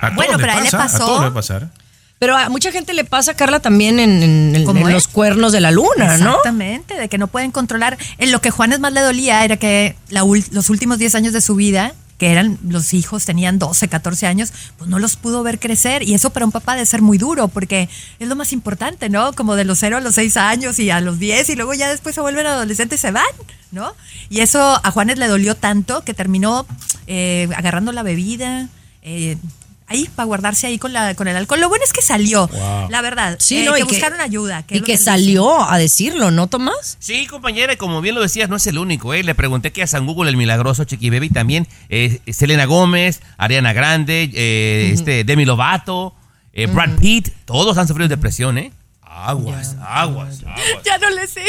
A 0.00 0.10
Bueno, 0.10 0.38
pero 0.38 0.52
a 0.52 0.58
él 0.58 0.64
le 0.64 0.70
pasó. 0.70 0.96
A 0.96 1.06
todos 1.06 1.22
va 1.22 1.26
a 1.26 1.34
pasar. 1.34 1.83
Pero 2.24 2.38
a 2.38 2.48
mucha 2.48 2.72
gente 2.72 2.94
le 2.94 3.04
pasa, 3.04 3.34
Carla, 3.34 3.60
también 3.60 4.00
en, 4.00 4.64
los 4.64 5.08
cuernos 5.08 5.52
de 5.52 5.60
la 5.60 5.70
luna, 5.70 6.16
¿no? 6.16 6.30
Exactamente, 6.30 6.94
de 6.94 7.10
que 7.10 7.18
no 7.18 7.26
pueden 7.26 7.50
controlar. 7.50 7.98
En 8.16 8.32
lo 8.32 8.40
que 8.40 8.50
Juanes 8.50 8.80
más 8.80 8.94
le 8.94 9.02
dolía 9.02 9.44
era 9.44 9.58
que 9.58 9.94
la 10.08 10.24
los 10.50 10.70
últimos 10.70 10.96
10 10.96 11.16
años 11.16 11.34
de 11.34 11.42
su 11.42 11.54
vida, 11.54 11.92
que 12.16 12.32
eran 12.32 12.58
los 12.66 12.94
hijos, 12.94 13.26
tenían 13.26 13.58
12, 13.58 13.88
14 13.88 14.26
años, 14.26 14.54
pues 14.78 14.88
no 14.88 14.98
los 14.98 15.16
pudo 15.16 15.42
ver 15.42 15.58
crecer. 15.58 16.02
Y 16.02 16.14
eso 16.14 16.30
para 16.30 16.46
un 16.46 16.50
papá 16.50 16.72
debe 16.72 16.86
ser 16.86 17.02
muy 17.02 17.18
duro, 17.18 17.48
porque 17.48 17.90
es 18.18 18.26
lo 18.26 18.36
más 18.36 18.54
importante, 18.54 19.10
¿no? 19.10 19.34
Como 19.34 19.54
de 19.54 19.64
los 19.64 19.78
0 19.80 19.98
a 19.98 20.00
los 20.00 20.14
6 20.14 20.38
años 20.38 20.78
y 20.78 20.88
a 20.88 21.02
los 21.02 21.18
10, 21.18 21.50
y 21.50 21.56
luego 21.56 21.74
ya 21.74 21.90
después 21.90 22.14
se 22.14 22.22
vuelven 22.22 22.46
adolescentes 22.46 23.00
y 23.00 23.02
se 23.02 23.10
van, 23.10 23.26
¿no? 23.70 23.92
Y 24.30 24.40
eso 24.40 24.80
a 24.82 24.90
Juanes 24.90 25.18
le 25.18 25.28
dolió 25.28 25.56
tanto 25.56 26.04
que 26.04 26.14
terminó 26.14 26.64
eh, 27.06 27.50
agarrando 27.54 27.92
la 27.92 28.02
bebida. 28.02 28.70
eh, 29.02 29.36
Ahí, 29.86 30.08
para 30.14 30.24
guardarse 30.26 30.66
ahí 30.66 30.78
con, 30.78 30.94
la, 30.94 31.14
con 31.14 31.28
el 31.28 31.36
alcohol. 31.36 31.60
Lo 31.60 31.68
bueno 31.68 31.84
es 31.84 31.92
que 31.92 32.00
salió, 32.00 32.48
la 32.88 33.02
verdad. 33.02 33.36
Sí, 33.38 33.58
eh, 33.58 33.64
no, 33.64 33.74
que 33.74 33.80
y 33.80 33.82
buscaron 33.82 34.20
ayuda. 34.20 34.60
y 34.60 34.62
que 34.64 34.74
es 34.76 34.80
lo 34.80 34.86
que 34.86 34.92
él 34.92 34.98
dice. 34.98 35.10
salió 35.10 35.62
a 35.70 35.76
decirlo, 35.78 36.30
¿no, 36.30 36.46
Tomás? 36.46 36.96
Sí, 37.00 37.26
compañera, 37.26 37.74
y 37.74 37.76
como 37.76 38.00
bien 38.00 38.14
lo 38.14 38.22
decías, 38.22 38.48
no 38.48 38.56
es 38.56 38.66
el 38.66 38.78
único, 38.78 39.12
¿eh? 39.12 39.22
Le 39.22 39.34
pregunté 39.34 39.72
que 39.72 39.82
a 39.82 39.86
San 39.86 40.06
Google 40.06 40.30
el 40.30 40.36
milagroso 40.38 40.84
Chiqui 40.84 41.10
Baby 41.10 41.28
también, 41.28 41.68
eh, 41.90 42.20
Selena 42.32 42.64
Gómez, 42.64 43.20
Ariana 43.36 43.74
Grande, 43.74 44.30
eh, 44.32 44.90
este 44.94 45.24
Demi 45.24 45.44
Lovato, 45.44 46.14
eh, 46.54 46.66
Brad 46.66 46.96
Pitt, 46.98 47.28
todos 47.44 47.76
han 47.76 47.86
sufrido 47.86 48.08
depresión, 48.08 48.56
¿eh? 48.58 48.72
Aguas, 49.16 49.76
aguas, 49.80 50.40
aguas. 50.42 50.82
Ya 50.84 50.98
no 51.02 51.08
le 51.10 51.26
sigo. 51.28 51.46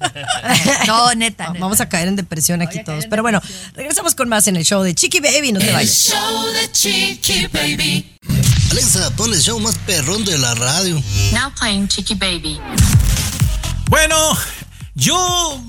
no, 0.88 1.14
neta, 1.14 1.48
neta. 1.50 1.60
Vamos 1.60 1.80
a 1.80 1.88
caer 1.88 2.08
en 2.08 2.16
depresión 2.16 2.60
aquí 2.60 2.82
todos. 2.82 3.06
Pero 3.06 3.22
bueno, 3.22 3.40
regresamos 3.74 4.16
con 4.16 4.28
más 4.28 4.48
en 4.48 4.56
el 4.56 4.64
show 4.64 4.82
de 4.82 4.94
Chiqui 4.96 5.20
Baby, 5.20 5.52
no 5.52 5.60
te 5.60 5.68
El 5.68 5.74
vayas. 5.74 5.94
show 6.10 6.46
de 6.52 6.72
Chiqui 6.72 7.46
Baby. 7.46 8.18
Alexa, 8.72 9.10
pon 9.16 9.32
el 9.32 9.40
show 9.40 9.58
más 9.60 9.76
perrón 9.86 10.24
de 10.24 10.38
la 10.38 10.54
radio. 10.56 11.00
Now 11.32 11.52
playing 11.58 11.86
Chiqui 11.86 12.14
Baby. 12.14 12.60
Bueno, 13.88 14.16
yo 14.94 15.62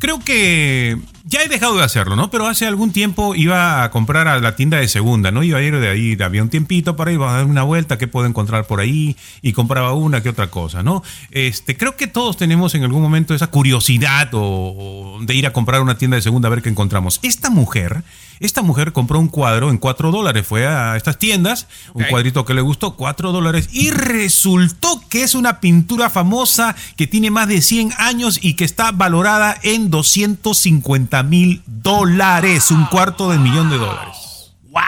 creo 0.00 0.18
que 0.18 0.98
Ya 1.26 1.42
he 1.42 1.48
dejado 1.48 1.78
de 1.78 1.82
hacerlo, 1.82 2.16
¿no? 2.16 2.28
Pero 2.28 2.46
hace 2.46 2.66
algún 2.66 2.92
tiempo 2.92 3.34
iba 3.34 3.82
a 3.82 3.90
comprar 3.90 4.28
a 4.28 4.38
la 4.40 4.56
tienda 4.56 4.76
de 4.76 4.88
segunda, 4.88 5.30
¿no? 5.30 5.42
Iba 5.42 5.58
a 5.58 5.62
ir 5.62 5.80
de 5.80 5.88
ahí, 5.88 6.18
había 6.20 6.42
un 6.42 6.50
tiempito 6.50 6.96
para 6.96 7.12
ir 7.12 7.20
a 7.22 7.32
dar 7.32 7.46
una 7.46 7.62
vuelta, 7.62 7.96
qué 7.96 8.06
puedo 8.06 8.26
encontrar 8.26 8.66
por 8.66 8.80
ahí, 8.80 9.16
y 9.40 9.54
compraba 9.54 9.94
una 9.94 10.22
que 10.22 10.28
otra 10.28 10.48
cosa, 10.48 10.82
¿no? 10.82 11.02
Este, 11.30 11.78
creo 11.78 11.96
que 11.96 12.08
todos 12.08 12.36
tenemos 12.36 12.74
en 12.74 12.84
algún 12.84 13.00
momento 13.00 13.34
esa 13.34 13.46
curiosidad 13.46 14.34
o, 14.34 15.16
o 15.16 15.18
de 15.22 15.34
ir 15.34 15.46
a 15.46 15.54
comprar 15.54 15.80
una 15.80 15.96
tienda 15.96 16.16
de 16.16 16.22
segunda 16.22 16.48
a 16.48 16.50
ver 16.50 16.60
qué 16.60 16.68
encontramos. 16.68 17.20
Esta 17.22 17.48
mujer, 17.48 18.02
esta 18.44 18.62
mujer 18.62 18.92
compró 18.92 19.18
un 19.18 19.28
cuadro 19.28 19.70
en 19.70 19.78
4 19.78 20.10
dólares, 20.10 20.46
fue 20.46 20.66
a 20.66 20.96
estas 20.96 21.18
tiendas, 21.18 21.66
un 21.92 22.04
cuadrito 22.04 22.44
que 22.44 22.54
le 22.54 22.60
gustó, 22.60 22.94
4 22.96 23.32
dólares, 23.32 23.68
y 23.72 23.90
resultó 23.90 25.00
que 25.08 25.22
es 25.22 25.34
una 25.34 25.60
pintura 25.60 26.10
famosa 26.10 26.76
que 26.96 27.06
tiene 27.06 27.30
más 27.30 27.48
de 27.48 27.60
100 27.62 27.92
años 27.98 28.38
y 28.42 28.54
que 28.54 28.64
está 28.64 28.92
valorada 28.92 29.56
en 29.62 29.90
250 29.90 31.22
mil 31.22 31.62
dólares, 31.66 32.70
un 32.70 32.84
cuarto 32.86 33.30
de 33.30 33.38
millón 33.38 33.70
de 33.70 33.78
dólares. 33.78 34.52
¡Guau! 34.70 34.84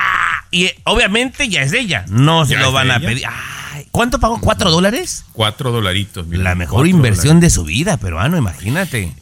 Y 0.50 0.64
eh, 0.66 0.78
obviamente 0.84 1.48
ya 1.48 1.62
es 1.62 1.70
de 1.70 1.80
ella. 1.80 2.04
No 2.08 2.44
se 2.44 2.56
lo 2.56 2.72
van 2.72 2.90
a 2.90 2.96
ella. 2.96 3.08
pedir. 3.08 3.24
Ay, 3.26 3.86
¿Cuánto 3.90 4.18
pagó? 4.20 4.40
¿Cuatro 4.40 4.70
dólares? 4.70 5.24
4 5.32 5.70
dolaritos. 5.72 6.26
mira, 6.26 6.42
La 6.42 6.54
mejor 6.54 6.80
cuatro 6.80 6.88
inversión 6.88 7.40
de 7.40 7.50
su 7.50 7.64
vida, 7.64 7.96
peruano, 7.96 8.36
imagínate. 8.36 9.14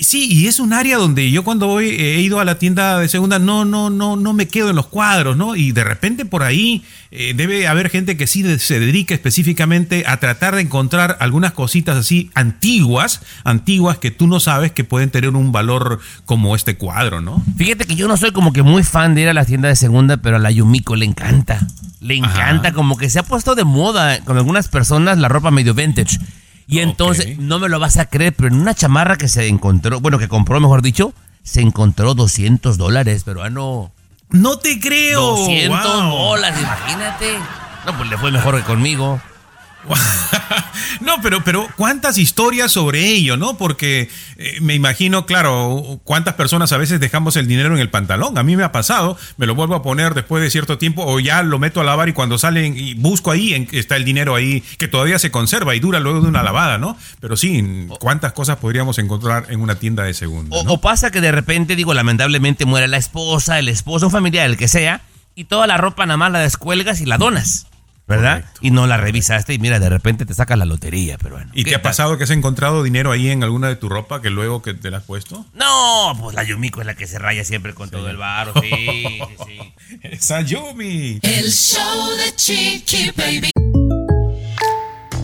Sí, 0.00 0.28
y 0.30 0.46
es 0.46 0.60
un 0.60 0.72
área 0.72 0.96
donde 0.96 1.28
yo 1.32 1.42
cuando 1.42 1.66
voy, 1.66 1.88
he 1.88 2.20
ido 2.20 2.38
a 2.38 2.44
la 2.44 2.56
tienda 2.56 3.00
de 3.00 3.08
segunda, 3.08 3.40
no, 3.40 3.64
no, 3.64 3.90
no, 3.90 4.14
no 4.14 4.32
me 4.32 4.46
quedo 4.46 4.70
en 4.70 4.76
los 4.76 4.86
cuadros, 4.86 5.36
¿no? 5.36 5.56
Y 5.56 5.72
de 5.72 5.82
repente 5.82 6.24
por 6.24 6.44
ahí 6.44 6.84
eh, 7.10 7.32
debe 7.34 7.66
haber 7.66 7.90
gente 7.90 8.16
que 8.16 8.28
sí 8.28 8.44
se 8.58 8.78
dedica 8.78 9.12
específicamente 9.12 10.04
a 10.06 10.18
tratar 10.18 10.54
de 10.54 10.62
encontrar 10.62 11.16
algunas 11.18 11.52
cositas 11.52 11.96
así 11.96 12.30
antiguas, 12.34 13.22
antiguas 13.42 13.98
que 13.98 14.12
tú 14.12 14.28
no 14.28 14.38
sabes 14.38 14.70
que 14.70 14.84
pueden 14.84 15.10
tener 15.10 15.30
un 15.30 15.50
valor 15.50 15.98
como 16.26 16.54
este 16.54 16.76
cuadro, 16.76 17.20
¿no? 17.20 17.42
Fíjate 17.56 17.84
que 17.84 17.96
yo 17.96 18.06
no 18.06 18.16
soy 18.16 18.30
como 18.30 18.52
que 18.52 18.62
muy 18.62 18.84
fan 18.84 19.16
de 19.16 19.22
ir 19.22 19.28
a 19.28 19.34
la 19.34 19.44
tienda 19.44 19.68
de 19.68 19.74
segunda, 19.74 20.18
pero 20.18 20.36
a 20.36 20.38
la 20.38 20.52
Yumiko 20.52 20.94
le 20.94 21.06
encanta. 21.06 21.66
Le 22.00 22.14
encanta, 22.14 22.72
como 22.72 22.96
que 22.96 23.10
se 23.10 23.18
ha 23.18 23.24
puesto 23.24 23.56
de 23.56 23.64
moda 23.64 24.20
con 24.20 24.36
algunas 24.36 24.68
personas 24.68 25.18
la 25.18 25.28
ropa 25.28 25.50
medio 25.50 25.74
vintage. 25.74 26.18
Y 26.68 26.80
entonces, 26.80 27.38
no 27.38 27.58
me 27.58 27.70
lo 27.70 27.80
vas 27.80 27.96
a 27.96 28.04
creer, 28.04 28.34
pero 28.34 28.48
en 28.48 28.60
una 28.60 28.74
chamarra 28.74 29.16
que 29.16 29.26
se 29.26 29.48
encontró, 29.48 30.00
bueno, 30.00 30.18
que 30.18 30.28
compró, 30.28 30.60
mejor 30.60 30.82
dicho, 30.82 31.14
se 31.42 31.62
encontró 31.62 32.14
200 32.14 32.76
dólares, 32.76 33.24
peruano. 33.24 33.90
No 34.28 34.58
te 34.58 34.78
creo. 34.78 35.36
200 35.36 35.82
wow. 35.82 36.28
dólares, 36.28 36.60
imagínate. 36.60 37.38
No, 37.86 37.96
pues 37.96 38.10
le 38.10 38.18
fue 38.18 38.30
mejor 38.30 38.56
que 38.58 38.64
conmigo. 38.64 39.18
No, 41.00 41.20
pero, 41.22 41.42
pero 41.44 41.66
cuántas 41.76 42.18
historias 42.18 42.72
sobre 42.72 43.06
ello, 43.06 43.36
¿no? 43.36 43.56
Porque 43.56 44.10
eh, 44.36 44.58
me 44.60 44.74
imagino, 44.74 45.26
claro, 45.26 46.00
cuántas 46.04 46.34
personas 46.34 46.72
a 46.72 46.76
veces 46.76 46.98
dejamos 47.00 47.36
el 47.36 47.46
dinero 47.46 47.74
en 47.74 47.80
el 47.80 47.88
pantalón. 47.88 48.36
A 48.36 48.42
mí 48.42 48.56
me 48.56 48.64
ha 48.64 48.72
pasado, 48.72 49.16
me 49.36 49.46
lo 49.46 49.54
vuelvo 49.54 49.74
a 49.74 49.82
poner 49.82 50.14
después 50.14 50.42
de 50.42 50.50
cierto 50.50 50.76
tiempo 50.76 51.04
o 51.06 51.20
ya 51.20 51.42
lo 51.42 51.58
meto 51.58 51.80
a 51.80 51.84
lavar 51.84 52.08
y 52.08 52.12
cuando 52.12 52.36
salen 52.38 52.76
y 52.76 52.94
busco 52.94 53.30
ahí, 53.30 53.54
en- 53.54 53.68
está 53.72 53.96
el 53.96 54.04
dinero 54.04 54.34
ahí 54.34 54.60
que 54.78 54.88
todavía 54.88 55.18
se 55.18 55.30
conserva 55.30 55.74
y 55.74 55.80
dura 55.80 56.00
luego 56.00 56.20
de 56.20 56.28
una 56.28 56.42
lavada, 56.42 56.78
¿no? 56.78 56.96
Pero 57.20 57.36
sí, 57.36 57.86
cuántas 58.00 58.32
cosas 58.32 58.56
podríamos 58.56 58.98
encontrar 58.98 59.46
en 59.50 59.60
una 59.60 59.76
tienda 59.76 60.02
de 60.04 60.14
segunda. 60.14 60.56
O, 60.56 60.64
¿no? 60.64 60.72
o 60.72 60.80
pasa 60.80 61.10
que 61.10 61.20
de 61.20 61.32
repente, 61.32 61.76
digo, 61.76 61.94
lamentablemente 61.94 62.64
muere 62.66 62.88
la 62.88 62.96
esposa, 62.98 63.58
el 63.58 63.68
esposo, 63.68 64.06
un 64.06 64.12
familiar, 64.12 64.46
el 64.46 64.56
que 64.56 64.68
sea, 64.68 65.02
y 65.34 65.44
toda 65.44 65.66
la 65.66 65.76
ropa 65.76 66.04
nada 66.06 66.16
más 66.16 66.32
la 66.32 66.40
descuelgas 66.40 67.00
y 67.00 67.06
la 67.06 67.18
donas, 67.18 67.66
¿verdad? 68.08 68.44
Y 68.60 68.70
no 68.70 68.86
la 68.86 68.96
revisaste 68.96 69.52
y 69.52 69.58
mira, 69.58 69.78
de 69.78 69.88
repente 69.90 70.24
te 70.24 70.32
sacas 70.34 70.58
la 70.58 70.64
lotería, 70.64 71.18
pero 71.18 71.36
bueno. 71.36 71.50
¿Y 71.54 71.64
te 71.64 71.74
ha 71.74 71.82
pasado 71.82 72.16
que 72.16 72.24
has 72.24 72.30
encontrado 72.30 72.82
dinero 72.82 73.12
ahí 73.12 73.28
en 73.30 73.44
alguna 73.44 73.68
de 73.68 73.76
tu 73.76 73.88
ropa 73.88 74.22
que 74.22 74.30
luego 74.30 74.62
que 74.62 74.72
te 74.74 74.90
la 74.90 74.98
has 74.98 75.04
puesto? 75.04 75.44
No, 75.54 76.16
pues 76.20 76.34
la 76.34 76.42
Yumiko 76.42 76.80
es 76.80 76.86
la 76.86 76.94
que 76.94 77.06
se 77.06 77.18
raya 77.18 77.44
siempre 77.44 77.74
con 77.74 77.90
todo 77.90 78.08
el 78.08 78.16
barro, 78.16 78.54
sí, 78.60 78.70
sí, 78.70 79.18
sí. 79.46 79.74
Esa 80.02 80.40
Yumi. 80.40 81.20
El 81.22 81.50
show 81.52 82.08
de 82.16 82.34
Chiqui 82.34 83.10
Baby. 83.14 83.50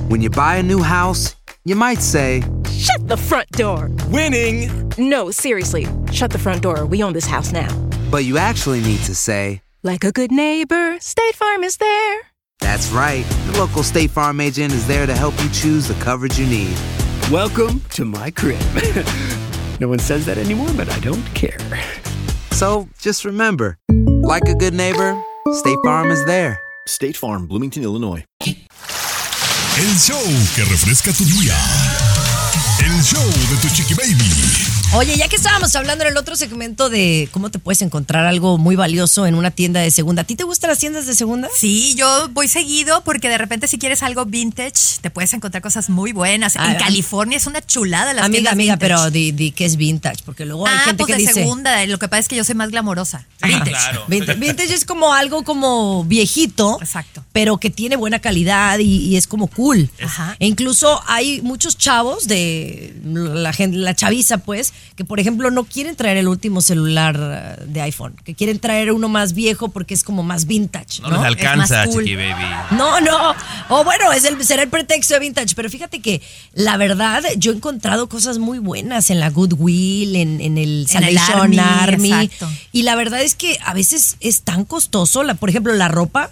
When 0.08 0.20
you 0.20 0.30
buy 0.30 0.58
a 0.58 0.62
new 0.62 0.82
house, 0.82 1.34
you 1.64 1.74
might 1.74 2.00
say, 2.00 2.42
Shut 2.70 3.08
the 3.08 3.16
front 3.16 3.50
door. 3.52 3.90
Winning! 4.10 4.70
No, 4.98 5.30
seriously. 5.30 5.86
Shut 6.12 6.30
the 6.30 6.38
front 6.38 6.60
door. 6.62 6.84
We 6.84 7.02
own 7.02 7.14
this 7.14 7.26
house 7.26 7.50
now. 7.52 7.68
But 8.10 8.24
you 8.24 8.36
actually 8.36 8.82
need 8.82 9.00
to 9.06 9.14
say, 9.14 9.62
Like 9.82 10.04
a 10.04 10.12
good 10.12 10.30
neighbor, 10.30 10.98
State 11.00 11.34
Farm 11.34 11.64
is 11.64 11.78
there. 11.78 12.33
That's 12.64 12.90
right. 12.92 13.26
The 13.52 13.58
local 13.58 13.82
State 13.82 14.10
Farm 14.10 14.40
agent 14.40 14.72
is 14.72 14.86
there 14.86 15.04
to 15.04 15.14
help 15.14 15.34
you 15.42 15.50
choose 15.50 15.86
the 15.86 15.92
coverage 16.02 16.38
you 16.38 16.46
need. 16.46 16.74
Welcome 17.30 17.80
to 17.90 18.06
my 18.06 18.30
crib. 18.30 18.58
no 19.80 19.88
one 19.88 19.98
says 19.98 20.24
that 20.24 20.38
anymore, 20.38 20.70
but 20.74 20.88
I 20.88 20.98
don't 21.00 21.22
care. 21.34 21.58
So 22.52 22.88
just 22.98 23.26
remember, 23.26 23.76
like 24.22 24.48
a 24.48 24.54
good 24.54 24.72
neighbor, 24.72 25.22
State 25.52 25.76
Farm 25.84 26.10
is 26.10 26.24
there. 26.24 26.58
State 26.86 27.18
Farm, 27.18 27.46
Bloomington, 27.46 27.82
Illinois. 27.82 28.24
El 28.40 29.94
show 29.98 30.24
que 30.54 30.64
refresca 30.64 31.12
tu 31.12 31.24
día. 31.24 31.54
El 32.82 33.02
show 33.04 33.28
de 33.50 33.60
tu 33.60 33.68
chiqui 33.74 33.94
baby. 33.94 34.63
Oye, 34.96 35.16
ya 35.16 35.26
que 35.26 35.34
estábamos 35.34 35.74
hablando 35.74 36.04
en 36.04 36.12
el 36.12 36.16
otro 36.16 36.36
segmento 36.36 36.88
de 36.88 37.28
cómo 37.32 37.50
te 37.50 37.58
puedes 37.58 37.82
encontrar 37.82 38.26
algo 38.26 38.58
muy 38.58 38.76
valioso 38.76 39.26
en 39.26 39.34
una 39.34 39.50
tienda 39.50 39.80
de 39.80 39.90
segunda, 39.90 40.22
¿a 40.22 40.24
ti 40.24 40.36
te 40.36 40.44
gustan 40.44 40.70
las 40.70 40.78
tiendas 40.78 41.04
de 41.04 41.14
segunda? 41.14 41.48
Sí, 41.52 41.96
yo 41.96 42.28
voy 42.30 42.46
seguido 42.46 43.02
porque 43.02 43.28
de 43.28 43.36
repente 43.36 43.66
si 43.66 43.76
quieres 43.76 44.04
algo 44.04 44.24
vintage, 44.24 45.00
te 45.00 45.10
puedes 45.10 45.34
encontrar 45.34 45.64
cosas 45.64 45.90
muy 45.90 46.12
buenas. 46.12 46.54
Ah, 46.56 46.70
en 46.70 46.78
California 46.78 47.36
es 47.36 47.48
una 47.48 47.60
chulada 47.60 48.14
las 48.14 48.24
amiga, 48.24 48.36
tiendas 48.36 48.52
amiga, 48.52 48.74
vintage. 48.74 48.88
pero 48.88 49.10
di, 49.10 49.32
di 49.32 49.50
que 49.50 49.64
es 49.64 49.74
vintage, 49.74 50.22
porque 50.24 50.44
luego 50.44 50.68
hay 50.68 50.76
ah, 50.76 50.82
gente 50.84 51.02
pues 51.02 51.08
que 51.08 51.12
de 51.14 51.18
dice... 51.18 51.34
segunda. 51.34 51.84
Lo 51.86 51.98
que 51.98 52.06
pasa 52.06 52.20
es 52.20 52.28
que 52.28 52.36
yo 52.36 52.44
soy 52.44 52.54
más 52.54 52.70
glamorosa. 52.70 53.26
Vintage. 53.42 53.98
Vintage, 54.06 54.38
vintage 54.38 54.74
es 54.74 54.84
como 54.84 55.12
algo 55.12 55.42
como 55.42 56.04
viejito, 56.04 56.78
Exacto. 56.80 57.24
pero 57.32 57.58
que 57.58 57.68
tiene 57.68 57.96
buena 57.96 58.20
calidad 58.20 58.78
y, 58.78 59.08
y 59.08 59.16
es 59.16 59.26
como 59.26 59.48
cool. 59.48 59.90
Ajá. 60.00 60.36
E 60.38 60.46
incluso 60.46 61.02
hay 61.08 61.42
muchos 61.42 61.76
chavos 61.76 62.28
de 62.28 62.94
la 63.04 63.52
gente, 63.52 63.76
la 63.76 63.94
chaviza, 63.94 64.38
pues, 64.38 64.72
que 64.96 65.04
por 65.04 65.20
ejemplo 65.20 65.50
no 65.50 65.64
quieren 65.64 65.96
traer 65.96 66.16
el 66.16 66.28
último 66.28 66.60
celular 66.60 67.18
eh, 67.18 67.64
de 67.66 67.80
iPhone, 67.82 68.14
que 68.24 68.34
quieren 68.34 68.58
traer 68.58 68.92
uno 68.92 69.08
más 69.08 69.32
viejo 69.32 69.68
porque 69.68 69.94
es 69.94 70.04
como 70.04 70.22
más 70.22 70.46
vintage. 70.46 71.02
No, 71.02 71.08
No, 71.10 71.16
les 71.16 71.26
alcanza, 71.26 71.86
cool. 71.86 72.04
chiqui 72.04 72.16
baby. 72.16 72.44
No, 72.72 73.00
no. 73.00 73.34
O 73.68 73.84
bueno, 73.84 74.12
es 74.12 74.24
el, 74.24 74.42
será 74.44 74.62
el 74.62 74.68
pretexto 74.68 75.14
de 75.14 75.20
vintage. 75.20 75.54
Pero 75.54 75.68
fíjate 75.70 76.00
que 76.00 76.22
la 76.52 76.76
verdad, 76.76 77.22
yo 77.36 77.52
he 77.52 77.56
encontrado 77.56 78.08
cosas 78.08 78.38
muy 78.38 78.58
buenas 78.58 79.10
en 79.10 79.20
la 79.20 79.30
Goodwill, 79.30 80.16
en, 80.16 80.40
en 80.40 80.58
el 80.58 80.86
En 80.90 81.04
el 81.04 81.18
Salvation 81.18 81.58
Army, 81.58 82.12
Army. 82.12 82.30
Y 82.72 82.82
la 82.82 82.94
verdad 82.96 83.22
es 83.22 83.34
que 83.34 83.58
a 83.64 83.74
veces 83.74 84.16
es 84.20 84.42
tan 84.42 84.64
costoso. 84.64 85.22
La, 85.22 85.34
por 85.34 85.50
ejemplo, 85.50 85.72
la 85.74 85.88
ropa, 85.88 86.30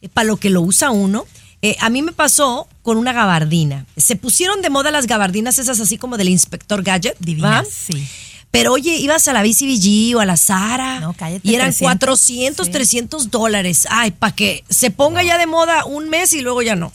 eh, 0.00 0.08
para 0.08 0.26
lo 0.26 0.36
que 0.36 0.50
lo 0.50 0.60
usa 0.62 0.90
uno. 0.90 1.24
Eh, 1.62 1.76
a 1.80 1.90
mí 1.90 2.02
me 2.02 2.12
pasó 2.12 2.68
con 2.82 2.96
una 2.96 3.12
gabardina. 3.12 3.86
Se 3.96 4.16
pusieron 4.16 4.62
de 4.62 4.70
moda 4.70 4.90
las 4.90 5.06
gabardinas 5.06 5.58
esas 5.58 5.78
así 5.80 5.96
como 5.96 6.16
del 6.16 6.28
inspector 6.28 6.82
Gadget. 6.82 7.16
Divinas, 7.20 7.66
¿va? 7.66 7.70
sí. 7.70 8.08
Pero 8.50 8.74
oye, 8.74 8.96
ibas 8.96 9.26
a 9.28 9.32
la 9.32 9.42
BCBG 9.42 10.14
o 10.14 10.20
a 10.20 10.26
la 10.26 10.36
Zara 10.36 11.00
No, 11.00 11.14
cállate, 11.14 11.48
y 11.48 11.54
eran 11.54 11.70
300, 11.70 11.86
400, 11.88 12.66
sí. 12.66 12.72
300 12.72 13.30
dólares. 13.30 13.86
Ay, 13.88 14.10
para 14.10 14.34
que 14.34 14.62
se 14.68 14.90
ponga 14.90 15.22
ya 15.22 15.38
de 15.38 15.46
moda 15.46 15.86
un 15.86 16.10
mes 16.10 16.34
y 16.34 16.42
luego 16.42 16.60
ya 16.60 16.76
no. 16.76 16.92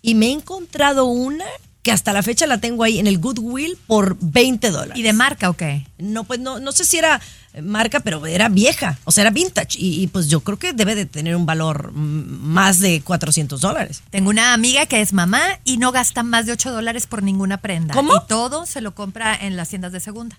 Y 0.00 0.14
me 0.14 0.28
he 0.28 0.32
encontrado 0.32 1.04
una 1.04 1.44
que 1.84 1.92
hasta 1.92 2.12
la 2.12 2.22
fecha 2.22 2.46
la 2.46 2.58
tengo 2.58 2.82
ahí 2.82 2.98
en 2.98 3.06
el 3.06 3.18
Goodwill 3.18 3.78
por 3.86 4.16
20 4.18 4.70
dólares. 4.70 4.96
¿Y 4.96 5.02
de 5.02 5.12
marca 5.12 5.50
o 5.50 5.52
qué? 5.52 5.86
No, 5.98 6.24
pues 6.24 6.40
no, 6.40 6.58
no 6.58 6.72
sé 6.72 6.84
si 6.84 6.96
era 6.96 7.20
marca, 7.62 8.00
pero 8.00 8.26
era 8.26 8.48
vieja, 8.48 8.98
o 9.04 9.12
sea, 9.12 9.22
era 9.22 9.30
vintage. 9.30 9.78
Y, 9.78 10.02
y, 10.02 10.06
pues 10.08 10.28
yo 10.28 10.40
creo 10.40 10.58
que 10.58 10.72
debe 10.72 10.94
de 10.94 11.06
tener 11.06 11.36
un 11.36 11.46
valor 11.46 11.92
mm, 11.92 12.42
más 12.42 12.80
de 12.80 13.02
400 13.02 13.60
dólares. 13.60 14.02
Tengo 14.10 14.30
una 14.30 14.54
amiga 14.54 14.86
que 14.86 15.02
es 15.02 15.12
mamá 15.12 15.42
y 15.62 15.76
no 15.76 15.92
gasta 15.92 16.22
más 16.22 16.46
de 16.46 16.52
8 16.52 16.72
dólares 16.72 17.06
por 17.06 17.22
ninguna 17.22 17.58
prenda. 17.58 17.94
¿Cómo? 17.94 18.16
Y 18.16 18.18
todo 18.26 18.66
se 18.66 18.80
lo 18.80 18.94
compra 18.94 19.36
en 19.36 19.56
las 19.56 19.68
tiendas 19.68 19.92
de 19.92 20.00
segunda. 20.00 20.36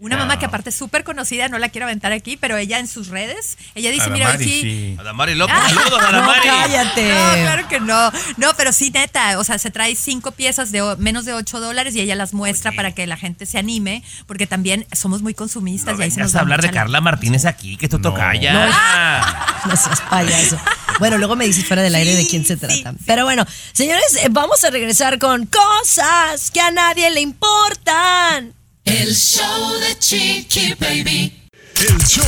Una 0.00 0.16
mamá 0.16 0.38
que 0.38 0.44
aparte 0.46 0.70
es 0.70 0.76
súper 0.76 1.02
conocida, 1.02 1.48
no 1.48 1.58
la 1.58 1.70
quiero 1.70 1.86
aventar 1.86 2.12
aquí, 2.12 2.36
pero 2.36 2.56
ella 2.56 2.78
en 2.78 2.86
sus 2.86 3.08
redes, 3.08 3.58
ella 3.74 3.90
dice, 3.90 4.08
mira, 4.10 4.30
hoy 4.30 4.38
sí, 4.44 4.96
Adamari 4.96 5.34
López, 5.34 5.56
Ah, 5.58 5.68
saludos, 5.68 6.00
No, 6.00 6.06
Adamari. 6.08 6.40
cállate. 6.48 7.08
No, 7.08 7.32
claro 7.42 7.68
que 7.68 7.80
no. 7.80 8.12
No, 8.36 8.54
pero 8.56 8.72
sí, 8.72 8.90
neta. 8.92 9.38
O 9.40 9.44
sea, 9.44 9.58
se 9.58 9.72
trae 9.72 9.96
cinco 9.96 10.30
piezas 10.30 10.70
de 10.70 10.82
menos 10.98 11.24
de 11.24 11.32
8 11.34 11.58
dólares 11.58 11.96
y 11.96 12.00
ella 12.00 12.14
las 12.14 12.32
muestra 12.32 12.70
para 12.72 12.92
que 12.92 13.08
la 13.08 13.16
gente 13.16 13.44
se 13.44 13.58
anime, 13.58 14.04
porque 14.26 14.46
también 14.46 14.86
somos 14.92 15.20
muy 15.22 15.34
consumistas 15.34 15.94
No 15.94 16.00
y 16.00 16.04
ahí 16.04 16.10
se 16.12 16.20
nos 16.20 16.34
a 16.36 16.40
hablar 16.40 16.62
de 16.62 16.70
Carla 16.70 17.00
Martínez 17.00 17.44
aquí, 17.44 17.76
que 17.76 17.86
esto 17.86 18.00
toca 18.00 18.34
ya. 18.36 19.60
No 19.66 19.76
seas 19.76 20.00
payaso. 20.02 20.58
Bueno, 20.98 21.16
luego 21.16 21.36
me 21.36 21.44
dices 21.44 21.64
fuera 21.64 21.80
del 21.82 21.94
aire 21.94 22.16
de 22.16 22.26
quién 22.26 22.44
se 22.44 22.56
trata. 22.56 22.92
Pero 23.06 23.22
bueno, 23.24 23.46
señores, 23.72 24.16
eh, 24.16 24.26
vamos 24.30 24.64
a 24.64 24.70
regresar 24.70 25.20
con 25.20 25.46
cosas 25.46 26.50
que 26.50 26.60
a 26.60 26.72
nadie 26.72 27.08
le 27.10 27.20
importan. 27.20 28.52
El 28.88 29.14
show 29.14 29.72
de 29.80 29.98
Chiqui 29.98 30.74
Baby. 30.80 31.32
El 31.76 31.98
show 32.06 32.24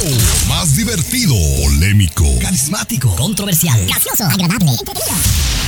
más 0.49 0.77
divertido, 0.77 1.35
polémico, 1.64 2.25
Carismático, 2.40 3.16
controversial, 3.16 3.85
gracioso, 3.87 4.25
agradable, 4.25 4.70
entretenido. 4.70 5.16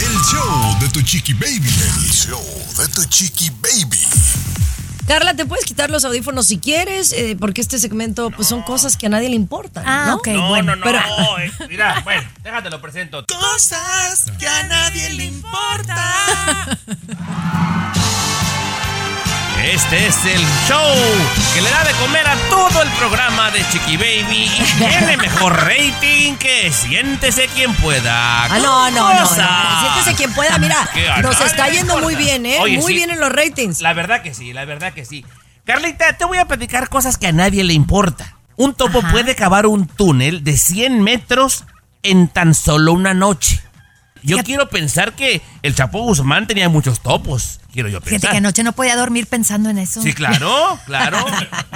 el 0.06 0.14
show 0.30 0.78
de 0.80 0.88
tu 0.90 1.02
chiqui 1.02 1.32
baby. 1.32 1.68
El 1.68 2.12
show 2.12 2.44
de 2.78 2.86
tu 2.88 3.04
chiqui 3.06 3.50
baby. 3.60 3.98
Carla, 5.08 5.34
te 5.34 5.44
puedes 5.46 5.64
quitar 5.64 5.90
los 5.90 6.04
audífonos 6.04 6.46
si 6.46 6.58
quieres, 6.58 7.12
eh, 7.12 7.36
porque 7.40 7.60
este 7.60 7.80
segmento 7.80 8.30
pues 8.30 8.46
son 8.46 8.62
cosas 8.62 8.96
que 8.96 9.06
a 9.06 9.08
nadie 9.08 9.28
le 9.30 9.34
importan. 9.34 9.82
Ah, 9.84 10.04
¿no? 10.08 10.14
ok, 10.16 10.28
No, 10.28 10.48
bueno. 10.50 10.76
no, 10.76 10.84
no. 10.84 10.84
Pero- 10.84 11.00
eh, 11.38 11.50
mira, 11.68 12.00
bueno, 12.04 12.22
déjate 12.44 12.70
lo 12.70 12.80
presento. 12.80 13.24
Cosas 13.26 14.26
que 14.38 14.46
a 14.46 14.62
nadie 14.68 15.10
le 15.14 15.24
importa. 15.24 16.78
Este 19.64 20.08
es 20.08 20.24
el 20.24 20.44
show 20.66 20.92
que 21.54 21.62
le 21.62 21.70
da 21.70 21.84
de 21.84 21.92
comer 21.92 22.26
a 22.26 22.34
todo 22.50 22.82
el 22.82 22.88
programa 22.90 23.52
de 23.52 23.64
Chiqui 23.68 23.96
Baby 23.96 24.50
y 24.58 24.64
tiene 24.76 25.16
mejor 25.16 25.54
rating 25.54 26.34
que 26.34 26.72
Siéntese 26.72 27.46
quien 27.46 27.72
pueda. 27.76 28.44
Ah, 28.46 28.58
no, 28.58 28.90
no, 28.90 29.14
no, 29.14 29.20
no. 29.20 29.26
Siéntese 29.28 30.16
quien 30.16 30.32
pueda, 30.32 30.58
mira, 30.58 30.76
nos 31.22 31.40
está 31.40 31.68
yendo 31.68 31.98
muy 31.98 32.16
bien, 32.16 32.44
¿eh? 32.44 32.58
Oye, 32.60 32.78
muy 32.78 32.92
sí, 32.92 32.94
bien 32.94 33.10
en 33.10 33.20
los 33.20 33.30
ratings. 33.30 33.82
La 33.82 33.92
verdad 33.92 34.22
que 34.22 34.34
sí, 34.34 34.52
la 34.52 34.64
verdad 34.64 34.92
que 34.92 35.04
sí. 35.04 35.24
Carlita, 35.64 36.12
te 36.18 36.24
voy 36.24 36.38
a 36.38 36.46
platicar 36.46 36.88
cosas 36.88 37.16
que 37.16 37.28
a 37.28 37.32
nadie 37.32 37.62
le 37.62 37.72
importa. 37.72 38.36
Un 38.56 38.74
topo 38.74 38.98
Ajá. 38.98 39.12
puede 39.12 39.36
cavar 39.36 39.66
un 39.66 39.86
túnel 39.86 40.42
de 40.42 40.56
100 40.56 41.00
metros 41.02 41.64
en 42.02 42.26
tan 42.26 42.54
solo 42.54 42.92
una 42.92 43.14
noche. 43.14 43.62
Yo 44.22 44.36
Fíjate- 44.36 44.44
quiero 44.46 44.68
pensar 44.68 45.14
que 45.14 45.42
el 45.62 45.74
Chapo 45.74 46.00
Guzmán 46.02 46.46
tenía 46.46 46.68
muchos 46.68 47.00
topos. 47.00 47.58
Quiero 47.72 47.88
yo 47.88 47.98
Fíjate 48.00 48.10
pensar. 48.10 48.30
que 48.32 48.36
anoche 48.36 48.62
no 48.62 48.72
podía 48.72 48.96
dormir 48.96 49.26
pensando 49.26 49.70
en 49.70 49.78
eso. 49.78 50.02
Sí, 50.02 50.12
claro, 50.12 50.78
claro. 50.86 51.24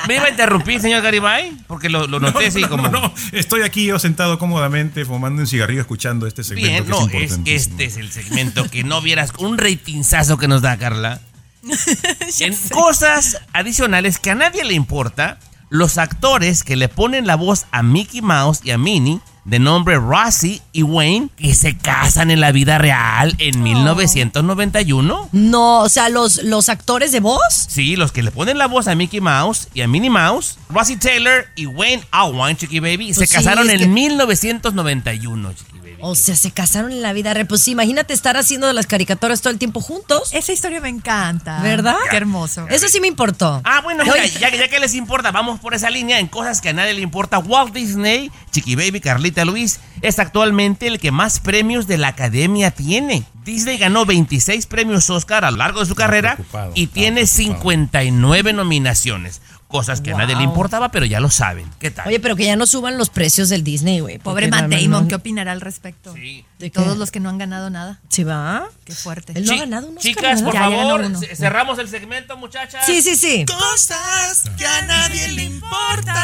¿Me 0.07 0.16
iba 0.16 0.24
a 0.26 0.30
interrumpir, 0.30 0.80
señor 0.80 1.03
Garibay? 1.03 1.53
Porque 1.66 1.88
lo, 1.88 2.07
lo 2.07 2.20
noté 2.20 2.47
así 2.47 2.61
no, 2.61 2.68
como... 2.68 2.88
no, 2.88 3.01
no. 3.01 3.14
Estoy 3.32 3.62
aquí 3.62 3.86
yo 3.86 3.99
sentado 3.99 4.38
cómodamente 4.38 5.05
fumando 5.05 5.40
un 5.42 5.47
cigarrillo 5.49 5.80
escuchando 5.80 6.26
este 6.26 6.44
segmento 6.44 6.99
Bien, 6.99 7.09
que 7.09 7.18
no, 7.18 7.24
es 7.24 7.32
es, 7.32 7.38
este 7.68 7.84
es 7.86 7.97
el 7.97 8.12
segmento 8.12 8.68
que 8.70 8.84
no 8.84 9.01
vieras 9.01 9.32
un 9.38 9.57
reitinzazo 9.59 10.36
que 10.38 10.49
nos 10.49 10.62
da 10.62 10.76
Carla. 10.76 11.20
en 12.40 12.57
cosas 12.70 13.40
adicionales 13.53 14.18
que 14.18 14.30
a 14.30 14.34
nadie 14.34 14.64
le 14.64 14.74
importa, 14.74 15.38
los 15.68 15.99
actores 15.99 16.62
que 16.62 16.76
le 16.76 16.88
ponen 16.88 17.26
la 17.26 17.34
voz 17.36 17.66
a 17.72 17.82
Mickey 17.82 18.20
Mouse 18.22 18.61
y 18.62 18.70
a 18.70 18.78
Minnie, 18.78 19.20
de 19.47 19.59
nombre 19.61 19.97
Rossi 19.97 20.61
y 20.72 20.82
Wayne, 20.82 21.30
que 21.36 21.55
se 21.55 21.76
casan 21.78 22.30
en 22.32 22.40
la 22.40 22.51
vida 22.53 22.78
real 22.78 23.34
en 23.38 23.62
1991. 23.62 25.28
No, 25.32 25.80
o 25.82 25.88
sea, 25.88 26.09
los, 26.09 26.42
los 26.42 26.68
actores 26.68 27.12
de 27.12 27.20
voz. 27.20 27.40
Sí, 27.68 27.97
los 27.97 28.11
que 28.12 28.22
le 28.22 28.30
ponen 28.32 28.59
la 28.59 28.66
voz 28.66 28.88
a 28.88 28.94
Mickey 28.94 29.20
Mouse 29.20 29.68
y 29.72 29.82
a 29.82 29.88
Minnie 29.88 30.11
Mouse, 30.11 30.59
Rossi 30.68 30.97
Taylor 30.97 31.47
y 31.55 31.66
Wayne 31.66 32.03
Alwine, 32.11 32.57
Chiqui 32.57 32.80
Baby, 32.80 33.14
se 33.14 33.26
sí, 33.26 33.34
casaron 33.34 33.70
en 33.70 33.78
que- 33.78 33.86
1991, 33.86 35.53
Chiqui 35.55 35.78
Baby. 35.78 35.86
O 36.09 36.14
sea, 36.14 36.36
se 36.36 36.52
casaron 36.52 36.92
en 36.92 37.02
la 37.02 37.12
vida 37.12 37.34
real. 37.34 37.46
Pues 37.46 37.66
imagínate 37.66 38.14
estar 38.14 38.36
haciendo 38.36 38.72
las 38.72 38.86
caricaturas 38.86 39.40
todo 39.40 39.52
el 39.52 39.59
tiempo 39.59 39.80
juntos. 39.80 40.30
Esa 40.32 40.52
historia 40.52 40.80
me 40.80 40.88
encanta. 40.88 41.61
¿Verdad? 41.62 41.96
Qué 42.11 42.16
hermoso. 42.16 42.66
Eso 42.68 42.86
sí 42.88 43.00
me 43.00 43.09
importó. 43.09 43.61
Ah, 43.64 43.80
bueno, 43.82 44.04
mira, 44.04 44.24
ya, 44.26 44.54
ya 44.54 44.68
que 44.68 44.78
les 44.78 44.94
importa, 44.94 45.32
vamos 45.32 45.59
por 45.59 45.74
esa 45.74 45.90
línea 45.90 46.20
en 46.20 46.28
cosas 46.28 46.61
que 46.61 46.68
a 46.68 46.72
nadie 46.72 46.94
le 46.94 47.02
importa. 47.02 47.38
Walt 47.38 47.74
Disney, 47.74 48.30
Chiqui 48.52 48.76
Baby, 48.76 49.00
Carlita 49.00 49.44
Luis, 49.44 49.80
es 50.00 50.18
actualmente 50.18 50.86
el 50.86 51.00
que 51.00 51.11
más 51.11 51.40
premios 51.40 51.86
de 51.86 51.98
la 51.98 52.09
academia 52.09 52.70
tiene. 52.70 53.24
Disney 53.44 53.78
ganó 53.78 54.07
26 54.07 54.66
premios 54.66 55.09
Oscar 55.11 55.44
a 55.44 55.50
lo 55.50 55.57
largo 55.59 55.80
de 55.80 55.86
su 55.86 55.94
carrera 55.94 56.36
y 56.74 56.88
tiene 56.88 57.22
preocupado. 57.22 57.44
59 57.44 58.52
nominaciones. 58.52 59.40
Cosas 59.69 60.01
que 60.01 60.12
a 60.12 60.17
nadie 60.17 60.37
le 60.37 60.45
importaba, 60.45 60.91
pero 60.91 61.07
ya 61.07 61.19
lo 61.19 61.29
saben. 61.29 61.69
¿Qué 61.81 61.91
tal? 61.91 62.07
Oye, 62.07 62.21
pero 62.21 62.37
que 62.37 62.45
ya 62.45 62.55
no 62.55 62.67
suban 62.67 62.99
los 62.99 63.11
precios 63.11 63.49
del 63.49 63.64
Disney, 63.64 64.01
güey. 64.01 64.19
Pobre 64.19 64.49
Matt 64.49 64.62
no, 64.62 64.69
no, 64.69 64.77
Damon, 64.77 65.03
no. 65.03 65.09
¿qué 65.09 65.14
opinará 65.17 65.53
al 65.53 65.61
respecto? 65.61 66.14
Sí. 66.14 66.45
¿De 66.59 66.71
qué? 66.71 66.81
Todos 66.81 66.97
los 66.97 67.11
que 67.11 67.19
no 67.19 67.29
han 67.29 67.39
ganado 67.39 67.69
nada. 67.69 68.01
¿Sí 68.09 68.23
va? 68.23 68.69
Qué 68.85 68.95
fuerte. 68.95 69.33
Él 69.35 69.45
no 69.45 69.53
ha 69.53 69.57
ganado 69.57 69.89
un 69.89 69.99
Oscar, 69.99 70.14
Chicas, 70.14 70.43
por 70.43 70.55
favor, 70.55 71.05
cerramos 71.35 71.79
el 71.81 71.89
segmento, 71.89 72.37
muchachas. 72.37 72.87
Sí, 72.87 73.03
sí, 73.03 73.17
sí. 73.17 73.45
Cosas 73.45 74.51
que 74.57 74.64
a 74.64 74.83
nadie 74.83 75.29
le 75.33 75.45
importa. 75.45 76.16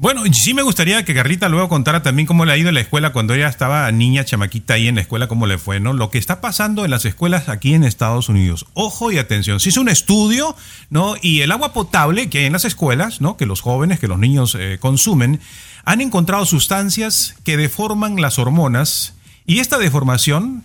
Bueno, 0.00 0.22
sí 0.32 0.54
me 0.54 0.62
gustaría 0.62 1.04
que 1.04 1.12
Carlita 1.12 1.48
luego 1.48 1.68
contara 1.68 2.04
también 2.04 2.26
cómo 2.26 2.44
le 2.44 2.52
ha 2.52 2.56
ido 2.56 2.68
en 2.68 2.76
la 2.76 2.80
escuela 2.80 3.12
cuando 3.12 3.34
ella 3.34 3.48
estaba 3.48 3.90
niña, 3.90 4.24
chamaquita 4.24 4.74
ahí 4.74 4.86
en 4.86 4.94
la 4.94 5.00
escuela, 5.00 5.26
cómo 5.26 5.48
le 5.48 5.58
fue, 5.58 5.80
¿no? 5.80 5.92
Lo 5.92 6.08
que 6.08 6.18
está 6.18 6.40
pasando 6.40 6.84
en 6.84 6.92
las 6.92 7.04
escuelas 7.04 7.48
aquí 7.48 7.74
en 7.74 7.82
Estados 7.82 8.28
Unidos. 8.28 8.66
Ojo 8.74 9.10
y 9.10 9.18
atención. 9.18 9.58
Se 9.58 9.70
hizo 9.70 9.80
un 9.80 9.88
estudio, 9.88 10.54
¿no? 10.88 11.16
Y 11.20 11.40
el 11.40 11.50
agua 11.50 11.72
potable 11.72 12.30
que 12.30 12.38
hay 12.38 12.44
en 12.44 12.52
las 12.52 12.64
escuelas, 12.64 13.20
¿no? 13.20 13.36
Que 13.36 13.44
los 13.44 13.60
jóvenes, 13.60 13.98
que 13.98 14.06
los 14.06 14.20
niños 14.20 14.56
eh, 14.56 14.78
consumen, 14.80 15.40
han 15.84 16.00
encontrado 16.00 16.46
sustancias 16.46 17.34
que 17.42 17.56
deforman 17.56 18.20
las 18.20 18.38
hormonas. 18.38 19.14
Y 19.46 19.58
esta 19.58 19.78
deformación, 19.78 20.62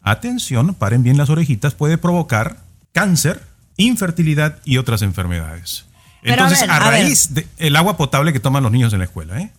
atención, 0.00 0.74
paren 0.74 1.02
bien 1.02 1.18
las 1.18 1.28
orejitas, 1.28 1.74
puede 1.74 1.98
provocar 1.98 2.58
cáncer, 2.92 3.42
infertilidad 3.78 4.60
y 4.64 4.76
otras 4.76 5.02
enfermedades. 5.02 5.86
A 6.24 6.28
Entonces, 6.30 6.60
ver, 6.60 6.70
a, 6.70 6.78
raíz 6.78 7.30
del 7.34 7.76
agua 7.76 7.96
potable 7.96 8.32
que 8.32 8.40
toman 8.40 8.62
los 8.62 8.72
niños 8.72 8.92
en 8.92 9.00
la 9.00 9.04
escuela, 9.04 9.40
¿eh? 9.40 9.50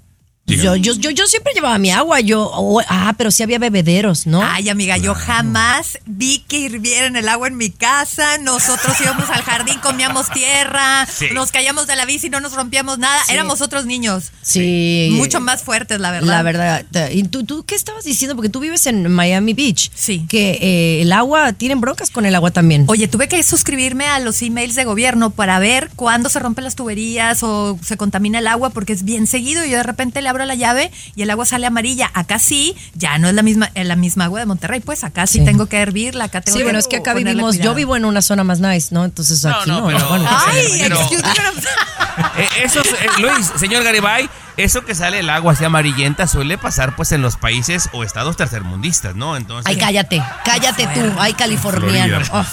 Yo, 0.48 0.78
yo, 0.78 0.94
yo, 0.94 1.10
yo 1.12 1.28
siempre 1.28 1.52
llevaba 1.54 1.78
mi 1.78 1.92
agua, 1.92 2.22
yo, 2.22 2.50
oh, 2.54 2.82
ah, 2.88 3.14
pero 3.18 3.32
sí 3.32 3.44
había 3.44 3.60
bebederos, 3.60 4.26
¿no? 4.28 4.42
Ay, 4.42 4.70
amiga, 4.70 4.96
yo 4.96 5.14
jamás 5.14 6.00
vi 6.06 6.40
que 6.48 6.58
hirvieran 6.60 7.18
el 7.18 7.28
agua 7.28 7.50
en 7.50 7.58
mi 7.58 7.70
casa. 7.70 8.38
Nosotros 8.38 8.96
íbamos 9.02 9.30
al 9.30 9.42
jardín, 9.42 9.78
comíamos 9.84 10.30
tierra, 10.32 11.06
Sí. 11.06 11.26
nos 11.34 11.52
caíamos 11.52 11.86
de 11.86 11.98
la 11.98 12.06
bici, 12.06 12.30
no 12.30 12.40
nos 12.40 12.54
rompíamos 12.54 12.98
nada. 12.98 13.22
Sí. 13.26 13.34
Éramos 13.34 13.60
otros 13.60 13.86
niños. 13.86 14.32
sí. 14.42 15.10
Mucho 15.18 15.42
más 15.42 15.64
fuertes, 15.64 16.00
la 16.00 16.12
verdad. 16.12 16.28
La 16.28 16.44
verdad. 16.44 16.86
¿Y 17.12 17.24
tú, 17.24 17.44
tú 17.44 17.66
qué 17.66 17.76
estabas 17.76 18.06
diciendo? 18.06 18.36
Porque 18.36 18.50
tú 18.50 18.62
vives 18.62 18.86
en 18.88 19.12
Miami 19.12 19.54
Beach. 19.54 19.92
Sí. 19.96 20.26
Que 20.30 20.52
eh, 20.62 21.02
el 21.02 21.12
agua, 21.12 21.52
tienen 21.54 21.82
broncas 21.82 22.10
con 22.10 22.26
el 22.26 22.34
agua 22.36 22.52
también. 22.52 22.86
Oye, 22.88 23.10
tuve 23.10 23.28
que 23.28 23.44
suscribirme 23.44 24.06
a 24.08 24.20
los 24.20 24.42
emails 24.42 24.76
de 24.76 24.86
gobierno 24.86 25.30
para 25.32 25.60
ver 25.60 25.90
cuándo 25.98 26.30
se 26.30 26.40
rompen 26.40 26.64
las 26.64 26.76
tuberías 26.76 27.44
o 27.44 27.78
se 27.84 27.98
contamina 27.98 28.40
el 28.40 28.48
agua 28.48 28.70
porque 28.70 28.94
es 28.94 29.04
bien 29.04 29.28
seguido 29.28 29.66
y 29.66 29.72
yo 29.72 29.78
de 29.78 29.84
repente 29.84 30.22
le 30.22 30.30
abro 30.30 30.37
la 30.46 30.56
llave 30.56 30.92
y 31.16 31.22
el 31.24 31.30
agua 31.30 31.46
sale 31.46 31.66
amarilla. 31.68 32.10
Acá 32.14 32.40
sí, 32.40 32.76
ya 32.94 33.18
no 33.18 33.28
es 33.28 33.34
la 33.34 33.42
misma 33.44 33.70
eh, 33.76 33.84
la 33.84 33.96
misma 33.96 34.26
agua 34.26 34.40
de 34.40 34.46
Monterrey, 34.46 34.80
pues 34.80 35.04
acá 35.04 35.26
sí, 35.28 35.40
Sí. 35.40 35.46
tengo 35.46 35.68
que 35.68 35.78
hervirla, 35.78 36.26
acá 36.26 36.42
tengo 36.42 36.56
Sí, 36.56 36.60
que 36.60 36.64
bueno, 36.64 36.80
es 36.80 36.88
que 36.88 36.98
acá 36.98 37.14
vivimos, 37.14 37.58
yo 37.60 37.74
vivo 37.74 37.96
en 37.96 38.06
una 38.06 38.22
zona 38.22 38.44
más 38.44 38.60
nice, 38.60 38.88
¿no? 38.92 39.06
Entonces 39.06 39.44
No, 39.44 39.52
aquí 39.52 39.70
no. 39.70 39.82
no, 39.82 39.88
pero- 39.88 40.08
bueno, 40.10 40.26
Ay, 40.30 40.66
Pero- 40.82 40.96
excuse 41.00 41.24
me. 41.24 42.64
Eso, 42.64 42.82
es- 42.82 42.94
eh, 42.94 43.08
Luis, 43.20 43.52
señor 43.60 43.84
Garibay, 43.84 44.30
eso 44.58 44.84
que 44.84 44.96
sale 44.96 45.20
el 45.20 45.30
agua 45.30 45.54
así 45.54 45.64
amarillenta 45.64 46.28
suele 46.28 46.58
pasar 46.58 46.96
pues 46.96 47.12
en 47.12 47.22
los 47.22 47.38
países 47.38 47.90
o 47.94 48.04
estados 48.04 48.36
tercermundistas, 48.38 49.16
¿no? 49.16 49.38
Entonces, 49.38 49.66
Ay, 49.68 49.78
cállate, 49.78 50.22
cállate 50.44 50.88
tú, 50.88 51.02
ay, 51.20 51.34
californiano. 51.34 52.20
Oh. 52.32 52.46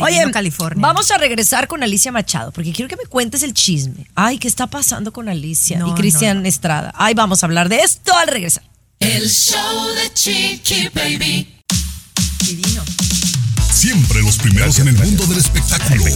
Oye, 0.00 0.28
California. 0.32 0.80
vamos 0.80 1.10
a 1.10 1.18
regresar 1.18 1.68
con 1.68 1.82
Alicia 1.82 2.10
Machado, 2.12 2.50
porque 2.52 2.72
quiero 2.72 2.88
que 2.88 2.96
me 2.96 3.06
cuentes 3.06 3.42
el 3.42 3.54
chisme. 3.54 4.06
Ay, 4.14 4.38
¿qué 4.38 4.48
está 4.48 4.66
pasando 4.66 5.12
con 5.12 5.28
Alicia 5.28 5.78
No, 5.78 5.88
y 5.88 5.94
Cristian 5.94 6.42
no, 6.42 6.48
Estrada? 6.48 6.92
Ay, 6.96 7.14
vamos 7.14 7.42
a 7.42 7.46
hablar 7.46 7.68
de 7.68 7.80
esto 7.80 8.16
al 8.16 8.28
regresar. 8.28 8.64
El 8.98 9.28
show 9.28 9.88
de 9.94 10.12
Chiqui 10.14 10.88
Baby. 10.94 11.62
Divino. 12.44 12.84
Siempre 13.72 14.22
los 14.22 14.38
primeros 14.38 14.78
en 14.78 14.88
el 14.88 14.94
mundo 14.96 15.26
del 15.26 15.38
espectáculo. 15.38 16.04
Me. 16.04 16.12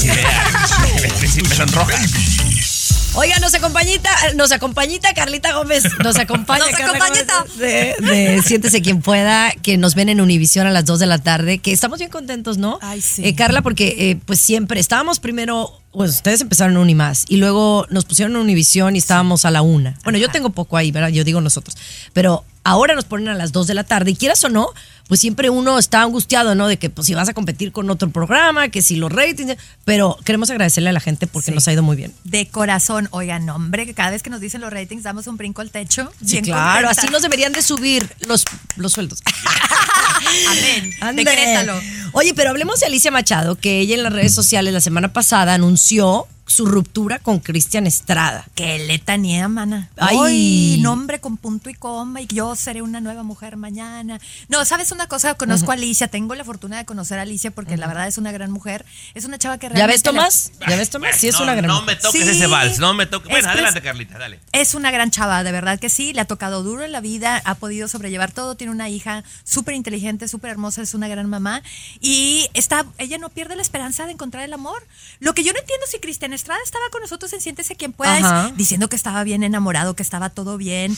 Oiga, 3.18 3.38
nos 3.38 3.54
acompañita, 3.54 4.10
nos 4.34 4.52
acompañita 4.52 5.14
Carlita 5.14 5.54
Gómez, 5.54 5.84
nos 6.04 6.16
acompaña 6.16 6.66
Nos 6.70 6.78
acompañita. 6.78 7.46
De 7.56 8.42
Siéntese 8.44 8.82
quien 8.82 9.00
pueda, 9.00 9.52
que 9.62 9.78
nos 9.78 9.94
ven 9.94 10.10
en 10.10 10.20
Univisión 10.20 10.66
a 10.66 10.70
las 10.70 10.84
2 10.84 10.98
de 10.98 11.06
la 11.06 11.18
tarde, 11.18 11.58
que 11.58 11.72
estamos 11.72 11.98
bien 11.98 12.10
contentos, 12.10 12.58
¿no? 12.58 12.78
Ay, 12.82 13.00
sí. 13.00 13.26
Eh, 13.26 13.34
Carla, 13.34 13.62
porque 13.62 14.10
eh, 14.10 14.18
pues 14.26 14.38
siempre 14.38 14.80
estábamos 14.80 15.18
primero, 15.18 15.80
pues 15.92 16.10
ustedes 16.10 16.40
empezaron 16.42 16.74
en 16.74 16.78
Unimás 16.78 17.24
y 17.28 17.36
luego 17.38 17.86
nos 17.90 18.04
pusieron 18.04 18.34
en 18.36 18.42
Univisión 18.42 18.94
y 18.96 18.98
estábamos 18.98 19.44
a 19.44 19.50
la 19.50 19.62
una. 19.62 19.98
Bueno, 20.04 20.18
yo 20.18 20.28
tengo 20.28 20.50
poco 20.50 20.76
ahí, 20.76 20.90
¿verdad? 20.92 21.08
Yo 21.08 21.24
digo 21.24 21.40
nosotros, 21.40 21.76
pero 22.12 22.44
ahora 22.64 22.94
nos 22.94 23.04
ponen 23.04 23.28
a 23.28 23.34
las 23.34 23.52
2 23.52 23.66
de 23.68 23.74
la 23.74 23.84
tarde. 23.84 24.10
Y 24.10 24.16
quieras 24.16 24.42
o 24.44 24.48
no, 24.50 24.68
pues 25.08 25.20
siempre 25.20 25.48
uno 25.50 25.78
está 25.78 26.02
angustiado, 26.02 26.54
¿no? 26.54 26.66
De 26.68 26.78
que 26.78 26.90
pues 26.90 27.06
si 27.06 27.14
vas 27.14 27.28
a 27.28 27.32
competir 27.34 27.70
con 27.72 27.88
otro 27.88 28.10
programa, 28.10 28.68
que 28.68 28.82
si 28.82 28.96
los 28.96 29.10
ratings. 29.12 29.56
Pero 29.84 30.18
queremos 30.24 30.50
agradecerle 30.50 30.90
a 30.90 30.92
la 30.92 31.00
gente 31.00 31.26
porque 31.26 31.52
Sí. 31.52 31.54
nos 31.54 31.66
ha 31.68 31.72
ido 31.72 31.82
muy 31.82 31.96
bien. 31.96 32.12
De 32.24 32.48
corazón, 32.48 33.08
oigan, 33.12 33.48
hombre, 33.48 33.86
que 33.86 33.94
cada 33.94 34.10
vez 34.10 34.22
que 34.22 34.28
nos 34.30 34.40
dicen 34.40 34.60
los 34.60 34.70
ratings 34.72 35.04
damos 35.04 35.26
un 35.28 35.36
brinco 35.36 35.62
al 35.62 35.70
techo. 35.70 36.10
Sí, 36.20 36.32
bien 36.32 36.44
claro, 36.44 36.88
así 36.90 37.06
nos 37.08 37.22
deberían 37.22 37.52
de 37.52 37.62
subir 37.62 38.06
los, 38.26 38.44
los 38.76 38.92
sueldos. 38.92 39.22
Amén. 41.00 41.16
Decrétalo. 41.16 41.80
Oye, 42.18 42.32
pero 42.32 42.48
hablemos 42.48 42.80
de 42.80 42.86
Alicia 42.86 43.10
Machado, 43.10 43.56
que 43.56 43.78
ella 43.78 43.94
en 43.94 44.02
las 44.02 44.10
redes 44.10 44.34
sociales 44.34 44.72
la 44.72 44.80
semana 44.80 45.12
pasada 45.12 45.52
anunció 45.52 46.26
su 46.46 46.66
ruptura 46.66 47.18
con 47.18 47.40
Cristian 47.40 47.86
Estrada. 47.86 48.46
Que 48.54 48.78
letanía, 48.78 49.48
mana. 49.48 49.90
Ay. 49.96 50.16
Ay, 50.26 50.80
nombre 50.80 51.20
con 51.20 51.36
punto 51.36 51.70
y 51.70 51.74
coma 51.74 52.20
y 52.20 52.26
yo 52.26 52.54
seré 52.56 52.82
una 52.82 53.00
nueva 53.00 53.22
mujer 53.24 53.56
mañana. 53.56 54.20
No, 54.48 54.64
¿sabes 54.64 54.92
una 54.92 55.06
cosa? 55.08 55.34
Conozco 55.34 55.72
a 55.72 55.74
Alicia, 55.74 56.08
tengo 56.08 56.34
la 56.34 56.44
fortuna 56.44 56.76
de 56.78 56.84
conocer 56.84 57.18
a 57.18 57.22
Alicia 57.22 57.50
porque 57.50 57.76
la 57.76 57.86
verdad 57.86 58.06
es 58.06 58.16
una 58.18 58.32
gran 58.32 58.50
mujer. 58.52 58.84
Es 59.14 59.24
una 59.24 59.38
chava 59.38 59.58
que 59.58 59.66
¿Ya 59.66 59.74
realmente... 59.74 59.94
ves, 59.94 60.02
Tomás? 60.02 60.52
¿Ya 60.68 60.76
ves, 60.76 60.90
Tomás? 60.90 61.16
Sí, 61.16 61.28
es 61.28 61.34
no, 61.34 61.42
una 61.42 61.54
gran 61.54 61.66
no 61.66 61.82
me 61.82 61.96
toques 61.96 62.22
Sí. 62.24 62.28
ese 62.30 62.46
vals, 62.46 62.78
no 62.78 62.94
me 62.94 63.06
toques. 63.06 63.28
Bueno, 63.28 63.46
Es 63.48 63.52
adelante, 63.52 63.82
Carlita, 63.82 64.18
dale. 64.18 64.40
Es 64.52 64.74
una 64.74 64.90
gran 64.90 65.10
chava, 65.10 65.42
de 65.42 65.52
verdad 65.52 65.78
que 65.80 65.88
sí, 65.88 66.12
le 66.12 66.20
ha 66.20 66.24
tocado 66.26 66.62
duro 66.62 66.84
en 66.84 66.92
la 66.92 67.00
vida, 67.00 67.42
ha 67.44 67.56
podido 67.56 67.88
sobrellevar 67.88 68.30
todo, 68.32 68.54
tiene 68.54 68.72
una 68.72 68.88
hija 68.88 69.24
súper 69.44 69.74
inteligente, 69.74 70.28
súper 70.28 70.52
hermosa, 70.52 70.82
es 70.82 70.94
una 70.94 71.08
gran 71.08 71.28
mamá 71.28 71.62
y 72.00 72.48
está, 72.54 72.86
ella 72.98 73.18
no 73.18 73.30
pierde 73.30 73.56
la 73.56 73.62
esperanza 73.62 74.06
de 74.06 74.12
encontrar 74.12 74.44
el 74.44 74.52
amor. 74.52 74.86
Lo 75.18 75.34
que 75.34 75.42
yo 75.42 75.52
no 75.52 75.58
entiendo 75.58 75.86
si 75.88 75.98
Cristian 75.98 76.32
Estrada 76.36 76.60
estaba 76.64 76.84
con 76.92 77.02
nosotros 77.02 77.32
en 77.32 77.40
Siéntese 77.40 77.74
quien 77.76 77.92
pueda, 77.92 78.50
diciendo 78.56 78.88
que 78.88 78.96
estaba 78.96 79.24
bien 79.24 79.42
enamorado, 79.42 79.94
que 79.96 80.02
estaba 80.02 80.30
todo 80.30 80.56
bien. 80.56 80.96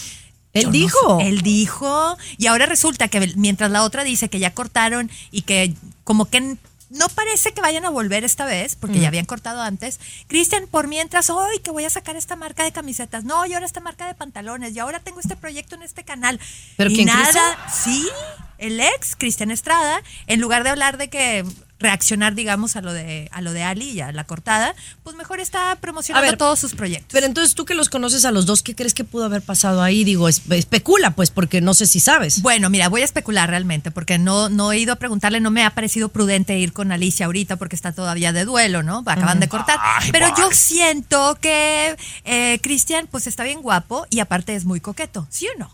Él 0.54 0.62
Yo 0.62 0.68
no 0.68 0.72
dijo. 0.72 1.18
sé, 1.20 1.28
él 1.28 1.40
dijo. 1.42 2.16
Y 2.36 2.46
ahora 2.46 2.66
resulta 2.66 3.08
que 3.08 3.32
mientras 3.36 3.70
la 3.70 3.82
otra 3.84 4.04
dice 4.04 4.28
que 4.28 4.38
ya 4.38 4.52
cortaron 4.54 5.10
y 5.30 5.42
que 5.42 5.74
como 6.04 6.24
que 6.26 6.56
no 6.90 7.08
parece 7.10 7.52
que 7.52 7.60
vayan 7.60 7.84
a 7.84 7.90
volver 7.90 8.24
esta 8.24 8.46
vez, 8.46 8.74
porque 8.74 8.96
Mm. 8.96 9.00
ya 9.02 9.08
habían 9.08 9.26
cortado 9.26 9.60
antes. 9.60 10.00
Cristian, 10.26 10.66
por 10.66 10.86
mientras, 10.88 11.28
hoy 11.28 11.58
que 11.62 11.70
voy 11.70 11.84
a 11.84 11.90
sacar 11.90 12.16
esta 12.16 12.34
marca 12.34 12.64
de 12.64 12.72
camisetas. 12.72 13.24
No, 13.24 13.44
y 13.44 13.52
ahora 13.52 13.66
esta 13.66 13.80
marca 13.80 14.06
de 14.06 14.14
pantalones. 14.14 14.74
Y 14.74 14.78
ahora 14.78 14.98
tengo 15.00 15.20
este 15.20 15.36
proyecto 15.36 15.74
en 15.74 15.82
este 15.82 16.02
canal. 16.02 16.40
¿Pero 16.78 16.90
y 16.90 16.94
quién, 16.94 17.08
nada, 17.08 17.68
sí, 17.84 18.08
el 18.56 18.80
ex 18.80 19.16
Cristian 19.16 19.50
Estrada, 19.50 20.02
en 20.28 20.40
lugar 20.40 20.64
de 20.64 20.70
hablar 20.70 20.96
de 20.96 21.10
que 21.10 21.44
reaccionar, 21.80 22.34
digamos, 22.34 22.76
a 22.76 22.80
lo 22.80 22.92
de 22.92 23.28
a 23.32 23.40
lo 23.40 23.52
de 23.52 23.62
Ali 23.62 23.90
y 23.90 24.00
a 24.00 24.10
la 24.12 24.24
cortada, 24.24 24.74
pues 25.04 25.14
mejor 25.16 25.40
está 25.40 25.76
promocionando 25.80 26.26
A 26.26 26.30
ver, 26.30 26.38
todos 26.38 26.58
sus 26.58 26.74
proyectos. 26.74 27.10
Pero 27.12 27.26
entonces 27.26 27.54
tú 27.54 27.64
que 27.64 27.74
los 27.74 27.88
conoces 27.88 28.24
a 28.24 28.30
los 28.32 28.46
dos, 28.46 28.62
¿qué 28.62 28.74
crees 28.74 28.94
que 28.94 29.04
pudo 29.04 29.24
haber 29.24 29.42
pasado 29.42 29.82
ahí? 29.82 30.04
Digo, 30.04 30.28
es- 30.28 30.42
especula, 30.50 31.12
pues, 31.12 31.30
porque 31.30 31.60
no 31.60 31.74
sé 31.74 31.86
si 31.86 32.00
sabes. 32.00 32.42
Bueno, 32.42 32.68
mira, 32.70 32.88
voy 32.88 33.02
a 33.02 33.04
especular 33.04 33.48
realmente, 33.48 33.90
porque 33.90 34.18
no, 34.18 34.48
no 34.48 34.72
he 34.72 34.78
ido 34.78 34.92
a 34.92 34.96
preguntarle, 34.96 35.40
no 35.40 35.50
me 35.50 35.64
ha 35.64 35.70
parecido 35.70 36.08
prudente 36.08 36.58
ir 36.58 36.72
con 36.72 36.90
Alicia 36.92 37.26
ahorita 37.26 37.56
porque 37.56 37.76
está 37.76 37.92
todavía 37.92 38.32
de 38.32 38.44
duelo, 38.44 38.82
¿no? 38.82 39.02
Acaban 39.06 39.38
de 39.40 39.48
cortar. 39.48 39.78
Ay, 39.80 40.10
Pero 40.12 40.28
yo 40.36 40.50
siento 40.52 41.38
que 41.40 41.96
eh, 42.24 42.58
Cristian, 42.62 43.06
pues 43.10 43.26
está 43.26 43.44
bien 43.44 43.62
guapo 43.62 44.06
y 44.10 44.20
aparte 44.20 44.54
es 44.54 44.64
muy 44.64 44.80
coqueto, 44.80 45.26
¿sí 45.30 45.46
o 45.46 45.58
no? 45.58 45.70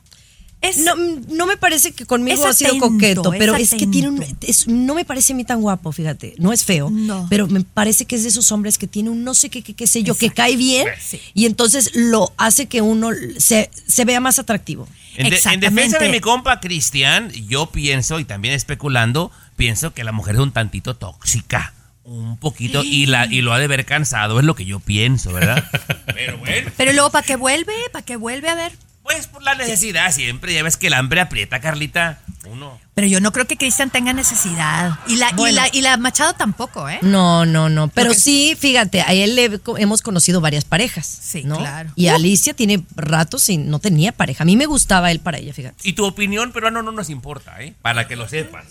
Es, 0.65 0.79
No, 0.79 0.97
mm, 0.97 1.37
no 1.37 1.47
me 1.47 1.57
parece 1.57 1.93
que 1.93 2.07
conmigo 2.07 2.43
Es 2.45 2.51
ha 2.51 2.53
sido 2.55 2.71
atento, 2.71 2.89
coqueto, 2.89 3.31
pero 3.39 3.55
es 3.57 3.71
que 3.75 3.87
tiene 3.87 4.09
un. 4.09 4.23
atento. 4.23 4.47
es- 4.47 4.67
no 4.67 4.95
me 4.95 5.05
parece 5.05 5.33
a 5.33 5.37
mí 5.37 5.45
tan 5.45 5.61
guapo, 5.61 5.93
fíjate. 5.93 6.35
No 6.39 6.53
es 6.53 6.65
feo, 6.65 6.91
No. 6.91 7.27
pero 7.31 7.47
me 7.47 7.61
parece 7.63 8.05
que 8.07 8.17
es 8.17 8.23
de 8.23 8.29
esos 8.31 8.51
hombres 8.53 8.79
que 8.79 8.87
tiene 8.87 9.11
un 9.11 9.25
no 9.25 9.35
sé 9.35 9.51
qué, 9.51 9.63
qué, 9.63 9.75
qué 9.75 9.87
sé 9.87 10.03
yo, 10.03 10.15
que 10.17 10.31
cae 10.31 10.57
bien 10.57 10.87
Sí. 11.01 11.21
y 11.35 11.47
entonces 11.47 11.91
lo 11.95 12.33
hace 12.37 12.67
que 12.67 12.81
uno 12.81 13.11
se, 13.39 13.71
se 13.87 14.05
vea 14.05 14.21
más 14.21 14.39
atractivo. 14.39 14.89
En, 15.17 15.25
de- 15.25 15.29
en 15.29 15.35
Exactamente. 15.35 15.71
defensa 15.77 15.99
de 15.99 16.09
mi 16.11 16.21
compa 16.21 16.59
Cristian, 16.61 17.31
yo 17.31 17.67
pienso, 17.67 18.19
y 18.19 18.25
también 18.25 18.55
especulando, 18.55 19.31
pienso 19.57 19.93
que 19.95 20.03
la 20.03 20.13
mujer 20.13 20.35
es 20.37 20.41
un 20.41 20.53
tantito 20.53 20.97
tóxica. 20.97 21.73
Un 22.07 22.37
poquito, 22.37 22.83
y, 22.85 23.07
la, 23.07 23.25
y 23.27 23.41
lo 23.41 23.55
ha 23.55 23.59
de 23.59 23.67
ver 23.67 23.87
cansado, 23.87 24.39
es 24.39 24.45
lo 24.45 24.55
que 24.55 24.67
yo 24.67 24.79
pienso, 24.79 25.33
¿verdad? 25.33 25.65
Pero 26.15 26.37
bueno, 26.37 26.71
Pero 26.77 26.93
luego, 26.93 27.11
¿para 27.11 27.25
qué 27.27 27.37
vuelve? 27.37 27.73
¿Para 27.93 28.05
qué 28.05 28.17
vuelve 28.17 28.51
a 28.51 28.55
ver? 28.55 28.73
Pues 29.05 29.29
por 29.29 29.43
la 29.45 29.55
necesidad 29.55 30.11
siempre, 30.13 30.53
ya 30.55 30.63
ves 30.65 30.77
que 30.77 30.89
el 30.89 30.95
hambre 30.95 31.21
aprieta, 31.21 31.61
Carlita. 31.61 32.19
Uno. 32.47 32.81
Pero 32.95 33.07
yo 33.07 33.21
no 33.21 33.33
creo 33.33 33.47
que 33.47 33.57
Cristian 33.57 33.91
tenga 33.91 34.13
necesidad. 34.13 34.99
Y 35.07 35.17
la, 35.17 35.31
y 35.37 35.53
la, 35.53 35.69
y 35.73 35.81
la 35.83 35.97
Machado 35.97 36.35
tampoco, 36.35 36.89
¿eh? 36.89 36.99
No, 37.03 37.47
no, 37.47 37.69
no. 37.69 37.89
Pero 37.89 38.09
Porque- 38.09 38.21
sí, 38.21 38.57
fíjate, 38.59 39.01
a 39.03 39.13
él 39.15 39.35
le 39.37 39.61
hemos 39.79 40.03
conocido 40.03 40.41
varias 40.41 40.65
parejas. 40.65 41.07
Sí, 41.07 41.43
¿no? 41.45 41.59
claro. 41.59 41.91
Y. 41.97 42.09
Alicia 42.09 42.55
tiene 42.55 42.83
ratos 42.97 43.49
y 43.49 43.57
no 43.59 43.79
tenía 43.79 44.13
pareja. 44.13 44.43
A 44.43 44.47
mí 44.47 44.57
me 44.57 44.67
gustaba 44.67 45.11
él 45.11 45.21
para 45.21 45.39
ella, 45.39 45.53
fíjate. 45.55 45.77
Y 45.89 45.93
tu 45.95 46.05
opinión, 46.05 46.51
pero 46.53 46.71
no, 46.71 46.83
no 46.83 46.93
nos 46.93 47.09
importa, 47.11 47.61
¿eh? 47.63 47.75
Para 47.83 48.07
que 48.09 48.17
lo 48.17 48.29
sepas. 48.29 48.65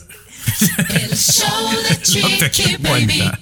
El 0.90 1.18
show 1.18 1.70
de 1.72 2.22
No 2.22 2.28
te 2.38 2.52
Chiqui 2.52 2.72
das 2.74 2.82
Baby. 2.82 3.20
cuenta. 3.20 3.40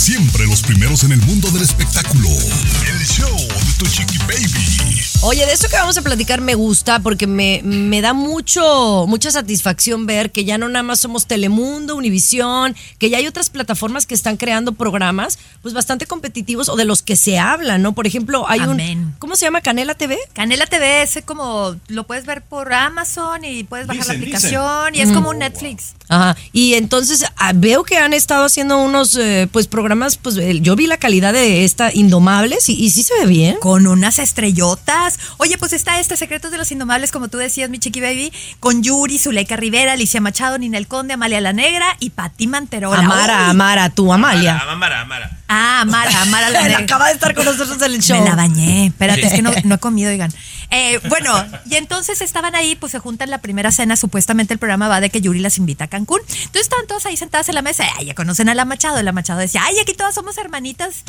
Siempre 0.00 0.46
los 0.46 0.62
primeros 0.62 1.04
en 1.04 1.12
el 1.12 1.20
mundo 1.26 1.50
del 1.50 1.60
espectáculo. 1.60 2.30
El 2.30 3.06
show 3.06 3.36
de 3.36 3.72
tu 3.78 3.84
chiqui 3.84 4.16
baby. 4.20 5.09
Oye, 5.22 5.44
de 5.44 5.52
eso 5.52 5.68
que 5.68 5.76
vamos 5.76 5.98
a 5.98 6.02
platicar 6.02 6.40
me 6.40 6.54
gusta 6.54 7.00
porque 7.00 7.26
me, 7.26 7.60
me 7.62 8.00
da 8.00 8.14
mucho, 8.14 9.04
mucha 9.06 9.30
satisfacción 9.30 10.06
ver 10.06 10.30
que 10.30 10.46
ya 10.46 10.56
no 10.56 10.66
nada 10.70 10.82
más 10.82 10.98
somos 10.98 11.26
Telemundo, 11.26 11.94
Univisión, 11.94 12.74
que 12.98 13.10
ya 13.10 13.18
hay 13.18 13.26
otras 13.26 13.50
plataformas 13.50 14.06
que 14.06 14.14
están 14.14 14.38
creando 14.38 14.72
programas 14.72 15.38
pues 15.60 15.74
bastante 15.74 16.06
competitivos 16.06 16.70
o 16.70 16.76
de 16.76 16.86
los 16.86 17.02
que 17.02 17.16
se 17.16 17.38
habla, 17.38 17.76
¿no? 17.76 17.92
Por 17.92 18.06
ejemplo, 18.06 18.46
hay 18.48 18.60
Amén. 18.60 18.98
un 18.98 19.14
¿cómo 19.18 19.36
se 19.36 19.44
llama? 19.44 19.60
Canela 19.60 19.94
TV. 19.94 20.16
Canela 20.32 20.64
TV 20.64 21.02
es 21.02 21.18
como 21.26 21.76
lo 21.88 22.06
puedes 22.06 22.24
ver 22.24 22.40
por 22.40 22.72
Amazon 22.72 23.44
y 23.44 23.64
puedes 23.64 23.86
bajar 23.86 24.06
la 24.06 24.14
Dicen, 24.14 24.22
aplicación 24.22 24.94
y 24.94 25.00
es 25.02 25.12
como 25.12 25.28
un 25.28 25.40
Netflix. 25.40 25.92
Ajá. 26.08 26.34
Y 26.54 26.74
entonces 26.74 27.26
ah, 27.36 27.52
veo 27.54 27.84
que 27.84 27.98
han 27.98 28.14
estado 28.14 28.46
haciendo 28.46 28.78
unos 28.78 29.14
eh, 29.16 29.48
pues 29.52 29.66
programas, 29.66 30.16
pues 30.16 30.36
yo 30.62 30.76
vi 30.76 30.86
la 30.86 30.96
calidad 30.96 31.34
de 31.34 31.64
esta 31.66 31.92
Indomables 31.92 32.70
y, 32.70 32.72
y 32.72 32.90
sí 32.90 33.02
se 33.02 33.12
ve 33.20 33.26
bien. 33.26 33.56
Con 33.60 33.86
unas 33.86 34.18
estrellotas. 34.18 35.09
Oye, 35.38 35.56
pues 35.58 35.72
está 35.72 35.98
este 35.98 36.16
Secretos 36.16 36.50
de 36.50 36.58
los 36.58 36.70
Indomables, 36.72 37.10
como 37.12 37.28
tú 37.28 37.38
decías, 37.38 37.70
mi 37.70 37.78
chiqui 37.78 38.00
baby, 38.00 38.32
con 38.60 38.82
Yuri, 38.82 39.18
Zuleika 39.18 39.56
Rivera, 39.56 39.92
Alicia 39.92 40.20
Machado, 40.20 40.58
Ninel 40.58 40.86
Conde, 40.86 41.14
Amalia 41.14 41.40
la 41.40 41.52
Negra 41.52 41.96
y 42.00 42.10
Pati 42.10 42.46
Manterola. 42.46 42.98
Amara, 42.98 43.44
Uy. 43.44 43.50
Amara, 43.50 43.90
tú, 43.90 44.12
Amalia. 44.12 44.52
Amara, 44.58 44.72
Amara, 44.72 45.00
Amara. 45.00 45.38
Ah, 45.48 45.80
Amara, 45.80 46.22
Amara 46.22 46.50
la 46.50 46.62
Negra. 46.64 46.78
acaba 46.78 47.06
de 47.08 47.14
estar 47.14 47.34
con 47.34 47.44
nosotros 47.44 47.80
en 47.82 47.92
el 47.94 48.02
show. 48.02 48.18
Me 48.20 48.28
la 48.28 48.36
bañé. 48.36 48.86
Espérate, 48.86 49.26
es 49.26 49.32
que 49.32 49.42
no, 49.42 49.50
no 49.64 49.74
he 49.74 49.78
comido, 49.78 50.10
oigan. 50.10 50.32
Eh, 50.72 51.00
bueno, 51.08 51.34
y 51.68 51.74
entonces 51.76 52.20
estaban 52.20 52.54
ahí, 52.54 52.76
pues 52.76 52.92
se 52.92 52.98
juntan 53.00 53.28
la 53.30 53.38
primera 53.38 53.72
cena. 53.72 53.96
Supuestamente 53.96 54.52
el 54.54 54.58
programa 54.60 54.86
va 54.88 55.00
de 55.00 55.10
que 55.10 55.20
Yuri 55.20 55.40
las 55.40 55.58
invita 55.58 55.84
a 55.84 55.88
Cancún. 55.88 56.20
Entonces 56.28 56.62
estaban 56.62 56.86
todos 56.86 57.06
ahí 57.06 57.16
sentadas 57.16 57.48
en 57.48 57.56
la 57.56 57.62
mesa. 57.62 57.84
Ay, 57.98 58.06
ya 58.06 58.14
conocen 58.14 58.48
a 58.48 58.54
la 58.54 58.64
Machado. 58.64 59.02
La 59.02 59.10
Machado 59.12 59.40
decía, 59.40 59.62
ay, 59.64 59.78
aquí 59.80 59.94
todas 59.94 60.14
somos 60.14 60.38
hermanitas. 60.38 61.02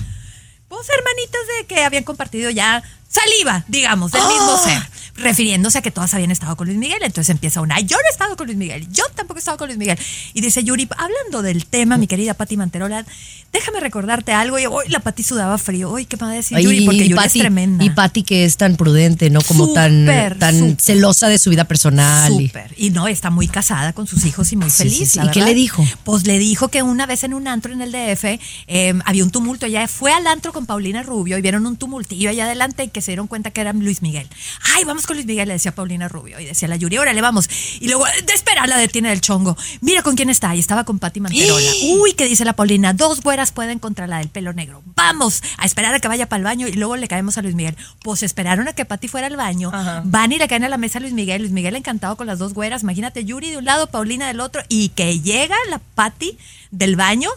Pues 0.67 0.87
hermanitas 0.89 1.41
de 1.59 1.67
que 1.67 1.83
habían 1.83 2.03
compartido 2.03 2.49
ya 2.49 2.81
saliva, 3.11 3.65
digamos, 3.67 4.11
del 4.11 4.21
mismo 4.23 4.53
¡Ah! 4.55 4.61
ser. 4.63 4.91
Refiriéndose 5.13 5.77
a 5.77 5.81
que 5.81 5.91
todas 5.91 6.13
habían 6.13 6.31
estado 6.31 6.55
con 6.55 6.67
Luis 6.67 6.79
Miguel. 6.79 6.99
Entonces 7.03 7.29
empieza 7.29 7.59
una, 7.61 7.75
"Ay, 7.75 7.83
yo 7.83 7.97
no 7.97 8.03
he 8.07 8.11
estado 8.11 8.37
con 8.37 8.47
Luis 8.47 8.57
Miguel, 8.57 8.87
yo 8.91 9.03
tampoco 9.13 9.37
he 9.37 9.41
estado 9.41 9.57
con 9.57 9.67
Luis 9.67 9.77
Miguel. 9.77 9.99
Y 10.33 10.39
dice 10.41 10.63
Yuri, 10.63 10.87
hablando 10.97 11.41
del 11.41 11.65
tema, 11.65 11.97
mi 11.97 12.07
querida 12.07 12.33
Pati 12.33 12.55
Manterola, 12.55 13.05
déjame 13.51 13.81
recordarte 13.81 14.31
algo. 14.31 14.57
Y 14.57 14.65
hoy 14.67 14.85
la 14.87 15.01
Pati 15.01 15.23
sudaba 15.23 15.57
frío. 15.57 15.91
Uy, 15.91 16.05
¿qué 16.05 16.15
me 16.15 16.23
va 16.27 16.31
a 16.31 16.35
decir 16.35 16.55
Ay, 16.57 16.63
Yuri? 16.63 16.85
Porque 16.85 17.07
Yuri 17.09 17.13
Pati- 17.21 17.25
es 17.25 17.33
tremenda. 17.33 17.83
Y 17.83 17.89
Pati 17.89 18.23
que 18.23 18.45
es 18.45 18.55
tan 18.55 18.77
prudente, 18.77 19.29
¿no? 19.29 19.41
Como 19.41 19.73
tan, 19.73 20.07
tan 20.39 20.77
celosa 20.79 21.27
de 21.27 21.37
su 21.37 21.49
vida 21.49 21.65
personal. 21.65 22.31
y- 22.41 22.47
Súper. 22.47 22.73
Y 22.77 22.89
no, 22.91 23.07
está 23.09 23.29
muy 23.29 23.49
casada 23.49 23.91
con 23.93 24.07
sus 24.07 24.25
hijos 24.25 24.51
y 24.53 24.55
muy 24.55 24.69
feliz. 24.69 24.97
sí, 24.97 25.05
sí. 25.05 25.19
la 25.19 25.25
¿Y 25.25 25.31
qué 25.31 25.41
le 25.41 25.53
dijo? 25.53 25.85
Pues 26.05 26.25
le 26.25 26.39
dijo 26.39 26.69
que 26.69 26.81
una 26.83 27.05
vez 27.05 27.25
en 27.25 27.33
un 27.33 27.47
antro 27.49 27.73
en 27.73 27.81
el 27.81 27.91
DF 27.91 28.39
eh, 28.67 28.93
había 29.05 29.23
un 29.25 29.29
tumulto. 29.29 29.65
Ella 29.65 29.87
fue 29.89 30.13
al 30.13 30.25
antro 30.25 30.53
con 30.53 30.65
Paulina 30.65 31.03
Rubio 31.03 31.37
y 31.37 31.41
vieron 31.41 31.65
un 31.67 31.75
tumultillo 31.75 32.29
allá 32.29 32.45
adelante 32.45 32.85
y 32.85 32.87
que 32.87 33.00
se 33.01 33.11
dieron 33.11 33.27
cuenta 33.27 33.51
que 33.51 33.61
era 33.61 33.73
Luis 33.73 34.01
Miguel. 34.01 34.27
Ay, 34.75 34.83
vamos 34.83 35.07
con 35.07 35.15
Luis 35.15 35.25
Miguel, 35.25 35.47
le 35.47 35.55
decía 35.55 35.73
Paulina 35.73 36.07
Rubio. 36.07 36.39
Y 36.39 36.45
decía 36.45 36.67
la 36.67 36.75
Yuri, 36.75 36.97
órale, 36.97 37.21
vamos. 37.21 37.49
Y 37.79 37.87
luego, 37.87 38.05
de 38.05 38.33
espera, 38.33 38.67
la 38.67 38.77
detiene 38.77 39.11
el 39.11 39.21
chongo. 39.21 39.57
Mira 39.81 40.03
con 40.03 40.15
quién 40.15 40.29
está. 40.29 40.55
Y 40.55 40.59
estaba 40.59 40.83
con 40.83 40.99
Pati 40.99 41.19
Manterola. 41.19 41.71
Uy, 41.99 42.13
que 42.13 42.25
dice 42.25 42.45
la 42.45 42.53
Paulina, 42.53 42.93
dos 42.93 43.21
güeras 43.21 43.51
pueden 43.51 43.79
contra 43.79 44.07
la 44.07 44.19
del 44.19 44.29
pelo 44.29 44.53
negro. 44.53 44.83
Vamos 44.95 45.41
a 45.57 45.65
esperar 45.65 45.93
a 45.93 45.99
que 45.99 46.07
vaya 46.07 46.27
para 46.27 46.37
el 46.39 46.43
baño 46.43 46.67
y 46.67 46.73
luego 46.73 46.97
le 46.97 47.07
caemos 47.07 47.37
a 47.37 47.41
Luis 47.41 47.55
Miguel. 47.55 47.75
Pues 48.03 48.23
esperaron 48.23 48.67
a 48.67 48.73
que 48.73 48.85
Pati 48.85 49.07
fuera 49.07 49.27
al 49.27 49.37
baño. 49.37 49.71
Ajá. 49.73 50.01
Van 50.05 50.31
y 50.31 50.37
le 50.37 50.47
caen 50.47 50.63
a 50.63 50.69
la 50.69 50.77
mesa 50.77 50.99
a 50.99 51.01
Luis 51.01 51.13
Miguel. 51.13 51.41
Luis 51.41 51.51
Miguel 51.51 51.75
encantado 51.75 52.15
con 52.15 52.27
las 52.27 52.39
dos 52.39 52.53
güeras. 52.53 52.83
Imagínate, 52.83 53.25
Yuri 53.25 53.49
de 53.49 53.57
un 53.57 53.65
lado, 53.65 53.87
Paulina 53.87 54.27
del 54.27 54.39
otro. 54.39 54.61
Y 54.69 54.89
que 54.89 55.19
llega 55.19 55.55
la 55.69 55.79
Pati 55.79 56.37
del 56.71 56.95
baño. 56.95 57.29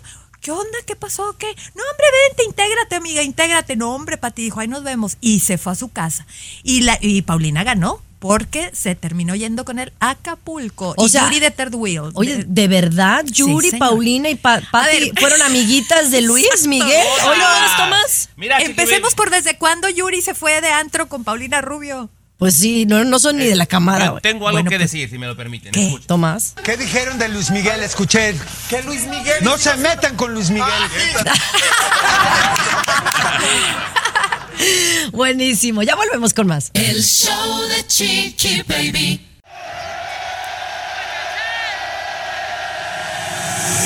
¿Qué 0.44 0.50
onda? 0.50 0.78
¿Qué 0.86 0.94
pasó? 0.94 1.34
¿Qué? 1.38 1.46
No, 1.74 1.82
hombre, 1.90 2.06
vente, 2.28 2.44
intégrate, 2.44 2.96
amiga, 2.96 3.22
intégrate. 3.22 3.76
No, 3.76 3.94
hombre, 3.94 4.18
Pati 4.18 4.42
dijo, 4.42 4.60
ahí 4.60 4.68
nos 4.68 4.84
vemos. 4.84 5.16
Y 5.22 5.40
se 5.40 5.56
fue 5.56 5.72
a 5.72 5.74
su 5.74 5.88
casa. 5.90 6.26
Y, 6.62 6.82
la, 6.82 6.98
y 7.00 7.22
Paulina 7.22 7.64
ganó 7.64 8.02
porque 8.18 8.70
se 8.74 8.94
terminó 8.94 9.34
yendo 9.34 9.64
con 9.64 9.78
él 9.78 9.92
a 10.00 10.10
Acapulco. 10.10 10.94
O 10.98 11.06
y 11.06 11.08
sea, 11.08 11.24
Yuri 11.24 11.40
de 11.40 11.50
Third 11.50 11.74
Wheel. 11.74 12.10
Oye, 12.12 12.36
De- 12.36 12.44
¿de 12.46 12.68
verdad 12.68 13.24
Yuri. 13.24 13.70
Paulina 13.72 14.28
y 14.28 14.34
Pa- 14.34 14.60
Pati 14.70 15.00
ver. 15.10 15.18
fueron 15.18 15.40
amiguitas 15.40 16.10
de 16.10 16.20
Luis 16.20 16.66
Miguel? 16.68 17.06
Hola. 17.24 17.30
Oye, 17.30 17.38
¿no, 17.70 17.76
Tomás? 17.84 18.28
Mira, 18.36 18.58
Empecemos 18.60 19.14
por 19.14 19.30
desde 19.30 19.56
cuándo 19.56 19.88
Yuri 19.88 20.20
se 20.20 20.34
fue 20.34 20.60
de 20.60 20.68
antro 20.68 21.08
con 21.08 21.24
Paulina 21.24 21.62
Rubio. 21.62 22.10
Pues 22.44 22.56
sí, 22.56 22.84
no, 22.84 23.02
no 23.06 23.18
son 23.18 23.38
ni 23.38 23.46
de 23.46 23.56
la 23.56 23.64
camada. 23.64 24.04
Yo 24.04 24.10
güey. 24.10 24.20
tengo 24.20 24.46
algo 24.46 24.58
Bueno, 24.58 24.68
que 24.68 24.76
pues, 24.76 24.92
decir, 24.92 25.08
si 25.08 25.16
me 25.16 25.26
lo 25.26 25.34
permiten. 25.34 25.72
¿Qué, 25.72 25.86
Escuchen. 25.86 26.06
Tomás? 26.06 26.52
¿Qué 26.62 26.76
dijeron 26.76 27.18
de 27.18 27.30
Luis 27.30 27.50
Miguel? 27.50 27.82
Escuché. 27.82 28.34
Que 28.68 28.82
Luis 28.82 29.06
Miguel. 29.06 29.36
No 29.40 29.56
se 29.56 29.74
metan 29.78 30.14
con 30.14 30.34
Luis 30.34 30.50
Miguel. 30.50 30.68
Buenísimo, 35.12 35.82
ya 35.82 35.96
volvemos 35.96 36.34
con 36.34 36.46
más. 36.46 36.70
El 36.74 37.02
show 37.02 37.62
de 37.62 37.86
Chiqui 37.86 38.62
Baby. 38.68 39.26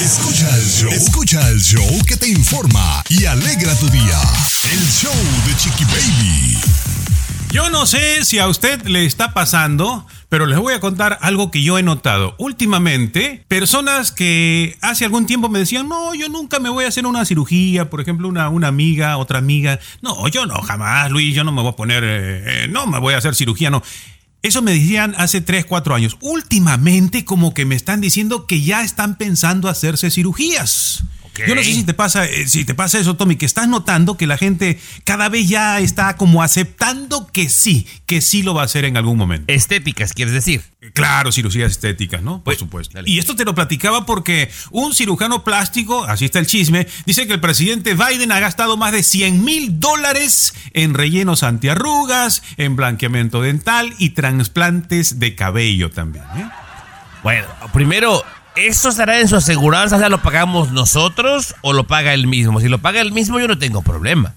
Escucha 0.03 0.49
el 0.57 0.67
show. 0.69 0.91
Escucha 0.91 1.49
el 1.51 1.61
show 1.61 2.05
que 2.09 2.17
te 2.17 2.27
informa 2.27 3.05
y 3.09 3.25
alegra 3.25 3.73
tu 3.77 3.89
día. 3.89 4.21
El 4.73 4.85
show 4.91 5.15
de 5.47 5.57
Chiqui 5.57 5.85
Baby. 5.85 6.59
Yo 7.51 7.71
no 7.71 7.87
sé 7.87 8.25
si 8.27 8.39
a 8.39 8.47
usted 8.47 8.87
le 8.87 9.07
está 9.07 9.33
pasando, 9.33 10.07
pero 10.29 10.45
les 10.45 10.59
voy 10.59 10.75
a 10.75 10.81
contar 10.81 11.19
algo 11.23 11.51
que 11.51 11.63
yo 11.63 11.79
he 11.79 11.83
notado. 11.83 12.35
Últimamente, 12.39 13.45
personas 13.49 14.13
que 14.13 14.77
hace 14.83 15.07
algún 15.07 15.25
tiempo 15.25 15.49
me 15.49 15.59
decían, 15.59 15.89
no, 15.89 16.15
yo 16.15 16.29
nunca 16.29 16.61
me 16.61 16.69
voy 16.69 16.85
a 16.85 16.89
hacer 16.89 17.07
una 17.07 17.25
cirugía, 17.25 17.89
por 17.89 18.03
ejemplo, 18.03 18.29
una, 18.29 18.51
una 18.51 18.69
amiga, 18.69 19.17
otra 19.17 19.39
amiga. 19.39 19.81
No, 20.03 20.29
yo 20.29 20.45
no, 20.45 20.61
jamás, 20.61 21.11
Luis, 21.11 21.35
yo 21.35 21.43
no 21.43 21.53
me 21.53 21.63
voy 21.63 21.71
a 21.71 21.77
poner, 21.77 22.03
eh, 22.05 22.69
no 22.69 22.87
me 22.87 22.99
voy 22.99 23.15
a 23.15 23.19
hacer 23.19 23.35
cirugía, 23.35 23.71
no. 23.71 23.83
Eso 24.43 24.61
me 24.61 24.73
decían 24.73 25.15
hace 25.17 25.41
3, 25.41 25.65
4 25.65 25.95
años. 25.95 26.17
Últimamente 26.21 27.25
como 27.25 27.55
que 27.55 27.65
me 27.65 27.75
están 27.75 28.01
diciendo 28.01 28.47
que 28.47 28.63
ya 28.63 28.83
están 28.85 29.17
pensando 29.17 29.69
hacerse 29.69 30.11
cirugías. 30.11 31.03
Yo 31.47 31.55
no 31.55 31.63
sé 31.63 31.73
si 31.73 31.85
te 31.85 31.95
pasa, 31.95 32.27
eh, 32.27 32.49
si 32.49 32.65
te 32.65 32.75
pasa 32.75 32.99
eso, 32.99 33.17
Tommy, 33.17 33.37
que 33.37 33.47
estás 33.47 33.69
notando 33.69 34.17
que 34.17 34.27
la 34.27 34.37
gente 34.37 34.79
cada 35.05 35.29
vez 35.29 35.49
ya 35.49 35.81
está 35.81 36.17
como 36.17 36.43
aceptando 36.43 37.27
que 37.27 37.49
sí, 37.49 37.87
que 38.07 38.21
sí 38.21 38.43
lo 38.43 38.55
va 38.55 38.63
a 38.63 38.65
hacer 38.65 38.85
en 38.85 38.97
algún 38.97 39.17
momento. 39.17 39.53
Estéticas, 39.53 40.13
quieres 40.13 40.35
decir. 40.35 40.63
Claro, 40.95 41.33
cirugías 41.33 41.73
estéticas, 41.73 42.23
¿no? 42.23 42.43
Por 42.43 42.57
supuesto. 42.57 42.99
Y 43.05 43.19
esto 43.19 43.37
te 43.37 43.45
lo 43.45 43.55
platicaba 43.55 44.07
porque 44.07 44.51
un 44.71 44.95
cirujano 44.95 45.45
plástico, 45.45 46.05
así 46.05 46.25
está 46.25 46.39
el 46.39 46.47
chisme, 46.47 46.87
dice 47.05 47.27
que 47.27 47.35
el 47.35 47.41
presidente 47.41 47.95
Biden 47.95 48.33
ha 48.33 48.41
gastado 48.41 48.77
más 48.77 48.93
de 48.93 49.03
100 49.03 49.45
mil 49.45 49.81
dólares 49.81 50.55
en 50.73 50.95
rellenos 50.95 51.43
antiarrugas, 51.43 52.43
en 52.57 52.77
blanqueamiento 52.77 53.43
dental 53.43 53.95
y 53.99 54.11
trasplantes 54.11 55.19
de 55.19 55.35
cabello 55.35 55.91
también. 55.91 56.25
¿eh? 56.37 56.49
Bueno, 57.23 57.47
primero, 57.73 58.25
¿esto 58.67 58.89
estará 58.89 59.21
en 59.21 59.29
su 59.29 59.37
aseguranza? 59.37 59.97
O 59.97 59.99
sea, 59.99 60.09
¿lo 60.09 60.23
pagamos 60.23 60.73
nosotros 60.73 61.55
o 61.63 61.73
lo 61.73 61.87
paga 61.87 62.13
él 62.15 62.27
mismo? 62.27 62.61
Si 62.61 62.69
lo 62.69 62.79
paga 62.79 63.01
él 63.01 63.13
mismo, 63.13 63.39
yo 63.39 63.49
no 63.49 63.59
tengo 63.59 63.83
problema. 63.83 64.35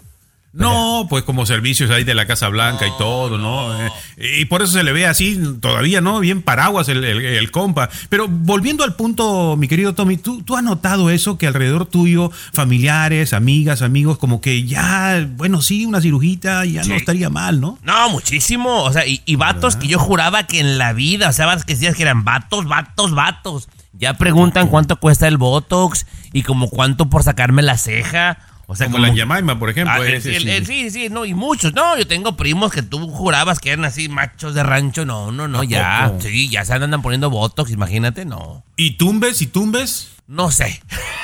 No, 0.53 1.07
pues 1.09 1.23
como 1.23 1.45
servicios 1.45 1.89
ahí 1.91 2.03
de 2.03 2.13
la 2.13 2.27
Casa 2.27 2.49
Blanca 2.49 2.85
y 2.85 2.91
todo, 2.97 3.37
¿no? 3.37 3.73
Eh, 4.17 4.41
y 4.41 4.45
por 4.45 4.61
eso 4.61 4.73
se 4.73 4.83
le 4.83 4.91
ve 4.91 5.07
así 5.07 5.39
todavía, 5.61 6.01
¿no? 6.01 6.19
Bien 6.19 6.41
paraguas 6.41 6.89
el, 6.89 7.05
el- 7.05 7.23
el 7.23 7.51
compa. 7.51 7.89
Pero 8.09 8.27
volviendo 8.27 8.83
al 8.83 8.95
punto, 8.97 9.55
mi 9.55 9.69
querido 9.69 9.95
Tommy, 9.95 10.17
¿tú, 10.17 10.41
¿tú 10.43 10.57
has 10.57 10.63
notado 10.63 11.09
eso 11.09 11.37
que 11.37 11.47
alrededor 11.47 11.85
tuyo, 11.85 12.31
familiares, 12.51 13.31
amigas, 13.31 13.81
amigos, 13.81 14.17
como 14.17 14.41
que 14.41 14.65
ya, 14.65 15.25
bueno, 15.37 15.61
sí, 15.61 15.85
una 15.85 16.01
cirugita 16.01 16.65
ya 16.65 16.83
no 16.83 16.95
estaría 16.95 17.29
mal, 17.29 17.61
¿no? 17.61 17.79
No, 17.83 18.09
muchísimo. 18.09 18.83
O 18.83 18.91
sea, 18.91 19.07
y, 19.07 19.21
y 19.25 19.37
vatos 19.37 19.77
que 19.77 19.87
yo 19.87 19.99
juraba 19.99 20.47
que 20.47 20.59
en 20.59 20.77
la 20.77 20.91
vida, 20.91 21.29
o 21.29 21.33
sea, 21.33 21.55
que 21.65 21.75
decías 21.75 21.95
que 21.95 22.01
eran 22.03 22.25
vatos, 22.25 22.65
vatos, 22.67 23.11
vatos. 23.15 23.69
Ya 23.93 24.13
preguntan 24.15 24.67
cuánto 24.67 24.99
cuesta 24.99 25.27
el 25.27 25.37
Botox 25.37 26.05
y 26.33 26.43
como 26.43 26.69
cuánto 26.69 27.09
por 27.09 27.23
sacarme 27.23 27.61
la 27.61 27.77
ceja. 27.77 28.37
O 28.67 28.75
sea, 28.75 28.87
Como 28.87 28.99
la 28.99 29.13
Yamaima, 29.13 29.59
por 29.59 29.69
ejemplo, 29.69 29.93
Ah, 30.01 30.07
ese 30.07 30.33
el- 30.37 30.43
sí. 30.43 30.49
el- 30.49 30.65
sí, 30.65 30.89
sí, 30.91 31.09
no, 31.09 31.25
y 31.25 31.33
muchos. 31.33 31.73
No, 31.73 31.97
yo 31.97 32.07
tengo 32.07 32.37
primos 32.37 32.71
que 32.71 32.81
tú 32.81 33.05
jurabas 33.09 33.59
que 33.59 33.71
eran 33.71 33.83
así 33.83 34.07
machos 34.07 34.53
de 34.55 34.63
rancho. 34.63 35.05
No, 35.05 35.29
no, 35.33 35.49
no, 35.49 35.59
¿A 35.59 35.65
ya. 35.65 36.03
poco? 36.07 36.21
Sí, 36.21 36.47
ya 36.47 36.63
se 36.63 36.73
andan 36.73 37.01
poniendo 37.01 37.29
Botox, 37.29 37.69
imagínate, 37.71 38.23
no. 38.23 38.63
¿Y 38.77 38.91
tumbes 38.91 39.41
y 39.41 39.47
tumbes? 39.47 40.13
No 40.25 40.51
sé. 40.51 40.81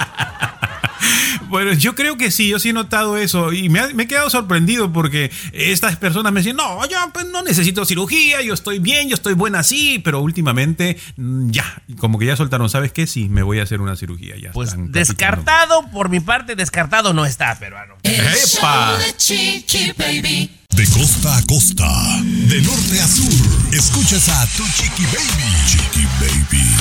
Bueno, 1.50 1.74
yo 1.74 1.96
creo 1.96 2.18
que 2.18 2.32
sí, 2.32 2.50
yo 2.50 2.60
sí 2.60 2.70
he 2.70 2.74
notado 2.74 3.18
eso 3.18 3.54
y 3.54 3.70
me, 3.70 3.80
ha- 3.80 3.88
me 3.94 4.04
he 4.04 4.08
quedado 4.08 4.30
sorprendido 4.30 4.92
porque 4.92 5.32
estas 5.54 5.96
personas 5.98 6.32
me 6.34 6.40
decían, 6.42 6.58
no, 6.58 6.86
yo 6.90 6.98
pues, 7.14 7.26
no 7.28 7.42
necesito 7.44 7.86
cirugía, 7.86 8.42
yo 8.42 8.54
estoy 8.54 8.80
bien, 8.80 9.10
yo 9.10 9.16
estoy 9.16 9.34
buena 9.34 9.60
así, 9.60 10.00
pero 10.04 10.22
últimamente 10.22 10.98
mm, 11.16 11.50
ya, 11.52 11.82
como 12.00 12.20
que 12.20 12.26
ya 12.26 12.36
soltaron, 12.36 12.70
¿sabes 12.70 12.92
qué? 12.92 13.08
Sí, 13.08 13.30
me 13.30 13.44
voy 13.44 13.60
a 13.60 13.64
hacer 13.64 13.82
una 13.82 13.96
cirugía 13.96 14.36
ya. 14.42 14.52
Pues 14.52 14.74
descartado, 14.78 15.88
por 15.92 16.10
mi 16.10 16.20
parte, 16.20 16.56
descartado 16.56 17.14
no 17.14 17.26
está, 17.26 17.58
peruano. 17.58 17.96
¡Epa! 18.04 18.98
de 18.98 19.16
Chiqui 19.18 19.94
Baby. 19.98 20.52
De 20.76 20.86
costa 20.90 21.38
a 21.38 21.42
costa, 21.44 21.88
de 22.22 22.62
norte 22.62 23.02
a 23.02 23.08
sur, 23.08 23.74
escuchas 23.74 24.30
a 24.30 24.46
tu 24.56 24.64
Chiqui 24.68 25.06
Baby. 25.06 25.54
Chiqui 25.66 26.06
Baby. 26.20 26.77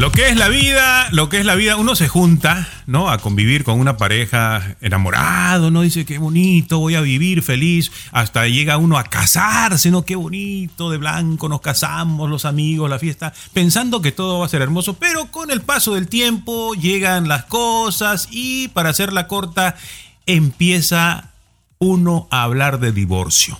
Lo 0.00 0.10
que 0.12 0.30
es 0.30 0.36
la 0.38 0.48
vida, 0.48 1.08
lo 1.12 1.28
que 1.28 1.36
es 1.36 1.44
la 1.44 1.54
vida, 1.56 1.76
uno 1.76 1.94
se 1.94 2.08
junta, 2.08 2.66
¿no? 2.86 3.10
A 3.10 3.18
convivir 3.18 3.64
con 3.64 3.78
una 3.78 3.98
pareja 3.98 4.76
enamorado, 4.80 5.70
¿no? 5.70 5.82
Dice, 5.82 6.06
qué 6.06 6.16
bonito, 6.16 6.78
voy 6.78 6.94
a 6.94 7.02
vivir 7.02 7.42
feliz. 7.42 7.92
Hasta 8.10 8.48
llega 8.48 8.78
uno 8.78 8.96
a 8.96 9.04
casarse, 9.04 9.90
¿no? 9.90 10.06
Qué 10.06 10.16
bonito, 10.16 10.88
de 10.88 10.96
blanco, 10.96 11.50
nos 11.50 11.60
casamos, 11.60 12.30
los 12.30 12.46
amigos, 12.46 12.88
la 12.88 12.98
fiesta, 12.98 13.34
pensando 13.52 14.00
que 14.00 14.10
todo 14.10 14.38
va 14.38 14.46
a 14.46 14.48
ser 14.48 14.62
hermoso. 14.62 14.94
Pero 14.94 15.26
con 15.26 15.50
el 15.50 15.60
paso 15.60 15.94
del 15.94 16.08
tiempo 16.08 16.72
llegan 16.72 17.28
las 17.28 17.44
cosas 17.44 18.28
y, 18.30 18.68
para 18.68 18.88
hacerla 18.88 19.28
corta, 19.28 19.76
empieza 20.24 21.32
uno 21.78 22.26
a 22.30 22.44
hablar 22.44 22.80
de 22.80 22.92
divorcio. 22.92 23.58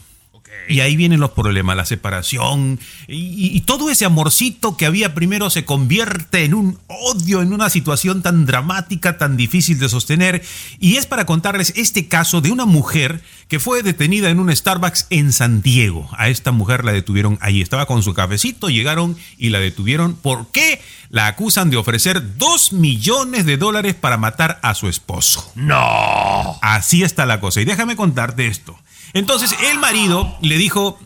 Y 0.71 0.81
ahí 0.81 0.97
vienen 0.97 1.21
los 1.21 1.31
problemas, 1.33 1.77
la 1.77 1.85
separación 1.85 2.79
y, 3.09 3.57
y 3.57 3.61
todo 3.63 3.91
ese 3.91 4.05
amorcito 4.05 4.77
que 4.77 4.87
había 4.87 5.15
primero 5.15 5.51
se 5.51 5.65
convierte 5.65 6.45
en 6.45 6.55
un 6.55 6.79
odio, 6.87 7.43
en 7.43 7.53
una 7.53 7.71
situación 7.71 8.23
tan 8.23 8.47
dramática, 8.47 9.19
tan 9.19 9.37
difícil 9.37 9.79
de 9.79 9.89
sostener. 9.89 10.43
Y 10.79 10.97
es 10.97 11.07
para 11.07 11.27
contarles 11.27 11.73
este 11.77 12.09
caso 12.09 12.41
de 12.41 12.53
una 12.53 12.67
mujer 12.67 13.23
que 13.49 13.59
fue 13.59 13.83
detenida 13.83 14.31
en 14.31 14.39
un 14.39 14.55
Starbucks 14.55 15.09
en 15.11 15.33
San 15.33 15.61
Diego. 15.61 16.09
A 16.17 16.29
esta 16.29 16.53
mujer 16.53 16.85
la 16.85 16.93
detuvieron 16.93 17.37
ahí, 17.41 17.61
estaba 17.61 17.87
con 17.87 18.03
su 18.03 18.15
cafecito, 18.15 18.69
llegaron 18.69 19.17
y 19.39 19.49
la 19.49 19.59
detuvieron. 19.59 20.15
¿Por 20.15 20.53
qué? 20.53 20.81
La 21.09 21.27
acusan 21.27 21.71
de 21.71 21.77
ofrecer 21.77 22.39
dos 22.39 22.73
millones 22.73 23.45
de 23.45 23.57
dólares 23.57 23.95
para 23.95 24.17
matar 24.17 24.61
a 24.63 24.75
su 24.75 24.87
esposo. 24.89 25.51
No. 25.57 26.59
Así 26.63 27.03
está 27.03 27.27
la 27.27 27.41
cosa. 27.41 27.61
Y 27.61 27.65
déjame 27.65 27.97
contarte 27.97 28.47
esto. 28.47 28.79
Entonces 29.13 29.55
el 29.71 29.79
marido 29.79 30.37
le 30.41 30.57
dijo, 30.59 30.99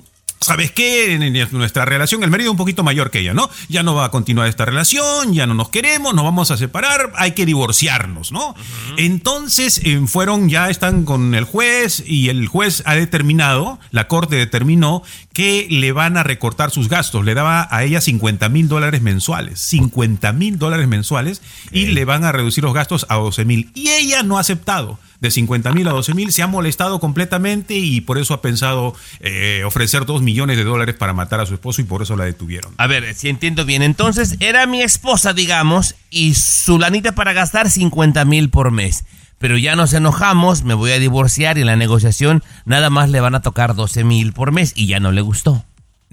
¿sabes 0.45 0.71
qué? 0.73 1.15
En 1.15 1.49
nuestra 1.53 1.85
relación, 1.85 2.23
el 2.23 2.31
marido 2.31 2.51
es 2.51 2.53
un 2.53 2.59
poquito 2.59 2.83
mayor 2.83 3.11
que 3.11 3.21
ella, 3.21 3.33
¿no? 3.33 3.49
Ya 3.69 3.83
no 3.83 3.95
va 3.95 4.05
a 4.05 4.11
continuar 4.11 4.47
esta 4.49 4.65
relación, 4.65 5.33
ya 5.33 5.47
no 5.47 5.55
nos 5.55 5.71
queremos, 5.71 6.15
nos 6.15 6.25
vamos 6.25 6.51
a 6.51 6.57
separar, 6.57 7.13
hay 7.17 7.33
que 7.33 7.47
divorciarnos, 7.47 8.31
¿no? 8.31 8.55
Entonces 8.99 9.81
eh, 9.85 10.03
fueron, 10.07 10.51
ya 10.51 10.69
están 10.69 11.05
con 11.05 11.35
el 11.35 11.45
juez 11.45 12.03
y 12.07 12.29
el 12.29 12.47
juez 12.47 12.83
ha 12.85 12.95
determinado, 12.95 13.79
la 13.91 14.07
corte 14.07 14.37
determinó 14.37 15.03
que 15.33 15.67
le 15.71 15.93
van 15.93 16.17
a 16.17 16.23
recortar 16.23 16.71
sus 16.71 16.89
gastos. 16.89 17.25
Le 17.25 17.35
daba 17.35 17.67
a 17.71 17.83
ella 17.83 18.01
50 18.01 18.49
mil 18.51 18.69
dólares 18.69 19.01
mensuales, 19.03 19.61
50 19.61 20.33
mil 20.33 20.59
dólares 20.59 20.87
mensuales 20.87 21.43
y 21.73 21.87
le 21.87 22.05
van 22.05 22.25
a 22.25 22.33
reducir 22.33 22.63
los 22.63 22.75
gastos 22.75 23.07
a 23.09 23.17
12 23.17 23.45
mil. 23.45 23.71
Y 23.75 23.89
ella 23.91 24.23
no 24.23 24.37
ha 24.37 24.41
aceptado 24.41 24.99
de 25.25 25.31
50 25.31 25.73
mil 25.73 25.89
a 25.89 25.93
12 25.93 26.15
mil, 26.15 26.33
se 26.33 26.43
ha 26.43 26.47
molestado 26.47 27.01
completamente 27.01 27.75
y 27.75 28.01
por 28.01 28.19
eso 28.19 28.35
ha 28.35 28.41
pensado 28.41 28.95
eh, 29.21 29.63
ofrecer 29.67 30.05
2 30.07 30.23
millones 30.23 30.57
de 30.57 30.65
dólares 30.65 30.95
para 30.95 31.13
matar 31.13 31.41
a 31.41 31.47
su 31.47 31.55
esposo 31.55 31.81
y 31.81 31.85
por 31.85 32.03
eso 32.03 32.17
la 32.17 32.25
detuvieron. 32.25 32.75
A 32.79 32.87
ver, 32.87 33.15
si 33.15 33.29
entiendo 33.29 33.65
bien, 33.65 33.83
entonces 33.83 34.37
era 34.41 34.67
mi 34.67 34.83
esposa, 34.83 35.33
digamos, 35.33 35.97
y 36.11 36.35
su 36.35 36.79
lanita 36.79 37.15
para 37.15 37.33
gastar 37.33 37.71
50 37.71 38.25
mil 38.25 38.51
por 38.51 38.71
mes. 38.71 39.05
Pero 39.39 39.59
ya 39.59 39.75
nos 39.77 39.93
enojamos, 39.93 40.63
me 40.63 40.75
voy 40.75 40.93
a 40.93 40.99
divorciar 40.99 41.59
y 41.59 41.63
en 41.63 41.67
la 41.67 41.77
negociación 41.77 42.43
nada 42.65 42.89
más 42.91 43.11
le 43.11 43.21
van 43.21 43.35
a 43.35 43.43
tocar 43.43 43.75
12 43.75 44.05
mil 44.05 44.33
por 44.33 44.53
mes 44.53 44.73
y 44.77 44.87
ya 44.87 45.01
no 45.01 45.11
le 45.11 45.23
gustó. 45.23 45.65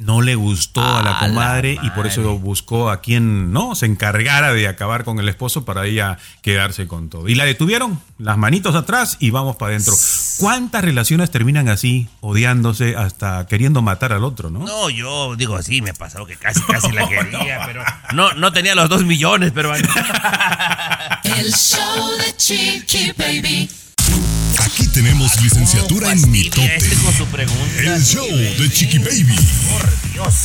No 0.02 0.22
le 0.22 0.34
gustó 0.34 0.82
a 0.82 1.04
la 1.04 1.12
A 1.12 1.22
la 1.22 1.28
comadre 1.28 1.78
y 1.82 1.89
por 1.91 2.08
eso 2.08 2.39
buscó 2.39 2.89
a 2.89 3.02
quien 3.02 3.54
no 3.54 3.76
se 3.76 3.86
encargara 3.86 4.52
de 4.52 4.68
acabar 4.68 5.04
con 5.04 5.20
el 5.20 5.30
esposo 5.30 5.64
para 5.64 5.86
ella 5.86 6.18
quedarse 6.41 6.88
con 6.88 7.10
todo. 7.10 7.30
Y 7.30 7.36
la 7.36 7.45
detuvieron, 7.45 8.02
las 8.18 8.36
manitos 8.36 8.74
atrás 8.74 9.18
y 9.20 9.30
vamos 9.30 9.58
para 9.58 9.74
adentro. 9.74 9.93
¿Cuántas 10.39 10.84
relaciones 10.84 11.30
terminan 11.30 11.70
así, 11.70 12.08
odiándose 12.20 12.95
hasta 12.95 13.45
queriendo 13.45 13.84
matar 13.84 14.12
al 14.12 14.24
otro, 14.24 14.49
no? 14.49 14.66
No, 14.66 14.89
yo 14.89 15.36
digo, 15.36 15.62
sí, 15.62 15.84
me 15.84 15.93
pasó 15.93 16.26
que 16.26 16.36
casi, 16.36 16.62
casi 16.62 16.91
la 16.91 17.08
quería, 17.10 17.62
pero 17.68 17.84
no, 18.14 18.34
no 18.34 18.52
tenía 18.52 18.74
los 18.74 18.89
2 18.89 19.06
millones, 19.06 19.52
pero... 19.54 19.72
El 21.24 21.54
show 21.54 22.18
de 22.18 22.36
Chiqui 22.36 23.14
Baby. 23.16 23.70
Aquí 24.74 24.88
tenemos 24.88 25.42
licenciatura 25.42 26.12
en 26.12 26.32
mitote. 26.32 26.76
Este. 26.76 26.96
El 27.80 28.04
show 28.04 28.26
de 28.26 28.70
Chiqui 28.72 29.00
Baby. 29.00 29.36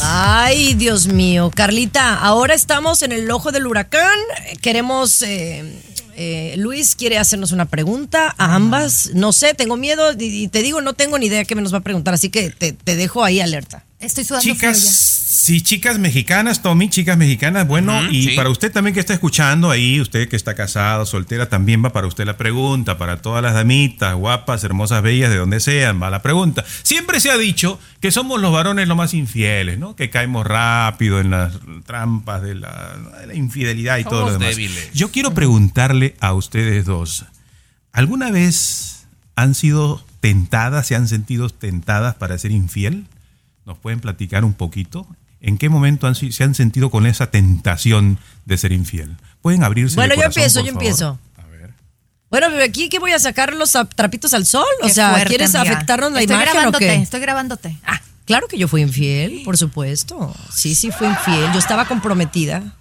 Ay, 0.02 0.74
Dios 0.74 1.06
mío. 1.06 1.50
Carlita, 1.54 2.18
ahora 2.18 2.54
estamos 2.54 3.02
en 3.02 3.12
el 3.12 3.30
ojo 3.30 3.52
del 3.52 3.66
huracán. 3.66 4.18
Queremos 4.60 5.22
eh, 5.22 5.80
eh, 6.16 6.54
Luis 6.56 6.96
quiere 6.96 7.18
hacernos 7.18 7.52
una 7.52 7.66
pregunta 7.66 8.34
a 8.36 8.54
ambas. 8.54 9.10
No 9.14 9.32
sé, 9.32 9.54
tengo 9.54 9.76
miedo 9.76 10.12
y, 10.18 10.24
y 10.24 10.48
te 10.48 10.62
digo, 10.62 10.80
no 10.80 10.94
tengo 10.94 11.18
ni 11.18 11.26
idea 11.26 11.44
qué 11.44 11.54
me 11.54 11.62
nos 11.62 11.72
va 11.72 11.78
a 11.78 11.82
preguntar, 11.82 12.14
así 12.14 12.28
que 12.28 12.50
te, 12.50 12.72
te 12.72 12.96
dejo 12.96 13.22
ahí 13.22 13.40
alerta. 13.40 13.85
Estoy 13.98 14.24
sudando 14.24 14.42
Chicas, 14.42 14.78
frío 14.78 14.90
ya. 14.90 14.92
sí, 14.92 15.60
chicas 15.62 15.98
mexicanas, 15.98 16.60
Tommy, 16.60 16.90
chicas 16.90 17.16
mexicanas, 17.16 17.66
bueno, 17.66 18.10
y 18.10 18.24
sí. 18.24 18.36
para 18.36 18.50
usted 18.50 18.70
también 18.70 18.92
que 18.92 19.00
está 19.00 19.14
escuchando 19.14 19.70
ahí, 19.70 20.02
usted 20.02 20.28
que 20.28 20.36
está 20.36 20.54
casada, 20.54 21.06
soltera, 21.06 21.48
también 21.48 21.82
va 21.82 21.94
para 21.94 22.06
usted 22.06 22.26
la 22.26 22.36
pregunta, 22.36 22.98
para 22.98 23.22
todas 23.22 23.42
las 23.42 23.54
damitas, 23.54 24.14
guapas, 24.14 24.62
hermosas, 24.64 25.02
bellas, 25.02 25.30
de 25.30 25.36
donde 25.38 25.60
sean, 25.60 26.00
va 26.02 26.10
la 26.10 26.20
pregunta. 26.20 26.62
Siempre 26.82 27.20
se 27.20 27.30
ha 27.30 27.38
dicho 27.38 27.80
que 28.00 28.10
somos 28.10 28.38
los 28.38 28.52
varones 28.52 28.86
los 28.86 28.98
más 28.98 29.14
infieles, 29.14 29.78
¿no? 29.78 29.96
Que 29.96 30.10
caemos 30.10 30.46
rápido 30.46 31.18
en 31.18 31.30
las 31.30 31.54
trampas 31.86 32.42
de 32.42 32.54
la, 32.54 32.96
de 33.20 33.28
la 33.28 33.34
infidelidad 33.34 33.96
y 33.96 34.04
todo 34.04 34.26
lo 34.26 34.32
demás. 34.32 34.50
débiles. 34.50 34.90
Yo 34.92 35.10
quiero 35.10 35.32
preguntarle 35.32 36.16
a 36.20 36.34
ustedes 36.34 36.84
dos, 36.84 37.24
¿alguna 37.92 38.30
vez 38.30 39.06
han 39.36 39.54
sido 39.54 40.04
tentadas, 40.20 40.86
se 40.86 40.96
han 40.96 41.08
sentido 41.08 41.48
tentadas 41.48 42.14
para 42.16 42.36
ser 42.36 42.50
infiel? 42.50 43.06
¿Nos 43.66 43.76
pueden 43.78 44.00
platicar 44.00 44.44
un 44.44 44.54
poquito? 44.54 45.06
¿En 45.40 45.58
qué 45.58 45.68
momento 45.68 46.06
han 46.06 46.14
se 46.14 46.42
han 46.44 46.54
sentido 46.54 46.90
con 46.90 47.04
esa 47.06 47.30
tentación 47.30 48.18
de 48.46 48.56
ser 48.56 48.72
infiel? 48.72 49.16
Pueden 49.42 49.62
abrirse. 49.64 49.96
de 49.96 50.00
Bueno, 50.00 50.14
yo 50.14 50.20
corazón, 50.22 50.42
empiezo, 50.42 50.60
por 50.60 50.66
yo 50.66 50.72
favor? 50.72 50.82
empiezo. 50.86 51.18
Bueno, 52.28 52.50
bebé, 52.50 52.64
aquí 52.64 52.88
que 52.88 52.98
voy 52.98 53.12
a 53.12 53.18
sacar 53.20 53.54
los 53.54 53.76
ap- 53.76 53.94
trapitos 53.94 54.34
al 54.34 54.46
sol. 54.46 54.64
O 54.82 54.86
Qué 54.86 54.92
sea, 54.94 55.10
fuerte, 55.10 55.28
¿quieres 55.28 55.54
amiga. 55.54 55.74
afectarnos 55.74 56.10
la 56.12 56.20
estoy 56.20 56.34
imagen 56.34 56.48
o 56.50 56.52
grabándote, 56.54 56.86
qué? 56.86 56.94
Estoy 56.96 57.20
grabándote. 57.20 57.78
Ah, 57.84 58.00
claro 58.24 58.48
que 58.48 58.58
yo 58.58 58.66
fui 58.66 58.82
infiel, 58.82 59.42
por 59.44 59.56
supuesto. 59.56 60.34
Sí, 60.52 60.74
sí 60.74 60.90
fui 60.90 61.06
infiel. 61.06 61.52
Yo 61.52 61.58
estaba 61.60 61.84
comprometida. 61.86 62.74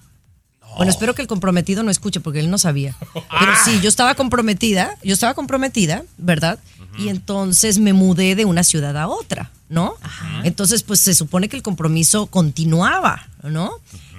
Bueno, 0.75 0.91
espero 0.91 1.15
que 1.15 1.21
el 1.21 1.27
comprometido 1.27 1.83
no 1.83 1.91
escuche 1.91 2.19
porque 2.19 2.39
él 2.39 2.49
no 2.49 2.57
sabía. 2.57 2.95
Pero 3.13 3.51
sí, 3.63 3.79
yo 3.81 3.89
estaba 3.89 4.15
comprometida, 4.15 4.97
yo 5.03 5.13
estaba 5.13 5.33
comprometida, 5.33 6.03
¿verdad? 6.17 6.59
Y 6.97 7.09
entonces 7.09 7.79
me 7.79 7.91
mudé 7.91 8.35
de 8.35 8.45
una 8.45 8.63
ciudad 8.63 8.95
a 8.97 9.09
otra, 9.09 9.51
¿no? 9.67 9.95
Entonces, 10.43 10.83
pues 10.83 11.01
se 11.01 11.13
supone 11.13 11.49
que 11.49 11.57
el 11.57 11.61
compromiso 11.63 12.27
continuaba, 12.27 13.27
¿no? 13.43 13.73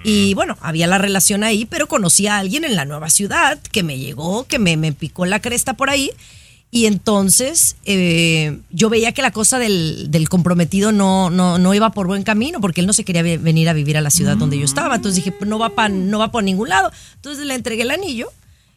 Y 0.04 0.34
bueno, 0.34 0.57
había 0.61 0.86
la 0.86 0.98
relación 0.98 1.42
ahí, 1.42 1.64
pero 1.64 1.88
conocí 1.88 2.26
a 2.26 2.36
alguien 2.36 2.64
en 2.64 2.76
la 2.76 2.84
nueva 2.84 3.09
ciudad 3.11 3.59
que 3.72 3.82
me 3.82 3.98
llegó, 3.98 4.46
que 4.46 4.59
me, 4.59 4.76
me 4.76 4.92
picó 4.92 5.26
la 5.26 5.40
cresta 5.40 5.72
por 5.72 5.90
ahí. 5.90 6.11
Y 6.70 6.86
entonces 6.86 7.76
eh, 7.84 8.58
yo 8.70 8.90
veía 8.90 9.12
que 9.12 9.22
la 9.22 9.30
cosa 9.30 9.58
del, 9.58 10.10
del 10.10 10.28
comprometido 10.28 10.92
no, 10.92 11.30
no, 11.30 11.58
no 11.58 11.74
iba 11.74 11.90
por 11.90 12.06
buen 12.06 12.22
camino, 12.22 12.60
porque 12.60 12.80
él 12.82 12.86
no 12.86 12.92
se 12.92 13.04
quería 13.04 13.22
ve- 13.22 13.38
venir 13.38 13.68
a 13.68 13.72
vivir 13.72 13.96
a 13.96 14.00
la 14.00 14.10
ciudad 14.10 14.36
donde 14.36 14.58
yo 14.58 14.64
estaba. 14.64 14.96
Entonces 14.96 15.16
dije, 15.24 15.32
pues 15.32 15.48
no 15.48 15.58
va 15.58 15.70
para 15.70 15.88
no 15.88 16.18
va 16.18 16.30
por 16.30 16.42
ningún 16.44 16.68
lado. 16.68 16.90
Entonces 17.14 17.46
le 17.46 17.54
entregué 17.54 17.82
el 17.82 17.90
anillo 17.92 18.28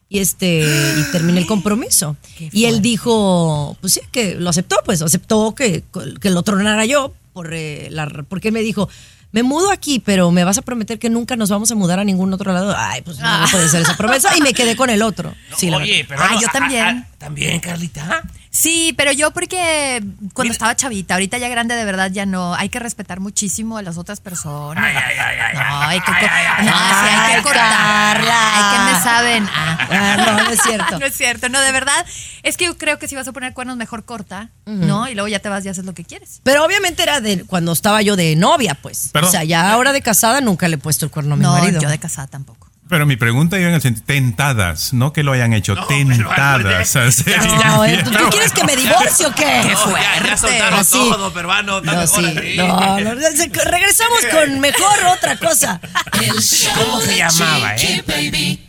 y 0.07 0.19
este 0.19 0.61
y 0.61 1.11
terminé 1.11 1.39
el 1.39 1.47
compromiso. 1.47 2.15
Y 2.51 2.65
él 2.65 2.81
dijo, 2.81 3.75
pues 3.81 3.93
sí, 3.93 4.01
que 4.11 4.35
lo 4.35 4.49
aceptó, 4.51 4.77
pues 4.85 5.01
aceptó 5.01 5.53
que, 5.55 5.83
que 6.21 6.29
lo 6.29 6.43
tronara 6.43 6.85
yo, 6.85 7.13
por, 7.33 7.53
eh, 7.53 7.89
la, 7.91 8.07
porque 8.29 8.49
él 8.49 8.53
me 8.53 8.61
dijo, 8.61 8.87
me 9.31 9.43
mudo 9.43 9.71
aquí, 9.71 9.99
pero 9.99 10.31
me 10.31 10.43
vas 10.43 10.57
a 10.57 10.61
prometer 10.61 10.97
que 10.99 11.09
nunca 11.09 11.35
nos 11.35 11.49
vamos 11.49 11.69
a 11.71 11.75
mudar 11.75 11.99
a 11.99 12.03
ningún 12.03 12.33
otro 12.33 12.51
lado. 12.51 12.73
Ay, 12.77 13.01
pues 13.01 13.19
no, 13.19 13.37
no 13.41 13.47
puede 13.47 13.69
ser 13.69 13.81
esa 13.81 13.95
promesa. 13.97 14.35
Y 14.37 14.41
me 14.41 14.53
quedé 14.53 14.75
con 14.75 14.89
el 14.89 15.01
otro. 15.01 15.33
Sí, 15.57 15.69
la 15.69 15.77
Oye, 15.77 16.05
pero 16.07 16.21
Ah, 16.23 16.37
yo 16.39 16.47
también. 16.51 17.05
también, 17.17 17.59
Carlita. 17.59 18.23
Sí, 18.51 18.93
pero 18.97 19.11
yo 19.11 19.29
porque 19.31 20.03
cuando 20.33 20.51
estaba 20.51 20.75
chavita, 20.75 21.13
ahorita 21.13 21.37
ya 21.37 21.49
grande 21.49 21.75
de 21.75 21.85
verdad 21.85 22.09
ya 22.11 22.25
no, 22.25 22.55
hay 22.55 22.69
que 22.69 22.79
respetar 22.79 23.19
muchísimo 23.19 23.77
a 23.77 23.83
las 23.83 23.97
otras 23.99 24.21
personas. 24.21 24.83
Ay, 24.83 24.95
ay, 24.95 25.17
ay, 25.19 25.37
ay, 25.39 25.53
no, 25.55 25.81
hay 25.81 25.99
que, 25.99 26.05
co- 26.05 26.17
ay, 26.19 26.65
no, 26.65 26.71
ay, 26.75 26.93
sí, 26.93 27.15
hay 27.15 27.31
ay, 27.31 27.35
que 27.35 27.41
cortarla. 27.43 28.55
Hay 28.55 28.77
que 28.77 28.93
me 28.93 29.03
saben. 29.03 29.47
Ah. 29.53 29.75
Ah, 29.91 30.15
no, 30.17 30.43
no 30.43 30.49
es 30.51 30.61
cierto. 30.61 30.99
no 30.99 31.05
es 31.05 31.15
cierto, 31.15 31.49
no, 31.49 31.59
de 31.61 31.71
verdad. 31.71 32.05
Es 32.43 32.57
que 32.57 32.65
yo 32.65 32.77
creo 32.77 32.99
que 32.99 33.07
si 33.07 33.15
vas 33.15 33.27
a 33.27 33.31
poner 33.31 33.53
cuernos, 33.53 33.75
mejor 33.75 34.05
corta, 34.05 34.49
¿no? 34.65 35.07
Y 35.09 35.13
luego 35.15 35.27
ya 35.27 35.39
te 35.39 35.49
vas 35.49 35.65
y 35.65 35.69
haces 35.69 35.83
lo 35.85 35.93
que 35.93 36.03
quieres. 36.03 36.41
Pero 36.43 36.63
obviamente 36.63 37.01
era 37.03 37.19
de 37.21 37.43
cuando 37.45 37.71
estaba 37.71 38.01
yo 38.01 38.15
de 38.15 38.35
novia, 38.35 38.75
pues. 38.75 39.09
Perdón. 39.11 39.29
O 39.29 39.31
sea, 39.31 39.43
ya 39.43 39.71
ahora 39.71 39.91
de 39.93 40.01
casada 40.01 40.41
nunca 40.41 40.67
le 40.67 40.75
he 40.75 40.77
puesto 40.77 41.05
el 41.05 41.11
cuerno 41.11 41.33
a 41.33 41.37
mi 41.37 41.43
No, 41.43 41.53
marido. 41.53 41.81
yo 41.81 41.89
de 41.89 41.97
casada 41.99 42.27
tampoco. 42.27 42.68
Pero 42.89 43.05
mi 43.05 43.17
pregunta 43.17 43.59
iba 43.59 43.69
en 43.69 43.75
el 43.75 43.81
sentido, 43.83 44.03
tentadas, 44.07 44.93
no 44.93 45.13
que 45.13 45.21
lo 45.21 45.31
hayan 45.31 45.53
hecho, 45.53 45.75
tentadas. 45.85 46.95
a 46.95 47.11
ser 47.11 47.37
No, 47.45 47.85
¿eh? 47.85 47.93
infiel. 47.93 48.17
¿tú, 48.17 48.29
quieres 48.31 48.51
que 48.51 48.63
me 48.63 48.75
divorcie 48.75 49.27
o 49.27 49.35
qué? 49.35 49.43
Qué 49.61 49.73
No, 49.73 49.91
ya, 49.95 50.25
ya 50.25 50.37
soltaron 50.37 50.79
Así. 50.79 50.91
todo, 50.97 51.31
peruano. 51.31 51.81
No, 51.81 52.07
sí. 52.07 52.55
No, 52.57 52.99
no, 52.99 53.13
regresamos 53.13 54.19
con 54.31 54.59
mejor 54.59 55.05
otra 55.15 55.37
cosa. 55.37 55.79
El 56.19 56.41
show 56.41 56.73
¿Cómo 56.83 57.01
se 57.01 57.15
llamaba, 57.17 57.75
eh? 57.75 58.03
Baby. 58.07 58.67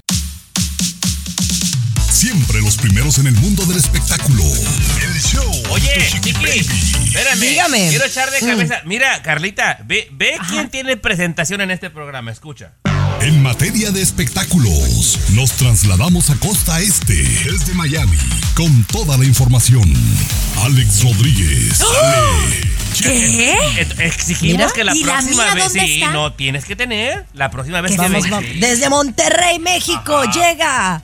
Siempre 2.10 2.60
los 2.60 2.76
primeros 2.76 3.18
en 3.18 3.28
el 3.28 3.34
mundo 3.36 3.64
del 3.64 3.78
espectáculo. 3.78 4.44
El 5.02 5.18
show. 5.22 5.50
Oye, 5.70 6.08
Chiqui 6.10 6.30
espérame. 6.30 7.40
Dígame. 7.40 7.88
Quiero 7.88 8.04
echar 8.04 8.30
de 8.30 8.42
Mm. 8.42 8.46
cabeza. 8.50 8.82
Mira, 8.84 9.22
Carlita, 9.22 9.78
ve, 9.86 10.08
ve 10.12 10.36
quién 10.50 10.68
tiene 10.68 10.98
presentación 10.98 11.62
en 11.62 11.70
este 11.70 11.88
programa. 11.88 12.30
Escucha. 12.30 12.72
En 13.18 13.42
materia 13.42 13.90
de 13.90 14.00
espectáculos, 14.00 15.18
nos 15.34 15.52
trasladamos 15.52 16.30
a 16.30 16.36
Costa 16.36 16.80
Este, 16.80 17.14
desde 17.14 17.74
Miami, 17.74 18.16
con 18.54 18.84
toda 18.84 19.18
la 19.18 19.24
información. 19.26 19.92
Alex 20.64 21.02
Rodríguez. 21.02 21.82
Ale. 21.82 22.70
¿Qué? 22.98 23.58
Exigimos 23.98 24.52
Mira. 24.56 24.70
que 24.74 24.84
la 24.84 24.96
¿Y 24.96 25.04
la 25.04 25.12
próxima 25.18 25.44
mía 25.44 25.54
vez. 25.54 25.64
dónde 25.64 25.80
Sí, 25.80 25.94
está? 26.02 26.12
no, 26.12 26.32
tienes 26.32 26.64
que 26.64 26.76
tener. 26.76 27.26
La 27.34 27.50
próxima 27.50 27.80
vez 27.82 27.92
que 27.92 27.98
Vamos, 27.98 28.12
vengas. 28.22 28.30
vamos. 28.30 28.50
sí. 28.52 28.58
Desde 28.58 28.88
Monterrey, 28.88 29.58
México, 29.58 30.22
llega 30.32 31.02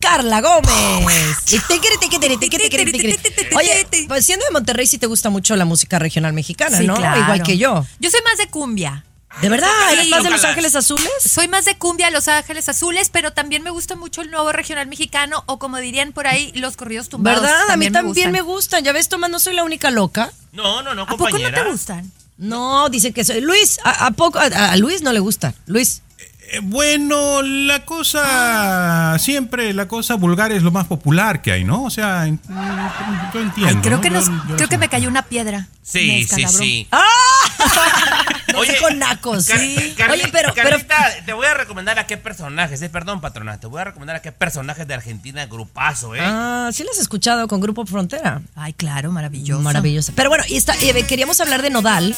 Carla 0.00 0.40
Gómez. 0.40 1.36
Y 1.48 1.58
tiquiri, 1.58 1.96
tiquiri, 2.00 2.36
tiquiri, 2.36 2.68
tiquiri, 2.70 2.92
tiquiri. 2.92 3.16
Oye, 3.56 3.86
pues 4.06 4.24
siendo 4.24 4.44
de 4.46 4.52
Monterrey 4.52 4.86
sí 4.86 4.98
te 4.98 5.06
gusta 5.08 5.30
mucho 5.30 5.56
la 5.56 5.64
música 5.64 5.98
regional 5.98 6.32
mexicana, 6.32 6.78
Sí, 6.78 6.86
¿no? 6.86 6.94
claro. 6.94 7.20
Igual 7.22 7.42
que 7.42 7.58
yo. 7.58 7.84
Yo 7.98 8.10
soy 8.10 8.20
más 8.24 8.38
de 8.38 8.46
cumbia. 8.48 9.04
¿De 9.40 9.48
verdad? 9.48 9.70
¿Eres 9.92 10.08
más 10.08 10.22
de 10.22 10.30
Los. 10.30 10.44
Ángeles 10.44 10.74
Azules? 10.76 11.10
Soy 11.20 11.48
más 11.48 11.64
de 11.64 11.76
cumbia, 11.76 12.10
Los 12.10 12.28
Ángeles 12.28 12.68
Azules, 12.68 13.10
pero 13.10 13.32
también 13.32 13.62
me 13.62 13.70
gusta 13.70 13.96
mucho 13.96 14.22
el 14.22 14.30
nuevo 14.30 14.50
regional 14.52 14.86
mexicano 14.86 15.42
o 15.46 15.58
como 15.58 15.76
dirían 15.78 16.12
por 16.12 16.26
ahí, 16.26 16.52
los 16.54 16.76
corridos 16.76 17.08
tumbados. 17.08 17.42
¿Verdad? 17.42 17.70
A 17.70 17.76
mí 17.76 17.90
también 17.90 18.32
me 18.32 18.40
gustan. 18.40 18.82
gustan. 18.82 18.84
Ya 18.84 18.92
ves, 18.92 19.08
Tomás, 19.08 19.30
no 19.30 19.38
soy 19.38 19.54
la 19.54 19.64
única 19.64 19.90
loca. 19.90 20.32
No, 20.52 20.82
no, 20.82 20.94
no, 20.94 21.02
¿A 21.02 21.06
poco 21.06 21.28
no 21.38 21.52
te 21.52 21.64
gustan? 21.70 22.10
No, 22.38 22.88
dicen 22.88 23.12
que 23.12 23.24
soy. 23.24 23.40
Luis, 23.40 23.78
¿a, 23.84 24.06
a 24.06 24.10
poco? 24.12 24.38
A, 24.38 24.44
a 24.44 24.76
Luis 24.76 25.02
no 25.02 25.12
le 25.12 25.20
gusta. 25.20 25.54
Luis. 25.66 26.02
Eh, 26.52 26.60
Bueno, 26.62 27.42
la 27.42 27.84
cosa, 27.84 29.16
siempre 29.18 29.72
la 29.74 29.88
cosa 29.88 30.14
vulgar 30.14 30.52
es 30.52 30.62
lo 30.62 30.70
más 30.70 30.86
popular 30.86 31.42
que 31.42 31.52
hay, 31.52 31.64
¿no? 31.64 31.84
O 31.84 31.90
sea, 31.90 32.26
en- 32.26 32.40
yo 33.34 33.40
entiendo. 33.40 33.66
Ay, 33.68 33.76
creo 33.82 33.96
¿no? 33.96 34.00
que, 34.00 34.10
nos, 34.10 34.26
Yo- 34.26 34.32
yo 34.50 34.56
creo 34.56 34.68
que 34.68 34.74
sé. 34.76 34.78
me 34.78 34.88
cayó 34.88 35.08
una 35.08 35.22
piedra. 35.22 35.66
Sí, 35.82 36.24
sí, 36.24 36.46
sí. 36.48 36.88
No 38.52 38.64
sé 38.64 38.76
con 38.80 38.98
nacos. 38.98 39.46
Car- 39.46 39.58
Sí. 39.58 39.94
Carli- 39.98 40.12
Oye, 40.12 40.28
pero, 40.32 40.52
pero 40.54 40.70
Carlita, 40.70 40.96
te 41.26 41.32
voy 41.32 41.46
a 41.46 41.52
recomendar 41.54 41.98
a 41.98 42.06
qué 42.06 42.16
personajes, 42.16 42.80
eh, 42.80 42.88
perdón, 42.88 43.20
patrona, 43.20 43.58
te 43.60 43.66
voy 43.66 43.80
a 43.80 43.84
recomendar 43.84 44.16
a 44.16 44.22
qué 44.22 44.32
personajes 44.32 44.86
de 44.86 44.94
Argentina, 44.94 45.44
grupazo, 45.46 46.14
eh. 46.14 46.20
Ah, 46.22 46.70
sí 46.72 46.82
las 46.84 46.96
he 46.98 47.02
escuchado 47.02 47.48
con 47.48 47.60
Grupo 47.60 47.84
Frontera. 47.84 48.40
Ay, 48.54 48.72
claro, 48.72 49.12
maravilloso. 49.12 49.60
Maravillosa. 49.62 50.12
Pero 50.16 50.30
bueno, 50.30 50.44
y 50.48 50.56
está, 50.56 50.74
eh, 50.80 51.04
queríamos 51.06 51.38
hablar 51.40 51.60
de 51.60 51.70
Nodal. 51.70 52.16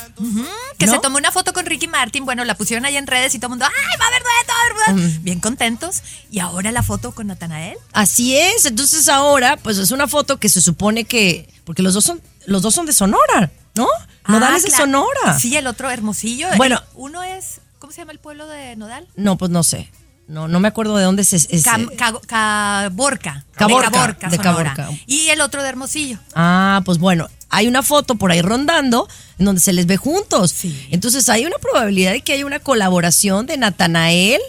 Que 0.79 0.87
¿No? 0.87 0.93
se 0.93 0.99
tomó 1.01 1.16
una 1.18 1.33
foto 1.33 1.53
con 1.53 1.66
Ricky 1.66 1.89
Martin. 1.89 2.24
Bueno, 2.24 2.45
la 2.45 2.55
pusieron 2.55 2.85
ahí 2.85 2.97
en 2.97 3.07
redes 3.07 3.35
y 3.35 3.39
todo 3.39 3.47
el 3.49 3.51
mundo, 3.59 3.64
¡ay, 3.66 3.99
va 4.01 4.05
a 4.05 4.09
haber 4.09 4.18
dueto! 4.23 4.53
va 4.53 4.85
a 4.85 4.91
haber 4.93 5.05
dueto". 5.07 5.21
Bien 5.23 5.41
contentos. 5.41 6.03
Y 6.31 6.39
ahora 6.41 6.73
la 6.73 6.83
foto 6.83 7.12
con 7.12 7.27
Natanael. 7.29 7.77
Así 7.93 8.37
es. 8.37 8.66
Entonces 8.66 9.09
ahora, 9.09 9.57
pues 9.57 9.79
es 9.79 9.91
una 9.91 10.09
foto 10.09 10.39
que 10.39 10.49
se 10.49 10.61
supone 10.61 11.05
que. 11.05 11.49
Porque 11.64 11.83
los 11.83 11.95
dos 11.95 12.05
son, 12.05 12.21
los 12.47 12.62
dos 12.62 12.75
son 12.75 12.87
de 12.87 12.93
Sonora, 12.93 13.51
¿no? 13.75 13.87
Nodal 14.27 14.53
Ah, 14.53 14.57
es 14.57 14.62
de 14.64 14.69
claro. 14.69 14.85
Sonora. 14.85 15.39
Sí, 15.39 15.57
el 15.57 15.66
otro 15.66 15.91
Hermosillo. 15.91 16.49
Bueno. 16.57 16.77
El- 16.77 16.83
uno 16.95 17.23
es, 17.23 17.61
¿cómo 17.79 17.93
se 17.93 18.01
llama 18.03 18.12
el 18.12 18.19
pueblo 18.19 18.47
de 18.47 18.77
Nodal? 18.77 19.07
No, 19.16 19.37
pues 19.39 19.51
no 19.51 19.62
sé. 19.62 19.91
No, 20.27 20.47
no 20.47 20.61
me 20.61 20.69
acuerdo 20.69 20.95
de 20.99 21.05
dónde 21.05 21.23
es. 21.23 21.33
es- 21.33 21.49
Cam- 21.64 21.89
Ca- 21.97 22.12
Caborca. 22.27 23.45
Caborca, 23.55 23.89
De 23.89 23.93
Caborca, 23.97 24.29
de. 24.29 24.39
Caborca. 24.39 24.91
Y 25.07 25.29
el 25.31 25.41
otro 25.41 25.62
de 25.62 25.69
Hermosillo. 25.71 26.19
Ah, 26.35 26.83
pues 26.85 26.99
bueno, 26.99 27.29
hay 27.49 27.66
una 27.66 27.82
foto 27.82 28.16
por 28.16 28.30
ahí 28.30 28.42
rondando 28.42 29.09
en 29.38 29.46
donde 29.46 29.61
se 29.61 29.72
les 29.72 29.86
ve 29.86 29.96
juntos. 29.96 30.53
Sí. 30.53 30.86
Entonces 30.90 31.28
hay 31.28 31.46
una 31.46 31.59
probabilidad 31.59 32.12
de 32.12 32.20
que 32.20 32.32
haya 32.32 32.46
una 32.46 32.61
colaboración 32.61 33.46
de 33.46 33.57
Natanael 33.57 34.40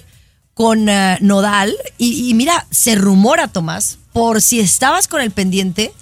con 0.54 0.90
eh, 0.90 1.18
Nodal. 1.22 1.76
Y, 1.98 2.30
y 2.30 2.34
mira, 2.34 2.68
se 2.72 2.96
rumora, 2.96 3.48
Tomás, 3.48 4.00
por 4.12 4.42
si 4.42 4.60
estabas 4.60 5.08
con 5.08 5.22
el 5.22 5.32
pendiente, 5.32 5.94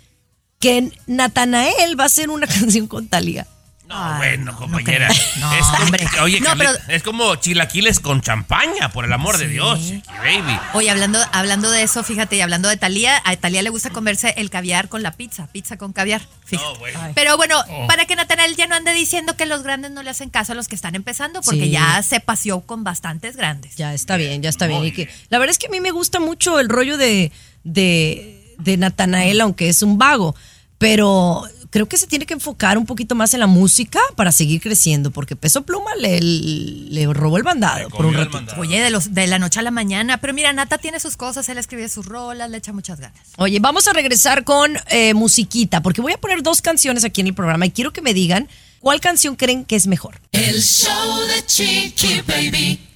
que 0.58 0.92
Natanael 1.06 1.98
va 1.98 2.04
a 2.04 2.06
hacer 2.06 2.30
una 2.30 2.46
canción 2.58 2.86
con 2.86 3.08
Talía. 3.08 3.46
No, 3.92 4.16
bueno, 4.16 4.56
compañera. 4.56 5.08
No, 5.38 5.52
es 5.54 5.64
como, 5.66 5.82
hombre. 5.84 6.06
Oye, 6.22 6.40
No, 6.40 6.46
Carlita, 6.46 6.72
pero- 6.86 6.96
es 6.96 7.02
como 7.02 7.34
chilaquiles 7.36 8.00
con 8.00 8.20
champaña, 8.22 8.90
por 8.90 9.04
el 9.04 9.12
amor 9.12 9.38
de 9.38 9.48
Dios, 9.48 9.92
baby. 10.22 10.58
Oye, 10.74 10.90
hablando, 10.90 11.18
hablando 11.32 11.70
de 11.70 11.82
eso, 11.82 12.02
fíjate, 12.02 12.36
y 12.36 12.40
hablando 12.40 12.68
de 12.68 12.76
Talía, 12.76 13.20
a 13.24 13.36
Talía 13.36 13.62
le 13.62 13.70
gusta 13.70 13.90
comerse 13.90 14.34
el 14.38 14.50
caviar 14.50 14.88
con 14.88 15.02
la 15.02 15.12
pizza, 15.12 15.46
pizza 15.48 15.76
con 15.76 15.92
caviar. 15.92 16.22
fíjate. 16.44 16.78
Pero 17.14 17.36
bueno, 17.36 17.62
Oh. 17.68 17.86
para 17.86 18.04
que 18.06 18.14
Natanael 18.16 18.56
ya 18.56 18.66
no 18.66 18.74
ande 18.74 18.92
diciendo 18.92 19.36
que 19.36 19.46
los 19.46 19.62
grandes 19.62 19.90
no 19.90 20.02
le 20.02 20.10
hacen 20.10 20.28
caso 20.30 20.52
a 20.52 20.54
los 20.54 20.68
que 20.68 20.74
están 20.74 20.94
empezando, 20.94 21.40
porque 21.42 21.64
Sí. 21.64 21.70
ya 21.70 22.02
se 22.02 22.20
paseó 22.20 22.60
con 22.62 22.84
bastantes 22.84 23.36
grandes. 23.36 23.76
Ya 23.76 23.94
está 23.94 24.16
bien, 24.16 24.42
ya 24.42 24.50
está 24.50 24.66
bien. 24.66 24.84
Y 24.84 24.92
que, 24.92 25.08
la 25.30 25.38
verdad 25.38 25.52
es 25.52 25.58
que 25.58 25.68
a 25.68 25.70
mí 25.70 25.80
me 25.80 25.90
gusta 25.92 26.20
mucho 26.20 26.60
el 26.60 26.68
rollo 26.68 26.96
de, 26.98 27.32
de, 27.64 28.54
de 28.58 28.76
Natanael, 28.76 29.40
aunque 29.40 29.68
es 29.68 29.82
un 29.82 29.96
vago. 29.98 30.34
Pero 30.78 31.44
creo 31.72 31.88
que 31.88 31.96
se 31.96 32.06
tiene 32.06 32.26
que 32.26 32.34
enfocar 32.34 32.76
un 32.76 32.84
poquito 32.84 33.14
más 33.14 33.32
en 33.32 33.40
la 33.40 33.46
música 33.46 33.98
para 34.14 34.30
seguir 34.30 34.60
creciendo, 34.60 35.10
porque 35.10 35.36
Peso 35.36 35.62
Pluma 35.62 35.94
le, 35.96 36.20
le 36.20 37.12
robó 37.12 37.38
el 37.38 37.42
bandado 37.42 37.88
por 37.88 38.04
un 38.04 38.14
ratito. 38.14 38.54
Oye, 38.58 38.80
de, 38.80 38.90
los, 38.90 39.14
de 39.14 39.26
la 39.26 39.38
noche 39.38 39.58
a 39.58 39.62
la 39.62 39.70
mañana. 39.70 40.18
Pero 40.18 40.34
mira, 40.34 40.52
Nata 40.52 40.76
tiene 40.76 41.00
sus 41.00 41.16
cosas, 41.16 41.48
él 41.48 41.56
escribe 41.56 41.88
sus 41.88 42.04
rolas, 42.04 42.50
le 42.50 42.58
echa 42.58 42.74
muchas 42.74 43.00
ganas. 43.00 43.18
Oye, 43.38 43.58
vamos 43.58 43.88
a 43.88 43.94
regresar 43.94 44.44
con 44.44 44.76
eh, 44.90 45.14
musiquita, 45.14 45.80
porque 45.80 46.02
voy 46.02 46.12
a 46.12 46.18
poner 46.18 46.42
dos 46.42 46.60
canciones 46.60 47.04
aquí 47.04 47.22
en 47.22 47.28
el 47.28 47.34
programa 47.34 47.64
y 47.64 47.70
quiero 47.70 47.92
que 47.92 48.02
me 48.02 48.12
digan 48.12 48.48
cuál 48.80 49.00
canción 49.00 49.34
creen 49.34 49.64
que 49.64 49.74
es 49.74 49.86
mejor. 49.86 50.20
El 50.32 50.62
show 50.62 51.20
de 51.26 51.46
Chiqui 51.46 52.20
Baby. 52.20 52.91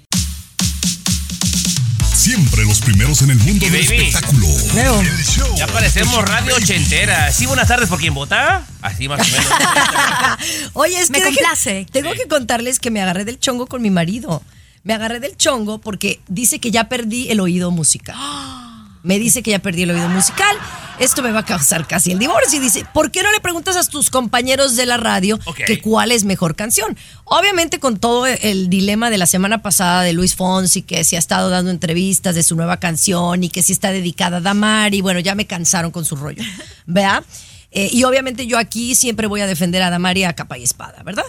Siempre 2.16 2.64
los 2.64 2.80
primeros 2.80 3.20
en 3.22 3.30
el 3.30 3.38
mundo 3.38 3.66
del 3.68 3.84
baby. 3.84 4.06
espectáculo. 4.06 4.46
El 4.48 5.24
show 5.24 5.54
Ya 5.56 5.66
parecemos 5.66 6.26
radio 6.26 6.56
ochentera. 6.56 7.30
Sí, 7.30 7.44
buenas 7.46 7.68
tardes 7.68 7.88
por 7.88 7.98
quien 7.98 8.14
vota. 8.14 8.64
Así 8.80 9.06
más 9.08 9.20
o 9.20 9.30
menos. 9.30 9.46
Oye, 10.72 10.98
es 11.00 11.10
Me 11.10 11.18
que 11.18 11.24
deje- 11.24 11.34
complace. 11.36 11.86
tengo 11.92 12.12
que 12.14 12.26
contarles 12.26 12.80
que 12.80 12.90
me 12.90 13.02
agarré 13.02 13.24
del 13.24 13.38
chongo 13.38 13.66
con 13.66 13.82
mi 13.82 13.90
marido. 13.90 14.42
Me 14.82 14.94
agarré 14.94 15.20
del 15.20 15.36
chongo 15.36 15.78
porque 15.78 16.20
dice 16.28 16.58
que 16.58 16.70
ya 16.70 16.88
perdí 16.88 17.28
el 17.30 17.38
oído 17.40 17.70
musical. 17.70 18.16
Me 19.06 19.18
dice 19.20 19.42
que 19.42 19.52
ya 19.52 19.60
perdí 19.60 19.82
el 19.82 19.90
oído 19.92 20.08
musical. 20.08 20.56
Esto 20.98 21.22
me 21.22 21.30
va 21.30 21.40
a 21.40 21.44
causar 21.44 21.86
casi 21.86 22.10
el 22.10 22.18
divorcio. 22.18 22.58
Y 22.58 22.62
dice, 22.62 22.84
¿por 22.92 23.10
qué 23.10 23.22
no 23.22 23.30
le 23.30 23.38
preguntas 23.40 23.76
a 23.76 23.84
tus 23.88 24.10
compañeros 24.10 24.74
de 24.76 24.84
la 24.86 24.96
radio 24.96 25.38
Ok. 25.44 25.60
que 25.66 25.80
cuál 25.80 26.10
es 26.10 26.24
mejor 26.24 26.56
canción? 26.56 26.96
Obviamente 27.24 27.78
con 27.78 27.98
todo 27.98 28.26
el 28.26 28.68
dilema 28.68 29.08
de 29.10 29.18
la 29.18 29.26
semana 29.26 29.62
pasada 29.62 30.02
de 30.02 30.12
Luis 30.12 30.34
Fonsi, 30.34 30.82
que 30.82 31.04
se 31.04 31.16
ha 31.16 31.18
estado 31.18 31.50
dando 31.50 31.70
entrevistas 31.70 32.34
de 32.34 32.42
su 32.42 32.56
nueva 32.56 32.78
canción 32.78 33.44
y 33.44 33.48
que 33.48 33.62
sí 33.62 33.72
está 33.72 33.92
dedicada 33.92 34.38
a 34.38 34.40
Damari. 34.40 35.00
Bueno, 35.02 35.20
ya 35.20 35.34
me 35.34 35.46
cansaron 35.46 35.90
con 35.92 36.04
su 36.04 36.16
rollo. 36.16 36.42
¿Vea? 36.86 37.22
Eh, 37.70 37.90
y 37.92 38.04
obviamente 38.04 38.46
yo 38.46 38.58
aquí 38.58 38.94
siempre 38.94 39.26
voy 39.26 39.40
a 39.42 39.46
defender 39.46 39.82
a 39.82 39.90
Damari 39.90 40.24
a 40.24 40.32
capa 40.32 40.56
y 40.58 40.62
espada, 40.64 41.02
¿verdad? 41.04 41.26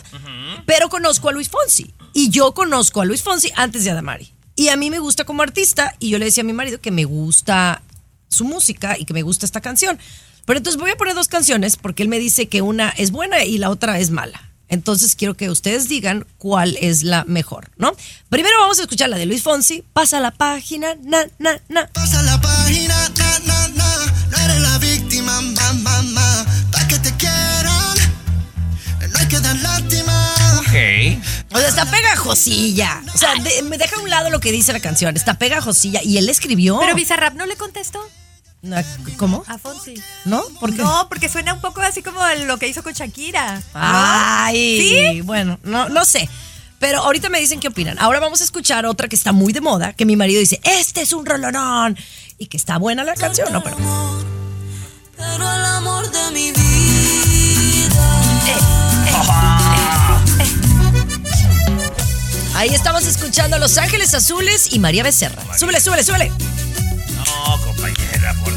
Pero 0.65 0.87
conozco 0.89 1.29
a 1.29 1.31
Luis 1.33 1.49
Fonsi. 1.49 1.93
Y 2.13 2.29
yo 2.29 2.53
conozco 2.53 3.01
a 3.01 3.05
Luis 3.05 3.21
Fonsi 3.21 3.51
antes 3.55 3.83
de 3.83 3.91
a 3.91 3.95
Damari. 3.95 4.31
Y 4.57 4.69
a 4.69 4.75
mí 4.75 4.89
me 4.89 4.99
gusta 4.99 5.23
como 5.23 5.43
artista. 5.43 5.95
Y 5.99 6.09
yo 6.09 6.17
le 6.17 6.25
decía 6.25 6.41
a 6.41 6.45
mi 6.45 6.51
marido 6.51 6.81
que 6.81 6.91
me 6.91 7.05
gusta 7.05 7.81
su 8.27 8.43
música 8.43 8.97
y 8.99 9.05
que 9.05 9.13
me 9.13 9.21
gusta 9.21 9.45
esta 9.45 9.61
canción. 9.61 9.97
Pero 10.45 10.57
entonces 10.57 10.81
voy 10.81 10.91
a 10.91 10.97
poner 10.97 11.15
dos 11.15 11.27
canciones 11.27 11.77
porque 11.77 12.03
él 12.03 12.09
me 12.09 12.19
dice 12.19 12.47
que 12.47 12.61
una 12.61 12.89
es 12.89 13.11
buena 13.11 13.45
y 13.45 13.59
la 13.59 13.69
otra 13.69 13.99
es 13.99 14.09
mala. 14.09 14.41
Entonces 14.69 15.15
quiero 15.15 15.35
que 15.35 15.49
ustedes 15.49 15.87
digan 15.87 16.25
cuál 16.37 16.77
es 16.81 17.03
la 17.03 17.23
mejor, 17.23 17.69
¿no? 17.77 17.95
Primero 18.29 18.57
vamos 18.59 18.79
a 18.79 18.81
escuchar 18.81 19.09
la 19.09 19.17
de 19.17 19.25
Luis 19.25 19.43
Fonsi. 19.43 19.83
Pasa 19.93 20.19
la 20.19 20.31
página, 20.31 20.95
na, 21.03 21.25
na, 21.39 21.61
na. 21.69 21.87
Pasa 21.87 22.21
la 22.23 22.41
página, 22.41 23.06
O 31.57 31.59
sea, 31.59 31.69
está 31.69 31.85
pegajosilla. 31.85 33.01
O 33.13 33.17
sea, 33.17 33.33
de- 33.35 33.63
me 33.63 33.77
deja 33.79 33.95
a 33.95 33.99
un 33.99 34.09
lado 34.09 34.29
lo 34.29 34.39
que 34.39 34.51
dice 34.51 34.73
la 34.73 34.79
canción. 34.79 35.15
Está 35.15 35.33
pegajosilla. 35.39 36.01
Y 36.03 36.17
él 36.19 36.29
escribió. 36.29 36.77
Pero 36.79 36.93
Bizarrap 36.93 37.33
no 37.33 37.45
le 37.47 37.55
contestó 37.55 37.99
¿Cómo? 39.17 39.43
a 39.47 39.57
Fonsi. 39.57 39.95
¿No? 40.25 40.43
¿Por 40.59 40.71
qué? 40.71 40.77
No, 40.81 41.07
porque 41.09 41.29
suena 41.29 41.53
un 41.53 41.61
poco 41.61 41.81
así 41.81 42.01
como 42.03 42.19
lo 42.45 42.57
que 42.57 42.67
hizo 42.67 42.83
con 42.83 42.93
Shakira. 42.93 43.61
Ay, 43.73 44.79
¿Sí? 45.15 45.21
bueno, 45.21 45.59
no, 45.63 45.89
no 45.89 46.05
sé. 46.05 46.29
Pero 46.79 46.99
ahorita 47.01 47.29
me 47.29 47.39
dicen 47.39 47.59
qué 47.59 47.69
opinan. 47.69 47.97
Ahora 47.99 48.19
vamos 48.19 48.41
a 48.41 48.43
escuchar 48.43 48.85
otra 48.85 49.07
que 49.07 49.15
está 49.15 49.31
muy 49.31 49.51
de 49.51 49.61
moda, 49.61 49.93
que 49.93 50.05
mi 50.05 50.15
marido 50.15 50.39
dice, 50.39 50.59
este 50.63 51.01
es 51.01 51.11
un 51.13 51.25
rolonón. 51.25 51.97
Y 52.37 52.47
que 52.47 52.57
está 52.57 52.77
buena 52.77 53.03
la 53.03 53.15
canción, 53.15 53.51
¿no? 53.51 53.63
Pero... 53.63 53.77
Pero 55.17 55.35
el 55.55 55.65
amor 55.65 56.11
de 56.11 56.31
mi 56.31 56.51
vida. 56.51 56.76
Ahí 62.57 62.73
estamos 62.73 63.05
escuchando 63.05 63.57
a 63.57 63.59
Los 63.59 63.77
Ángeles 63.77 64.15
Azules 64.15 64.69
y 64.71 64.79
María 64.79 65.03
Becerra. 65.03 65.43
Súbele, 65.55 65.79
súbele, 65.79 66.03
súbele. 66.03 66.31
No, 67.15 67.61
compañera, 67.63 68.33
por, 68.43 68.51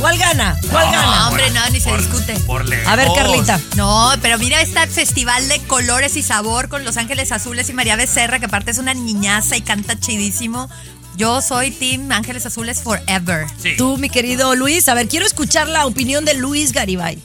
¿Cuál 0.00 0.18
gana? 0.18 0.58
¿Cuál 0.72 0.86
No, 0.86 0.92
gana? 0.92 1.16
No, 1.20 1.28
hombre, 1.28 1.48
no, 1.52 1.60
ni 1.70 1.78
se 1.78 1.96
discute. 1.96 2.34
por. 2.40 2.62
A 2.62 2.96
ver, 2.96 3.06
Carlita. 3.14 3.60
No, 3.76 4.10
pero 4.22 4.40
mira 4.40 4.60
este 4.60 4.84
festival 4.88 5.48
de 5.48 5.60
colores 5.68 6.16
y 6.16 6.22
sabor 6.24 6.68
con 6.68 6.84
Los 6.84 6.96
Ángeles 6.96 7.30
Azules 7.30 7.68
y 7.70 7.74
María 7.74 7.94
Becerra, 7.94 8.40
que 8.40 8.46
aparte 8.46 8.72
es 8.72 8.78
una 8.78 8.92
niñaza 8.92 9.56
y 9.56 9.62
canta 9.62 9.96
chidísimo. 10.00 10.68
Yo 11.16 11.40
soy 11.40 11.70
Team 11.70 12.10
Ángeles 12.10 12.44
Azules 12.44 12.80
Forever. 12.82 13.46
Sí. 13.62 13.76
Tú, 13.78 13.98
mi 13.98 14.10
querido 14.10 14.56
Luis, 14.56 14.88
a 14.88 14.94
ver, 14.94 15.06
quiero 15.06 15.24
escuchar 15.26 15.68
la 15.68 15.86
opinión 15.86 16.24
de 16.24 16.34
Luis 16.34 16.72
Garibay. 16.72 17.22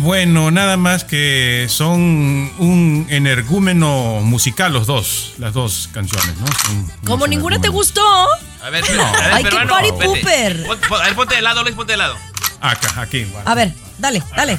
Bueno, 0.00 0.50
nada 0.50 0.76
más 0.76 1.04
que 1.04 1.66
son 1.70 2.00
un 2.58 3.06
energúmeno 3.10 4.20
musical 4.22 4.72
los 4.72 4.86
dos, 4.86 5.34
las 5.38 5.54
dos 5.54 5.88
canciones, 5.92 6.36
¿no? 6.38 6.46
Son 6.46 6.90
Como 7.06 7.26
ninguna 7.26 7.60
te 7.60 7.68
gustó, 7.68 8.02
A 8.62 8.70
ver, 8.70 8.84
a 8.84 8.88
ver, 8.88 9.00
Ay, 9.32 9.44
qué 9.44 9.50
party 9.50 9.92
pooper. 9.92 10.66
A 11.00 11.04
ver, 11.04 11.14
ponte 11.14 11.36
de 11.36 11.42
lado, 11.42 11.62
Luis, 11.62 11.74
ponte 11.74 11.92
de 11.92 11.98
lado. 11.98 12.16
Acá, 12.60 13.00
aquí. 13.00 13.24
bueno. 13.24 13.48
A 13.48 13.54
ver, 13.54 13.72
dale, 13.98 14.22
dale. 14.36 14.58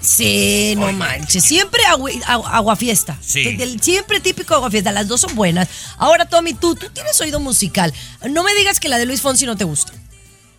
Sí, 0.00 0.74
no 0.76 0.90
manches. 0.92 1.44
Siempre 1.44 1.84
agua, 1.84 2.10
agua- 2.26 2.50
aguafiesta. 2.56 3.16
Sí. 3.20 3.42
Que 3.42 3.56
del- 3.56 3.80
Siempre 3.80 4.20
típico 4.20 4.54
aguafiesta. 4.54 4.90
Las 4.92 5.06
dos 5.08 5.20
son 5.20 5.34
buenas. 5.34 5.68
Ahora, 5.98 6.24
Tommy, 6.24 6.54
tú, 6.54 6.74
tú 6.76 6.88
tienes 6.90 7.20
oído 7.20 7.40
musical. 7.40 7.92
No 8.30 8.42
me 8.42 8.54
digas 8.54 8.80
que 8.80 8.88
la 8.88 8.96
de 8.98 9.06
Luis 9.06 9.20
Fonsi 9.20 9.44
no 9.44 9.56
te 9.56 9.64
gusta. 9.64 9.92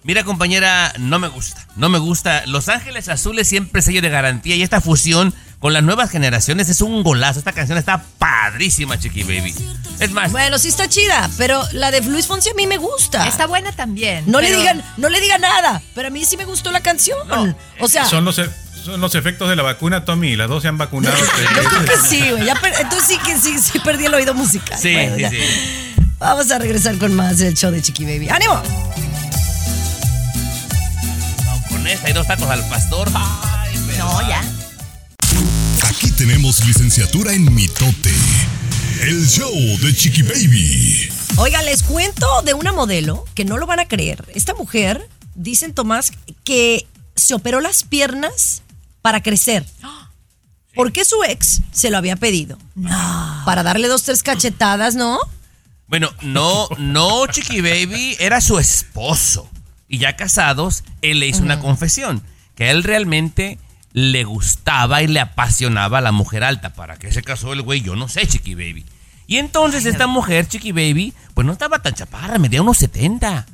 Mira, 0.03 0.23
compañera, 0.23 0.93
no 0.97 1.19
me 1.19 1.27
gusta. 1.27 1.67
No 1.75 1.89
me 1.89 1.99
gusta. 1.99 2.45
Los 2.45 2.69
Ángeles 2.69 3.09
Azules 3.09 3.47
siempre 3.47 3.81
sello 3.81 4.01
de 4.01 4.09
garantía 4.09 4.55
y 4.55 4.63
esta 4.63 4.79
fusión 4.81 5.33
con 5.59 5.73
las 5.73 5.83
nuevas 5.83 6.09
generaciones 6.09 6.69
es 6.69 6.79
un 6.81 7.03
golazo. 7.03 7.39
Esta 7.39 7.51
canción 7.51 7.77
está 7.77 8.01
padrísima, 8.17 8.97
Chiqui 8.97 9.23
Baby. 9.23 9.53
Es 9.99 10.11
más, 10.11 10.31
Bueno, 10.31 10.57
sí 10.57 10.69
está 10.69 10.87
chida, 10.87 11.29
pero 11.37 11.61
la 11.73 11.91
de 11.91 11.99
Luis 12.01 12.27
Fonsi 12.27 12.49
a 12.49 12.53
mí 12.53 12.65
me 12.65 12.77
gusta. 12.77 13.27
Está 13.27 13.45
buena 13.45 13.73
también. 13.73 14.23
no 14.27 14.39
le 14.39 14.55
digan, 14.55 14.81
no 14.95 15.09
le 15.09 15.19
digan 15.19 15.41
nada, 15.41 15.81
pero 15.93 16.07
a 16.07 16.11
mí 16.11 16.23
sí 16.23 16.37
me 16.37 16.45
gustó 16.45 16.71
la 16.71 16.79
canción. 16.81 17.19
o 17.79 17.87
sea, 17.89 18.05
Son 18.05 18.23
los, 18.23 18.39
e- 18.39 18.49
son 18.85 19.01
los 19.01 19.13
efectos 19.15 19.49
de 19.49 19.57
la 19.57 19.63
vacuna, 19.63 20.05
Tommy. 20.05 20.37
Las 20.37 20.47
dos 20.47 20.61
se 20.61 20.69
han 20.69 20.77
vacunado. 20.77 21.17
yo 21.55 21.69
creo 21.69 21.83
que 21.85 21.97
sí, 22.07 22.21
güey. 22.31 22.47
Entonces 22.79 23.05
sí 23.09 23.17
que 23.25 23.37
sí, 23.37 23.59
sí 23.59 23.79
perdí 23.79 24.05
el 24.05 24.13
oído 24.13 24.33
musical. 24.33 24.79
sí, 24.79 24.93
Bueno, 24.93 25.15
sí, 25.17 25.21
ya. 25.23 25.29
sí. 25.29 25.37
Vamos 26.19 26.49
a 26.51 26.57
regresar 26.59 26.97
con 26.97 27.13
más 27.13 27.37
del 27.39 27.53
show 27.55 27.69
de 27.71 27.81
Chiqui 27.81 28.05
Baby. 28.05 28.29
¡Ánimo! 28.29 28.61
Esta 31.89 32.07
hay 32.07 32.13
dos 32.13 32.27
tacos 32.27 32.49
al 32.49 32.67
pastor. 32.69 33.09
Ay, 33.13 33.75
pero- 33.87 34.05
No, 34.05 34.27
ya. 34.27 34.41
Aquí 35.87 36.11
tenemos 36.11 36.63
licenciatura 36.65 37.33
en 37.33 37.53
mitote. 37.53 38.13
El 39.01 39.27
show 39.27 39.53
de 39.81 39.93
Chiqui 39.95 40.21
Baby. 40.23 41.09
Oiga, 41.37 41.61
les 41.63 41.83
cuento 41.83 42.41
de 42.43 42.53
una 42.53 42.71
modelo 42.73 43.25
que 43.33 43.45
no 43.45 43.57
lo 43.57 43.65
van 43.65 43.79
a 43.79 43.87
creer. 43.87 44.25
Esta 44.35 44.53
mujer, 44.53 45.07
dicen 45.35 45.73
Tomás, 45.73 46.11
que 46.43 46.85
se 47.15 47.33
operó 47.33 47.61
las 47.61 47.83
piernas 47.83 48.61
para 49.01 49.23
crecer. 49.23 49.65
Porque 50.75 51.05
su 51.05 51.23
ex 51.23 51.61
se 51.71 51.89
lo 51.89 51.97
había 51.97 52.15
pedido. 52.15 52.57
Para 53.45 53.63
darle 53.63 53.87
dos, 53.87 54.03
tres 54.03 54.21
cachetadas, 54.23 54.95
¿no? 54.95 55.19
Bueno, 55.87 56.09
no, 56.21 56.67
no, 56.77 57.25
Chiqui 57.27 57.61
Baby, 57.61 58.15
era 58.19 58.39
su 58.41 58.59
esposo. 58.59 59.49
Y 59.89 59.97
ya 59.97 60.15
casados, 60.15 60.85
él 61.01 61.19
le 61.19 61.27
hizo 61.27 61.41
una 61.41 61.59
confesión, 61.59 62.21
que 62.55 62.65
a 62.65 62.71
él 62.71 62.83
realmente 62.83 63.57
le 63.91 64.23
gustaba 64.23 65.01
y 65.01 65.07
le 65.07 65.19
apasionaba 65.19 65.97
a 65.97 66.01
la 66.01 66.11
mujer 66.11 66.43
alta. 66.43 66.73
¿Para 66.73 66.97
qué 66.97 67.11
se 67.11 67.23
casó 67.23 67.53
el 67.53 67.63
güey? 67.63 67.81
Yo 67.81 67.95
no 67.95 68.07
sé, 68.07 68.27
Chiqui 68.27 68.53
Baby. 68.53 68.85
Y 69.25 69.37
entonces 69.37 69.85
esta 69.85 70.07
mujer, 70.07 70.47
Chiqui 70.47 70.71
Baby, 70.71 71.13
pues 71.33 71.45
no 71.45 71.53
estaba 71.53 71.79
tan 71.79 71.93
chaparra, 71.93 72.37
medía 72.37 72.61
unos 72.61 72.77
70. 72.77 73.45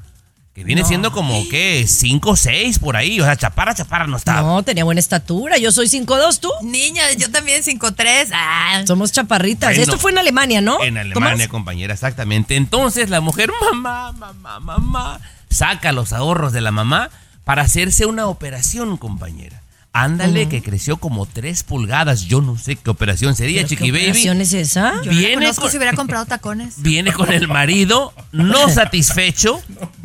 Que 0.54 0.64
viene 0.64 0.86
siendo 0.86 1.12
como, 1.12 1.44
¿qué? 1.50 1.86
5 1.86 2.30
o 2.30 2.36
6 2.38 2.80
por 2.80 2.96
ahí. 2.96 3.20
O 3.20 3.26
sea, 3.26 3.36
chaparra, 3.36 3.76
chaparra 3.76 4.08
no 4.08 4.16
estaba. 4.16 4.42
No, 4.42 4.64
tenía 4.64 4.86
buena 4.86 5.00
estatura. 5.00 5.58
Yo 5.58 5.70
soy 5.74 5.88
5'2", 5.88 6.40
¿tú? 6.40 6.50
Niña, 6.64 7.12
yo 7.18 7.30
también 7.30 7.62
5'3". 7.62 8.30
Ah. 8.32 8.82
Somos 8.88 9.12
chaparritas. 9.12 9.72
Bueno, 9.72 9.84
Esto 9.84 9.98
fue 9.98 10.12
en 10.12 10.18
Alemania, 10.18 10.62
¿no? 10.62 10.82
En 10.82 10.98
Alemania, 10.98 11.34
Tomás? 11.34 11.48
compañera, 11.50 11.94
exactamente. 11.94 12.56
Entonces 12.56 13.10
la 13.10 13.20
mujer, 13.20 13.52
mamá, 13.74 14.14
mamá, 14.14 14.62
mamá, 14.62 15.20
saca 15.56 15.92
los 15.92 16.14
ahorros 16.14 16.54
de 16.54 16.62
la 16.62 16.72
mamá 16.72 17.10
para 17.44 17.64
hacerse 17.64 18.06
una 18.06 18.28
operación, 18.28 18.98
compañera. 18.98 19.62
Ándale, 19.98 20.50
que 20.50 20.62
creció 20.62 20.98
como 20.98 21.26
3 21.26 21.64
pulgadas. 21.64 22.24
Yo 22.24 22.42
no 22.42 22.58
sé 22.58 22.76
qué 22.76 22.90
operación 22.90 23.34
sería, 23.34 23.60
¿Pero 23.60 23.70
Chiqui 23.70 23.86
¿Qué 23.86 23.92
Baby. 23.94 24.04
operación 24.10 24.42
es 24.42 24.52
esa? 24.54 25.02
Yo 25.04 25.10
Viene 25.12 25.48
no 25.48 25.54
con- 25.56 25.72
si 25.72 25.78
hubiera 25.78 25.94
comprado 25.96 26.26
tacones. 26.26 26.74
Viene 26.82 27.14
con 27.14 27.32
el 27.32 27.48
marido, 27.48 28.14
no 28.34 28.68
satisfecho, 28.70 29.62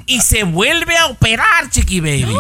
y 0.07 0.21
se 0.21 0.45
vuelve 0.45 0.97
a 0.97 1.07
operar, 1.07 1.71
Chiqui 1.71 1.99
Baby. 1.99 2.37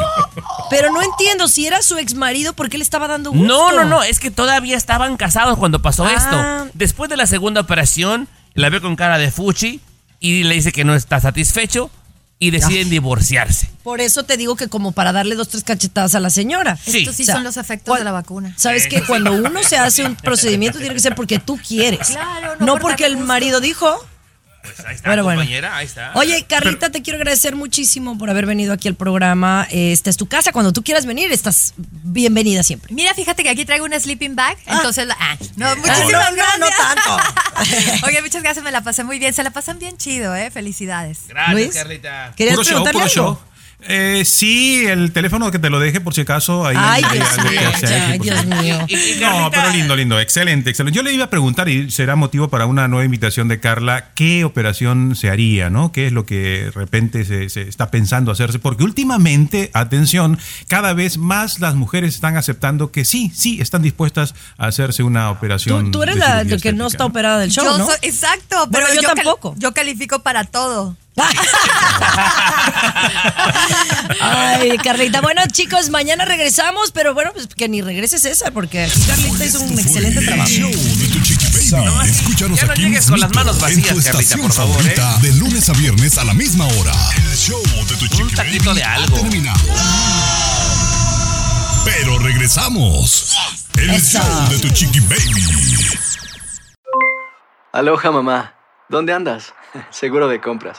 Pero 0.70 0.92
no 0.92 1.02
entiendo, 1.02 1.48
si 1.48 1.66
era 1.66 1.82
su 1.82 1.98
ex 1.98 2.14
marido, 2.14 2.52
¿por 2.52 2.68
qué 2.68 2.78
le 2.78 2.84
estaba 2.84 3.08
dando 3.08 3.32
gusto? 3.32 3.44
No, 3.46 3.72
no, 3.72 3.84
no, 3.84 4.04
es 4.04 4.20
que 4.20 4.30
todavía 4.30 4.76
estaban 4.76 5.16
casados 5.16 5.58
cuando 5.58 5.82
pasó 5.82 6.04
Ah. 6.04 6.12
esto. 6.16 6.70
Después 6.74 7.10
de 7.10 7.16
la 7.16 7.26
segunda 7.26 7.60
operación, 7.62 8.28
la 8.54 8.68
ve 8.68 8.80
con 8.80 8.94
cara 8.94 9.18
de 9.18 9.32
fuchi 9.32 9.80
y 10.20 10.44
le 10.44 10.54
dice 10.54 10.70
que 10.70 10.84
no 10.84 10.94
está 10.94 11.18
satisfecho 11.18 11.90
y 12.42 12.50
deciden 12.50 12.88
divorciarse. 12.88 13.70
Por 13.84 14.00
eso 14.00 14.24
te 14.24 14.36
digo 14.38 14.56
que 14.56 14.66
como 14.68 14.92
para 14.92 15.12
darle 15.12 15.34
dos, 15.34 15.48
tres 15.50 15.62
cachetadas 15.62 16.14
a 16.14 16.20
la 16.20 16.30
señora. 16.30 16.78
Estos 16.86 17.14
sí 17.14 17.22
O 17.22 17.26
sea, 17.26 17.34
son 17.36 17.44
los 17.44 17.58
efectos 17.58 17.96
de 17.98 18.02
la 18.02 18.12
vacuna. 18.12 18.54
¿Sabes 18.56 18.88
que 18.88 19.02
Cuando 19.02 19.32
uno 19.32 19.62
se 19.62 19.76
hace 19.76 20.04
un 20.04 20.16
procedimiento 20.24 20.78
tiene 20.78 20.94
que 20.94 21.00
ser 21.00 21.14
porque 21.14 21.38
tú 21.38 21.58
quieres. 21.58 22.08
Claro, 22.08 22.56
no 22.58 22.66
no 22.66 22.72
por 22.72 22.82
porque 22.82 23.04
el 23.04 23.14
gusto. 23.14 23.26
marido 23.26 23.60
dijo. 23.60 24.04
Pues 24.62 24.78
ahí 24.80 24.94
está, 24.94 25.08
Bueno, 25.08 25.24
bueno. 25.24 25.40
compañera, 25.40 25.76
ahí 25.76 25.86
está. 25.86 26.12
Oye, 26.14 26.44
Carlita, 26.46 26.90
te 26.90 27.00
quiero 27.02 27.16
agradecer 27.18 27.56
muchísimo 27.56 28.18
por 28.18 28.28
haber 28.30 28.44
venido 28.46 28.72
aquí 28.74 28.88
al 28.88 28.94
programa. 28.94 29.66
Esta 29.70 30.10
es 30.10 30.16
tu 30.18 30.26
casa. 30.26 30.52
Cuando 30.52 30.72
tú 30.72 30.82
quieras 30.84 31.06
venir, 31.06 31.32
estás 31.32 31.72
bienvenida 31.78 32.62
siempre. 32.62 32.92
Mira, 32.94 33.14
fíjate 33.14 33.42
que 33.42 33.48
aquí 33.50 33.64
traigo 33.64 33.84
una 33.86 33.98
sleeping 33.98 34.36
bag. 34.36 34.58
Entonces, 34.66 35.06
la- 35.06 35.16
ah, 35.18 35.36
no, 35.56 35.74
no, 35.74 35.76
muchísimas 35.80 36.32
no, 36.36 36.58
no 36.58 36.66
gracias. 36.66 38.02
Oye, 38.06 38.20
muchas 38.22 38.42
gracias, 38.42 38.64
me 38.64 38.70
la 38.70 38.82
pasé 38.82 39.02
muy 39.04 39.18
bien. 39.18 39.32
Se 39.32 39.42
la 39.42 39.50
pasan 39.50 39.78
bien 39.78 39.96
chido, 39.96 40.34
¿eh? 40.36 40.50
Felicidades. 40.50 41.20
Gracias, 41.28 41.54
Luis. 41.54 41.74
Carlita. 41.74 42.32
¿Querías 42.36 42.56
Puro 42.56 42.64
show, 42.64 42.84
preguntarle 42.84 43.00
puro 43.10 43.22
algo? 43.30 43.40
show. 43.40 43.49
Eh, 43.88 44.24
sí, 44.24 44.84
el 44.86 45.12
teléfono 45.12 45.50
que 45.50 45.58
te 45.58 45.70
lo 45.70 45.80
deje 45.80 46.00
por 46.00 46.14
si 46.14 46.20
acaso. 46.22 46.66
Ahí 46.66 46.76
Ay, 46.78 47.02
hay 47.04 47.18
Dios 47.18 47.38
mío, 47.50 47.60
ya, 47.80 48.12
Dios 48.18 49.20
No, 49.20 49.50
pero 49.50 49.70
lindo, 49.70 49.96
lindo, 49.96 50.20
excelente, 50.20 50.70
excelente. 50.70 50.96
Yo 50.96 51.02
le 51.02 51.12
iba 51.12 51.24
a 51.24 51.30
preguntar 51.30 51.68
y 51.68 51.90
será 51.90 52.16
motivo 52.16 52.48
para 52.48 52.66
una 52.66 52.88
nueva 52.88 53.04
invitación 53.04 53.48
de 53.48 53.58
Carla, 53.60 54.10
¿qué 54.14 54.44
operación 54.44 55.16
se 55.16 55.30
haría, 55.30 55.70
no? 55.70 55.92
¿Qué 55.92 56.06
es 56.08 56.12
lo 56.12 56.26
que 56.26 56.64
de 56.64 56.70
repente 56.72 57.24
se, 57.24 57.48
se 57.48 57.62
está 57.62 57.90
pensando 57.90 58.30
hacerse? 58.30 58.58
Porque 58.58 58.84
últimamente, 58.84 59.70
atención, 59.72 60.38
cada 60.68 60.92
vez 60.92 61.16
más 61.18 61.60
las 61.60 61.74
mujeres 61.74 62.14
están 62.14 62.36
aceptando 62.36 62.92
que 62.92 63.04
sí, 63.04 63.32
sí, 63.34 63.60
están 63.60 63.82
dispuestas 63.82 64.34
a 64.58 64.66
hacerse 64.66 65.02
una 65.02 65.30
operación. 65.30 65.86
Tú, 65.86 65.98
tú 65.98 66.02
eres 66.02 66.16
la 66.16 66.44
que 66.44 66.72
no 66.72 66.86
está 66.86 67.06
operada 67.06 67.38
del 67.38 67.50
show, 67.50 67.64
yo 67.64 67.78
¿no? 67.78 67.86
soy- 67.86 67.96
exacto, 68.02 68.68
pero 68.70 68.86
Bueno, 68.86 69.00
yo 69.02 69.08
tampoco. 69.14 69.54
yo 69.58 69.72
califico 69.72 70.20
para 70.20 70.44
todo. 70.44 70.96
Ay, 74.20 74.76
Carlita. 74.78 75.20
Bueno, 75.20 75.42
chicos, 75.50 75.90
mañana 75.90 76.24
regresamos, 76.24 76.90
pero 76.92 77.14
bueno, 77.14 77.32
pues 77.32 77.46
que 77.48 77.68
ni 77.68 77.82
regreses 77.82 78.24
esa, 78.24 78.50
porque 78.50 78.84
aquí 78.84 79.00
Carlita 79.06 79.44
hizo 79.44 79.60
un 79.60 79.78
excelente 79.78 80.24
trabajo. 80.24 80.50
Escúchanos 82.04 82.58
Ya 82.60 82.66
no 82.66 82.72
aquí 82.72 82.82
llegues 82.82 83.06
con 83.06 83.20
las 83.20 83.34
manos 83.34 83.54
en 83.54 83.58
tu 83.60 83.64
vacías, 83.64 83.86
Carlita, 83.86 84.10
estación 84.10 84.40
por 84.42 84.52
favor, 84.52 84.76
¿eh? 84.86 84.94
favorita, 84.94 85.18
de 85.20 85.32
lunes 85.34 85.68
a 85.68 85.72
viernes 85.74 86.18
a 86.18 86.24
la 86.24 86.34
misma 86.34 86.66
hora. 86.66 86.92
El 87.16 87.36
show 87.36 87.62
de 87.88 87.96
tu 87.96 88.06
chiqui 88.08 88.34
taquito 88.34 88.64
baby 88.70 88.78
de 88.80 88.84
algo. 88.84 89.16
terminado. 89.20 89.60
Pero 91.84 92.18
regresamos. 92.18 93.36
El 93.78 93.90
Eso. 93.90 94.18
show 94.18 94.48
de 94.50 94.58
tu 94.58 94.68
chiqui 94.70 95.00
baby. 95.00 95.44
Aloha 97.72 98.10
mamá, 98.10 98.54
¿dónde 98.88 99.12
andas? 99.12 99.54
Seguro 99.90 100.28
de 100.28 100.40
compras. 100.40 100.78